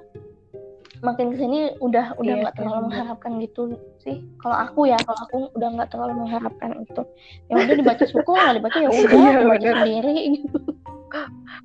makin 1.00 1.30
ke 1.30 1.38
sini 1.38 1.58
udah 1.76 2.14
udah 2.16 2.26
Iya 2.28 2.40
nggak 2.40 2.52
sih, 2.52 2.58
terlalu 2.60 2.80
mengharapkan 2.84 3.32
gitu 3.40 3.62
sih 3.98 4.16
kalau 4.36 4.56
aku 4.56 4.80
ya 4.84 4.98
kalau 5.00 5.18
aku 5.20 5.36
udah 5.52 5.68
nggak 5.72 5.88
terlalu 5.88 6.14
mengharapkan 6.16 6.70
itu 6.76 7.02
ya 7.48 7.54
udah 7.56 7.74
dibaca 7.76 8.04
syukur 8.04 8.34
nggak 8.36 8.56
dibaca 8.56 8.78
ya 8.78 8.88
udah 8.90 9.02
Iya, 9.08 9.30
dibaca 9.36 9.58
bener. 9.58 9.74
sendiri 9.76 10.14
gitu 10.36 10.58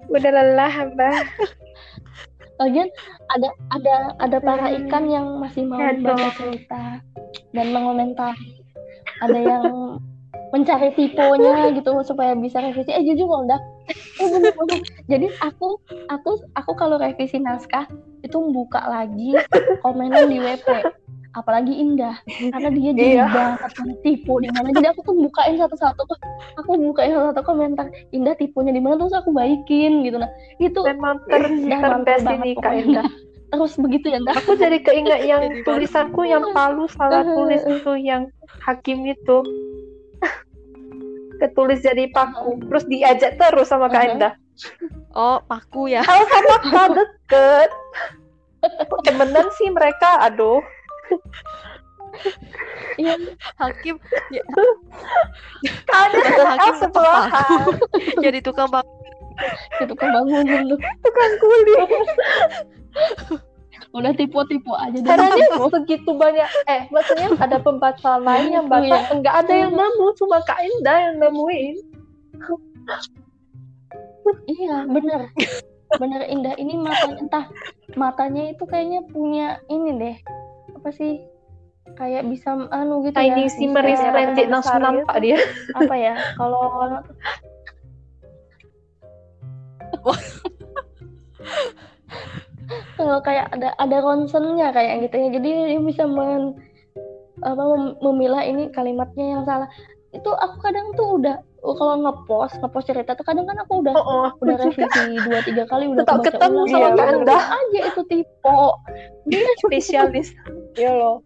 Udah 0.05 0.31
lelah, 0.31 0.73
Mbak. 0.87 1.13
lagian 2.61 2.89
ada 3.33 3.49
ada 3.73 3.95
ada 4.21 4.37
para 4.37 4.67
ikan 4.83 5.09
yang 5.09 5.41
masih 5.41 5.65
mau 5.65 5.81
membaca 5.81 6.29
cerita 6.37 7.01
dan 7.53 7.67
mengomentari. 7.73 8.61
Ada 9.21 9.39
yang 9.39 9.65
mencari 10.53 10.93
tiponya 10.93 11.73
gitu 11.73 11.97
supaya 12.05 12.37
bisa 12.37 12.61
revisi. 12.61 12.93
Eh 12.93 13.01
jujur 13.01 13.25
loh 13.25 13.43
Dak. 13.49 13.61
eh 14.21 14.27
bener 14.29 14.53
bener. 14.53 14.79
Jadi 15.09 15.27
aku 15.41 15.81
aku 16.07 16.31
aku 16.53 16.71
kalau 16.77 17.01
revisi 17.01 17.41
naskah 17.41 17.89
itu 18.21 18.37
buka 18.53 18.85
lagi 18.85 19.35
komenan 19.81 20.29
di 20.29 20.37
WP 20.39 20.67
apalagi 21.33 21.73
Indah 21.73 22.13
karena 22.23 22.69
dia 22.69 22.91
jeli 22.95 23.13
Iya. 23.13 23.25
banget 23.25 23.71
tipe 24.01 24.33
di 24.37 24.49
mana 24.49 24.69
jadi 24.71 24.87
aku 24.89 25.01
tuh 25.01 25.15
bukain 25.17 25.57
satu-satu 25.57 26.01
aku 26.57 26.69
bukain 26.79 27.11
satu-satu 27.11 27.41
komentar 27.41 27.85
Indah 28.09 28.33
tipenya 28.33 28.69
di 28.69 28.79
mana 28.79 28.97
terus 28.97 29.13
aku 29.13 29.29
baikin 29.29 30.01
gitu 30.01 30.17
nah 30.17 30.29
itu 30.57 30.77
Memang 30.77 31.17
ter 31.25 31.41
Dah 31.41 31.79
terbest 31.81 32.21
mantul 32.21 32.33
ini 32.35 32.53
banget 32.53 32.57
Kak. 32.59 32.73
Indah. 32.79 33.05
terus 33.53 33.73
begitu 33.75 34.05
ya 34.07 34.17
Ndak 34.17 34.33
Aku 34.39 34.51
jadi 34.55 34.77
keinget 34.79 35.21
yang 35.29 35.41
Jadi 35.43 35.57
baru. 35.59 35.67
tulisanku 35.67 36.21
yang 36.23 36.43
palu 36.51 36.85
salah 36.87 37.21
tulis 37.23 37.61
itu 37.63 37.91
yang 37.97 38.29
hakim 38.61 39.03
itu 39.03 39.37
ketulis 41.37 41.81
jadi 41.81 42.07
paku 42.09 42.55
terus 42.63 42.85
diajak 42.87 43.35
terus 43.35 43.67
sama 43.67 43.89
Kak. 43.89 44.15
Indah. 44.15 44.33
Oh, 45.11 45.43
paku 45.43 45.91
ya. 45.91 45.99
Kalau 46.01 46.23
sama 46.25 46.55
Kak 46.63 46.87
deket. 46.93 47.69
Temenan 49.03 49.51
sih 49.53 49.67
mereka, 49.67 50.23
aduh. 50.23 50.63
Iya 53.01 53.13
Hakim 53.57 53.97
Masa 55.89 56.17
sama 56.21 56.45
hakim 56.53 56.73
El 56.73 56.79
sebelahan. 56.81 57.59
jadi 58.21 58.39
tukang 58.45 58.69
bak 58.69 58.85
itu 59.81 59.93
kan 59.97 60.13
bangunin 60.13 60.69
tuh 60.69 60.77
Tukang 61.01 61.31
kulit. 61.41 61.89
udah 63.93 64.13
tipe-tipe 64.13 64.73
aja 64.73 64.93
deh 64.93 65.05
Karena 65.05 65.33
dia 65.33 65.49
segitu 65.69 66.11
banyak, 66.13 66.49
eh 66.65 66.81
maksudnya 66.89 67.29
ada 67.41 67.57
pembaca 67.61 68.17
lain 68.21 68.53
yang 68.53 68.65
Itu 68.69 68.73
baca, 68.73 68.89
ya. 68.89 69.01
enggak 69.09 69.35
ada 69.45 69.53
yang 69.53 69.73
nemu, 69.73 70.05
cuma 70.17 70.37
Kak 70.45 70.61
Indah 70.61 70.97
yang 71.09 71.15
nemuin. 71.21 71.75
iya 74.49 74.85
bener. 74.89 75.29
Bener 75.93 76.21
Indah. 76.25 76.53
Ini 76.57 76.73
matanya 76.77 77.17
entah 77.21 77.45
matanya 77.93 78.49
itu 78.49 78.65
kayaknya 78.65 79.05
punya 79.13 79.61
ini 79.69 79.89
deh 79.97 80.17
apa 80.83 80.91
sih? 80.91 81.23
Kayak 81.95 82.27
bisa 82.27 82.51
anu 82.75 83.07
gitu 83.07 83.15
Tiny 83.15 83.47
ya 83.47 83.55
Simmering 83.55 83.95
bisa- 83.95 84.11
Splendid 84.11 84.47
langsung 84.51 84.83
nampak 84.83 85.15
dia. 85.23 85.39
apa 85.79 85.95
ya 85.95 86.13
kalau 86.35 86.91
kalau 92.99 93.19
kayak 93.23 93.47
ada 93.55 93.71
ada 93.79 93.97
ronsennya 94.03 94.75
kayak 94.75 95.07
gitu 95.07 95.15
ya. 95.15 95.27
Jadi 95.39 95.49
dia 95.71 95.79
bisa 95.79 96.03
men, 96.03 96.59
apa 97.43 97.63
mem- 97.63 97.97
memilah 98.03 98.43
ini 98.43 98.67
kalimatnya 98.71 99.39
yang 99.39 99.43
salah. 99.47 99.71
Itu 100.11 100.29
aku 100.35 100.59
kadang 100.59 100.91
tuh 100.99 101.19
udah 101.23 101.39
kalau 101.71 101.95
ngepost 101.97 102.59
ngepost 102.59 102.85
cerita 102.85 103.11
tuh 103.13 103.23
kadang 103.23 103.43
kan 103.43 103.55
aku 103.57 103.79
udah 103.79 103.93
Oh, 103.93 104.03
oh, 104.03 104.29
udah 104.37 104.55
juga 104.57 104.67
revisi 104.83 105.03
dua 105.17 105.39
tiga 105.41 105.63
kali 105.63 105.87
udah 105.87 106.03
Tetap 106.03 106.19
ketemu 106.21 106.59
ulang. 106.59 106.67
sama 106.67 106.87
Iya, 106.93 107.05
Endah. 107.15 107.43
aja 107.49 107.79
itu 107.87 108.01
tipe 108.05 108.59
dia 109.25 109.47
spesialis. 109.63 110.27
Iya 110.73 110.91
loh. 110.91 111.17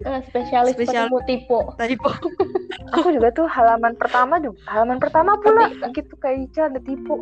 eh, 0.00 0.20
spesialis 0.26 0.72
Spesial- 0.74 1.08
tipe 1.22 1.58
tadi 1.74 1.94
po. 2.00 2.08
Aku 2.92 3.08
juga 3.10 3.28
tuh 3.30 3.44
halaman 3.46 3.92
pertama 3.94 4.36
juga 4.36 4.56
halaman 4.66 4.96
pertama 4.96 5.36
pula 5.36 5.68
Tapi- 5.70 5.92
gitu 5.94 6.14
kayak 6.16 6.38
Ica 6.46 6.62
ada 6.66 6.80
tipu. 6.80 7.20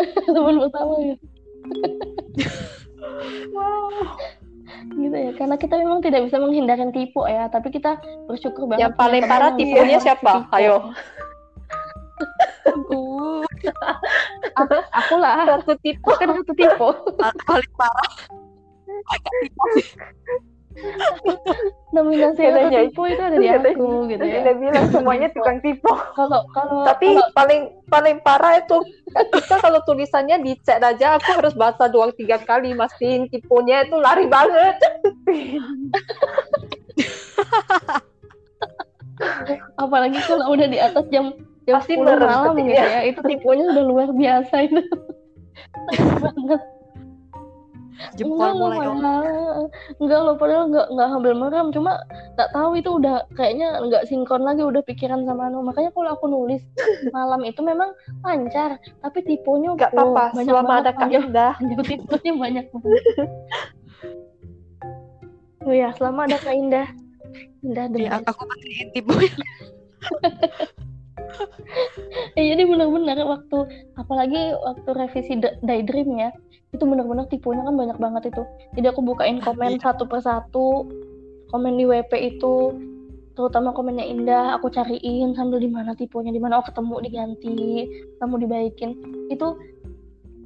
teman 0.26 0.56
pertama 0.58 0.94
ya 1.04 1.16
Wow. 3.50 4.16
Gitu 4.88 5.12
ya 5.12 5.30
karena 5.36 5.56
kita 5.56 5.74
memang 5.76 6.00
tidak 6.00 6.24
bisa 6.28 6.36
menghindarkan 6.38 6.90
tipe 6.90 7.22
ya 7.26 7.46
tapi 7.48 7.68
kita 7.68 7.98
bersyukur 8.26 8.64
banget 8.68 8.88
Yang 8.88 8.94
paling 8.96 9.22
parah 9.26 9.50
bisa 9.54 9.98
siapa? 10.00 10.32
tipe. 10.44 10.54
Ayo. 10.56 10.76
Uh, 12.90 13.40
aku 14.92 15.14
lah 15.16 15.60
Satu 15.60 15.74
tipe. 15.80 16.10
kan 16.16 16.28
satu 16.36 16.52
tipe 16.52 16.86
paling 17.46 17.72
parah. 17.76 18.08
nominasi 21.94 22.38
yang 22.46 22.54
Katanya- 22.54 22.86
tipu 22.86 23.02
itu 23.10 23.18
ada 23.18 23.36
di 23.36 23.48
aku 23.50 24.06
gitu 24.06 24.22
ya. 24.22 24.40
dia 24.46 24.54
bilang 24.54 24.86
semuanya 24.94 25.28
tukang 25.34 25.58
tipu. 25.58 25.90
kalau 26.14 26.46
kalau 26.54 26.86
Tapi 26.86 27.18
kalau- 27.18 27.32
paling 27.34 27.60
paling 27.90 28.16
parah 28.22 28.62
itu 28.62 28.78
kita 29.10 29.58
kalau 29.58 29.82
tulisannya 29.82 30.38
di 30.38 30.54
chat 30.62 30.78
aja 30.78 31.18
aku 31.18 31.34
harus 31.34 31.54
baca 31.58 31.90
dua 31.90 32.14
tiga 32.14 32.38
kali 32.38 32.70
mastiin 32.78 33.26
tipunya 33.28 33.82
itu 33.82 33.98
lari 33.98 34.30
banget. 34.30 34.78
apalagi 39.76 40.16
kalau 40.24 40.54
udah 40.56 40.64
di 40.70 40.78
atas 40.80 41.04
jam 41.12 41.34
jam 41.68 41.76
Pasti 41.76 41.92
10 41.92 42.08
merem 42.08 42.24
malam 42.24 42.56
gitu 42.56 42.72
ya 42.72 43.04
itu 43.04 43.20
tipunya 43.20 43.64
udah 43.68 43.84
luar 43.84 44.08
biasa 44.16 44.54
itu. 44.64 44.80
Banget 46.24 46.62
Jempol 48.16 48.40
enggak 48.40 48.54
mulai 48.56 48.78
padahal 48.80 49.68
enggak 50.00 50.20
loh 50.24 50.34
padahal 50.40 50.64
enggak 50.72 50.86
enggak 50.88 51.08
hampir 51.12 51.34
merem 51.36 51.66
cuma 51.72 51.92
nggak 52.36 52.50
tahu 52.56 52.70
itu 52.80 52.90
udah 52.96 53.16
kayaknya 53.36 53.68
enggak 53.80 54.02
sinkron 54.08 54.42
lagi 54.42 54.62
udah 54.64 54.82
pikiran 54.84 55.28
sama 55.28 55.52
anu 55.52 55.60
makanya 55.60 55.90
kalau 55.92 56.10
aku 56.16 56.26
nulis 56.28 56.62
malam 57.16 57.44
itu 57.44 57.60
memang 57.60 57.92
lancar 58.24 58.80
tapi 59.04 59.18
tipunya 59.24 59.72
Gak 59.76 59.92
oh, 59.94 60.16
apa-apa 60.16 60.36
banyak 60.36 60.48
selama 60.50 60.72
ada 60.82 60.92
Kak 60.96 61.10
Indah. 61.12 61.54
tipunya 61.90 62.32
banyak 62.34 62.66
oh 65.68 65.74
ya 65.76 65.92
selama 65.94 66.24
ada 66.26 66.38
Kak 66.40 66.56
Indah 66.56 66.88
Indah 67.60 67.86
the 67.92 68.08
Ya, 68.08 68.16
best. 68.16 68.32
aku 68.32 68.42
pakai 68.48 68.88
tipunya. 68.96 69.28
Eh, 72.34 72.44
jadi 72.54 72.62
benar-benar 72.66 73.18
waktu 73.22 73.58
apalagi 73.94 74.54
waktu 74.56 74.90
revisi 74.90 75.34
Da- 75.38 75.58
Daydream 75.62 76.18
ya 76.18 76.30
itu 76.70 76.82
benar-benar 76.86 77.26
tipunya 77.26 77.66
kan 77.66 77.74
banyak 77.74 77.98
banget 77.98 78.22
itu 78.30 78.42
jadi 78.74 78.94
aku 78.94 79.02
bukain 79.02 79.38
komen 79.46 79.78
Iya. 79.78 79.82
satu 79.82 80.06
persatu 80.06 80.86
komen 81.50 81.74
di 81.74 81.84
WP 81.86 82.12
itu 82.36 82.54
terutama 83.34 83.72
komennya 83.72 84.04
Indah 84.04 84.58
aku 84.58 84.68
cariin 84.68 85.32
sambil 85.32 85.58
di 85.58 85.70
mana 85.70 85.94
tipunya 85.94 86.30
di 86.30 86.38
mana 86.38 86.60
oh 86.60 86.66
ketemu 86.66 86.94
diganti 87.02 87.56
ketemu 88.18 88.34
dibaikin 88.46 88.90
itu 89.30 89.48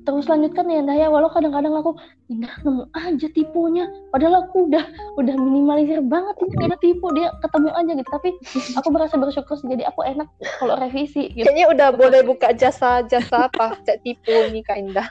terus 0.04 0.28
lanjutkan 0.28 0.68
ya 0.68 0.84
Indah 0.84 0.96
ya 0.96 1.08
walau 1.08 1.32
kadang-kadang 1.32 1.72
aku 1.74 1.96
Indah 2.28 2.52
nemu 2.60 2.84
aja 2.92 3.28
tipunya 3.32 3.88
padahal 4.12 4.44
aku 4.44 4.68
udah 4.68 4.84
udah 5.16 5.34
minimalisir 5.40 6.04
banget 6.04 6.36
ini 6.44 6.68
ada 6.68 6.78
tipu 6.78 7.08
dia 7.16 7.32
ketemu 7.40 7.68
aja 7.72 7.92
gitu 7.96 8.10
tapi 8.12 8.30
aku 8.76 8.88
merasa 8.92 9.14
bersyukur 9.16 9.56
sih 9.56 9.68
jadi 9.72 9.88
aku 9.88 10.04
enak 10.04 10.28
kalau 10.60 10.76
revisi 10.76 11.32
gitu 11.32 11.48
Kayaknya 11.48 11.66
udah 11.72 11.88
boleh 11.96 12.20
buka 12.20 12.52
jasa 12.52 13.00
jasa 13.08 13.48
apa 13.48 13.80
chat 13.84 14.00
tipu 14.04 14.32
nih 14.52 14.62
Kak 14.64 14.76
Indah. 14.76 15.08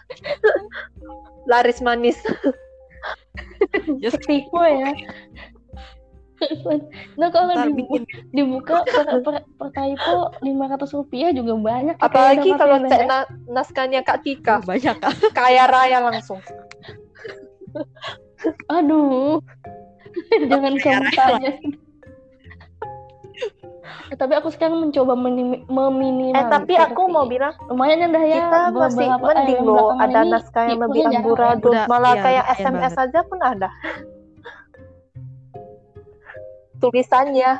Laris 1.49 1.83
manis. 1.83 2.15
Just 4.01 4.21
tipu 4.23 4.59
ya. 4.63 4.93
Nah 7.19 7.29
kalau 7.29 7.53
dibuka, 7.69 8.03
dibuka 8.33 8.75
per, 8.83 9.05
per, 9.21 9.35
per 9.45 9.69
typo 9.71 10.33
500 10.41 10.97
rupiah 10.97 11.29
juga 11.31 11.53
banyak. 11.57 11.95
Apalagi 12.01 12.49
kalau 12.57 12.77
Bang. 12.81 13.07
na- 13.07 13.29
naskahnya 13.49 14.01
Kak 14.01 14.25
Tika. 14.25 14.61
banyak 14.69 14.97
kan. 14.97 15.15
Kaya 15.31 15.69
raya 15.69 15.99
langsung. 16.01 16.41
Aduh, 18.75 19.39
jangan 20.51 20.75
Kaya 20.77 20.99
kamu. 21.15 21.47
Eh, 24.11 24.17
tapi 24.19 24.33
aku 24.37 24.53
sekarang 24.53 24.77
mencoba 24.77 25.17
menim- 25.17 25.65
meminimalisir. 25.65 26.45
Eh 26.45 26.51
tapi 26.51 26.73
aku 26.77 27.09
mau 27.09 27.25
sih. 27.25 27.33
bilang 27.33 27.53
lumayan 27.65 28.03
ya 28.03 28.07
dah 28.13 28.23
ya. 28.23 28.35
kita 28.37 28.59
masih 28.69 29.07
eh, 29.09 29.17
mending 29.17 29.61
loh 29.65 29.89
ada 29.97 30.19
naskah 30.21 30.63
yang 30.69 30.79
tipunya 30.79 30.85
lebih 30.85 31.01
jarang 31.01 31.13
ya. 31.13 31.19
amburadul 31.19 31.73
malah 31.89 32.13
iya, 32.13 32.23
kayak 32.23 32.45
SMS 32.61 32.93
aja 32.93 33.19
pun 33.25 33.39
ada 33.41 33.69
tulisannya 36.83 37.51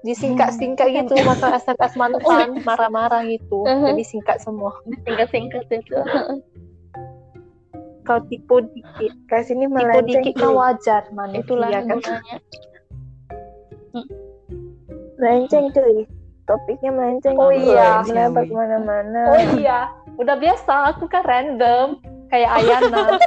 disingkat-singkat 0.00 0.86
Hmm. 0.86 0.96
gitu 1.02 1.12
masa 1.22 1.56
SMS 1.56 1.92
mantan 1.94 2.48
marah-marah 2.68 3.26
gitu 3.26 3.64
Uh-huh. 3.64 3.90
jadi 3.90 4.02
singkat 4.02 4.38
semua 4.38 4.72
Singkat-singkat 5.04 5.66
itu. 5.68 5.98
kalau 8.00 8.22
tipu 8.26 8.64
dikit 8.70 9.12
Kayak 9.26 9.44
sini 9.44 9.64
tipu 9.64 9.74
melenceng 9.76 10.06
dikit 10.24 10.34
kan 10.36 10.50
wajar 10.50 11.02
manusia 11.10 11.42
Itulah 11.42 11.68
kan. 11.70 11.98
Melenceng 15.16 15.68
cuy. 15.70 16.08
Topiknya 16.42 16.90
melenceng. 16.90 17.36
Oh 17.36 17.52
cuy. 17.52 17.60
iya. 17.62 18.00
Melebar 18.02 18.42
Siawi. 18.42 18.48
ke 18.48 18.54
mana-mana. 18.56 19.20
oh 19.28 19.40
iya 19.54 19.78
udah 20.16 20.36
biasa 20.36 20.72
aku 20.90 21.06
kan 21.06 21.22
random 21.22 22.00
kayak 22.28 22.50
Ayana 22.52 23.04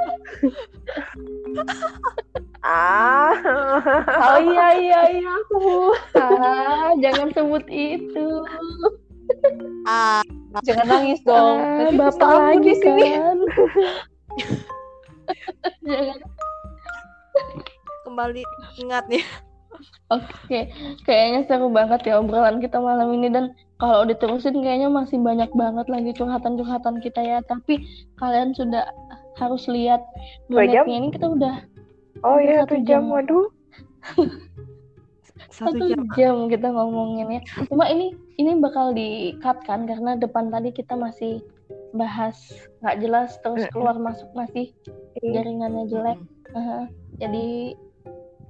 Ah. 2.64 3.36
oh 4.32 4.40
iya 4.40 4.68
iya 4.80 5.02
iya 5.20 5.32
aku 5.36 5.92
Ah, 6.16 6.96
jangan 7.04 7.28
sebut 7.36 7.68
itu. 7.68 8.28
Ah, 9.84 10.24
jangan 10.64 10.88
nangis 10.88 11.20
dong 11.28 11.60
Ah, 11.60 11.92
Nanti 11.92 11.96
bapak 12.00 12.30
lagi 12.32 12.60
di 12.64 12.74
sini 12.80 13.04
kan. 13.20 13.38
Jangan. 15.84 16.20
kembali 18.08 18.42
ingat 18.80 19.10
nih. 19.12 19.24
Oke, 20.14 20.70
kayaknya 21.04 21.50
seru 21.50 21.68
banget 21.74 22.06
ya 22.06 22.22
obrolan 22.22 22.62
kita 22.62 22.78
malam 22.78 23.10
ini 23.18 23.28
dan 23.34 23.58
kalau 23.82 24.06
diterusin 24.06 24.62
kayaknya 24.62 24.88
masih 24.88 25.18
banyak 25.18 25.50
banget 25.58 25.90
lagi 25.90 26.14
curhatan-curhatan 26.14 27.02
kita 27.02 27.20
ya. 27.20 27.40
Tapi 27.44 27.82
kalian 28.22 28.54
sudah 28.54 28.86
harus 29.42 29.66
lihat 29.66 30.00
menitnya 30.48 30.86
ini 30.86 31.10
kita 31.10 31.26
udah 31.26 31.56
Oh 32.22 32.38
iya 32.38 32.62
satu 32.64 32.78
jam. 32.86 32.86
jam. 32.86 33.04
Waduh. 33.10 33.48
Satu 35.50 35.74
satu 35.74 35.86
jam. 35.90 36.02
jam 36.14 36.36
kita 36.46 36.68
ngomongin 36.70 37.40
ya. 37.40 37.42
Cuma 37.66 37.90
ini 37.90 38.14
ini 38.38 38.58
bakal 38.62 38.94
di 38.94 39.34
cut 39.42 39.58
kan 39.66 39.90
karena 39.90 40.14
depan 40.14 40.54
tadi 40.54 40.70
kita 40.70 40.94
masih 40.94 41.42
bahas 41.94 42.38
nggak 42.82 42.98
jelas 43.02 43.30
terus 43.42 43.66
keluar 43.70 43.98
masuk 43.98 44.30
masih 44.34 44.70
Iya. 45.22 45.42
jaringannya 45.42 45.84
jelek. 45.90 46.20
Aha. 46.54 46.90
Jadi 47.18 47.78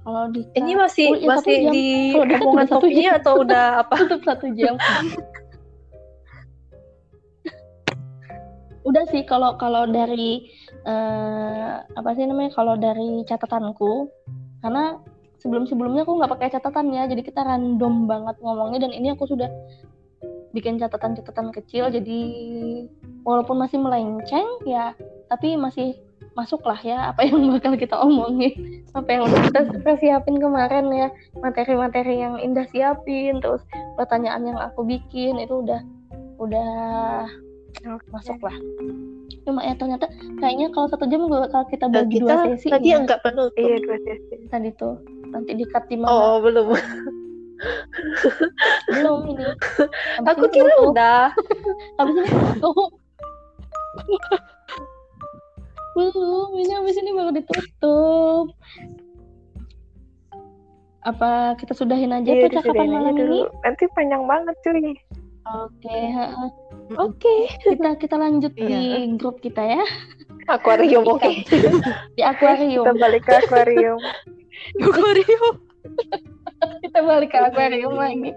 kalau 0.04 0.28
di 0.28 0.44
ini 0.56 0.72
masih 0.76 1.06
Oh, 1.08 1.16
satu 1.16 1.28
masih 1.28 1.56
jam. 1.64 1.72
di 1.72 1.86
omongan 2.44 2.66
topiknya 2.68 3.10
atau 3.20 3.32
udah 3.40 3.64
apa 3.84 3.94
tutup 4.04 4.20
satu 4.24 4.46
jam. 4.52 4.76
Udah 8.84 9.00
sih 9.08 9.24
kalau 9.24 9.56
kalau 9.56 9.88
dari 9.88 10.44
eh, 10.84 11.74
apa 11.82 12.10
sih 12.16 12.24
namanya 12.28 12.52
kalau 12.52 12.76
dari 12.76 13.24
catatanku 13.24 14.08
karena 14.60 15.00
sebelum-sebelumnya 15.40 16.08
aku 16.08 16.12
nggak 16.16 16.32
pakai 16.32 16.48
catatan 16.56 16.92
ya 16.92 17.04
jadi 17.04 17.20
kita 17.20 17.40
random 17.44 18.08
banget 18.08 18.36
ngomongnya 18.40 18.88
dan 18.88 18.92
ini 18.96 19.12
aku 19.12 19.28
sudah 19.28 19.48
bikin 20.56 20.78
catatan-catatan 20.78 21.50
kecil 21.50 21.90
jadi 21.90 22.20
walaupun 23.26 23.58
masih 23.58 23.82
melenceng 23.82 24.46
ya 24.64 24.94
tapi 25.28 25.58
masih 25.58 25.98
masuk 26.34 26.62
lah 26.66 26.78
ya 26.82 27.14
apa 27.14 27.26
yang 27.26 27.46
bakal 27.58 27.74
kita 27.78 27.96
omongin. 27.98 28.82
Apa 28.94 29.08
yang 29.18 29.22
udah 29.26 29.40
kita, 29.50 29.60
kita 29.70 29.92
siapin 30.02 30.38
kemarin 30.38 30.86
ya 30.90 31.08
materi-materi 31.38 32.22
yang 32.22 32.38
Indah 32.42 32.66
siapin 32.70 33.42
terus 33.42 33.62
pertanyaan 33.98 34.54
yang 34.54 34.58
aku 34.58 34.86
bikin 34.86 35.38
itu 35.42 35.62
udah 35.62 35.80
udah 36.38 36.70
masuk 38.10 38.38
lah 38.42 38.54
cuma 39.44 39.60
ya 39.60 39.74
ternyata 39.74 40.08
kayaknya 40.36 40.66
kalau 40.70 40.88
satu 40.88 41.04
jam 41.04 41.24
gue 41.24 41.40
kalau 41.46 41.66
kita 41.68 41.84
Dan 41.84 41.94
bagi 42.02 42.16
kita 42.16 42.24
dua 42.24 42.36
sesi 42.48 42.66
tadi 42.68 42.88
ya, 42.88 42.96
enggak 42.98 43.20
penuh 43.20 43.46
tuh. 43.50 43.60
Iya 43.60 43.76
dua 43.78 43.96
sesi. 44.00 44.34
tadi 44.48 44.68
tuh 44.74 44.94
nanti 45.28 45.50
di 45.52 45.64
cut 45.66 45.84
di 45.86 45.96
mana 45.96 46.08
oh 46.10 46.36
belum 46.40 46.66
belum 48.90 49.18
ini 49.30 49.44
Habis 49.44 50.26
aku 50.26 50.42
ini 50.42 50.54
kira 50.54 50.70
tutup. 50.70 50.90
udah 50.90 51.22
habis 51.98 52.14
ini 52.16 52.28
tutup 52.58 52.90
belum 55.94 56.50
ini 56.56 56.72
habis 56.74 56.96
ini 56.96 57.10
baru 57.10 57.30
ditutup 57.30 58.46
apa 61.04 61.30
kita 61.54 61.72
sudahin 61.72 62.10
aja 62.10 62.26
Iya 62.26 62.48
percakapan 62.48 62.80
aja 62.80 62.96
malam 62.96 63.14
dulu. 63.14 63.44
ini 63.44 63.60
Nanti 63.60 63.84
panjang 63.92 64.24
banget 64.24 64.56
cuy. 64.58 64.96
Oke 65.44 65.96
ha-ha. 66.14 66.46
oke 66.96 67.34
kita 67.64 67.90
kita 68.00 68.16
lanjut 68.16 68.52
Iya. 68.56 68.68
di 68.68 68.80
grup 69.20 69.40
kita 69.44 69.60
ya 69.60 69.84
akuarium 70.48 71.04
oke 71.04 71.44
di 72.16 72.22
akuarium 72.22 72.84
Kita 72.84 72.94
balik 72.96 73.22
ke 73.24 73.32
akuarium. 73.44 74.00
Aquarium. 74.80 75.54
kita 76.80 77.00
balik 77.04 77.36
ke 77.36 77.38
akuarium 77.40 77.92
lagi. 77.92 78.32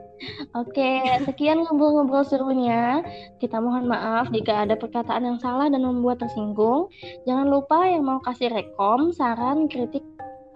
Oke, 0.52 1.00
sekian 1.24 1.64
ngobrol-ngobrol 1.64 2.28
serunya. 2.28 3.00
Kita 3.40 3.64
mohon 3.64 3.88
maaf 3.88 4.28
jika 4.36 4.68
ada 4.68 4.76
perkataan 4.76 5.24
yang 5.24 5.40
salah 5.40 5.72
dan 5.72 5.86
membuat 5.86 6.20
tersinggung. 6.20 6.92
Jangan 7.24 7.48
lupa 7.48 7.88
yang 7.88 8.04
mau 8.04 8.20
kasih 8.20 8.52
rekom, 8.52 9.16
saran, 9.16 9.72
kritik, 9.72 10.04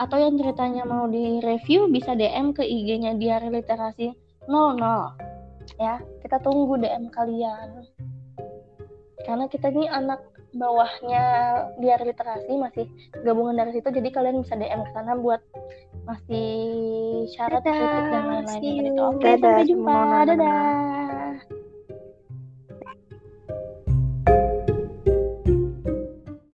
atau 0.02 0.18
yang 0.20 0.36
ceritanya 0.36 0.84
mau 0.84 1.08
di-review 1.08 1.88
bisa 1.88 2.12
DM 2.18 2.52
ke 2.52 2.66
IG-nya 2.66 3.16
Diari 3.16 3.48
Literasi 3.54 4.12
00. 4.52 5.41
Ya, 5.80 6.02
kita 6.26 6.42
tunggu 6.44 6.80
DM 6.80 7.12
kalian. 7.14 7.86
Karena 9.22 9.46
kita 9.46 9.70
ini 9.70 9.86
anak 9.86 10.20
bawahnya 10.52 11.24
biar 11.80 12.04
literasi 12.04 12.52
masih 12.60 12.86
gabungan 13.24 13.56
dari 13.56 13.72
situ 13.72 13.88
jadi 13.88 14.10
kalian 14.12 14.44
bisa 14.44 14.60
DM 14.60 14.84
ke 14.84 14.92
sana 14.92 15.16
buat 15.16 15.40
masih 16.04 16.60
syarat 17.32 17.64
kritik 17.64 18.06
dan 18.12 18.24
lain-lain 18.28 18.92
gitu. 18.92 19.02
Oke, 19.16 19.30
sampai 19.40 19.64
jumpa. 19.70 20.00
Dadah. 20.28 21.61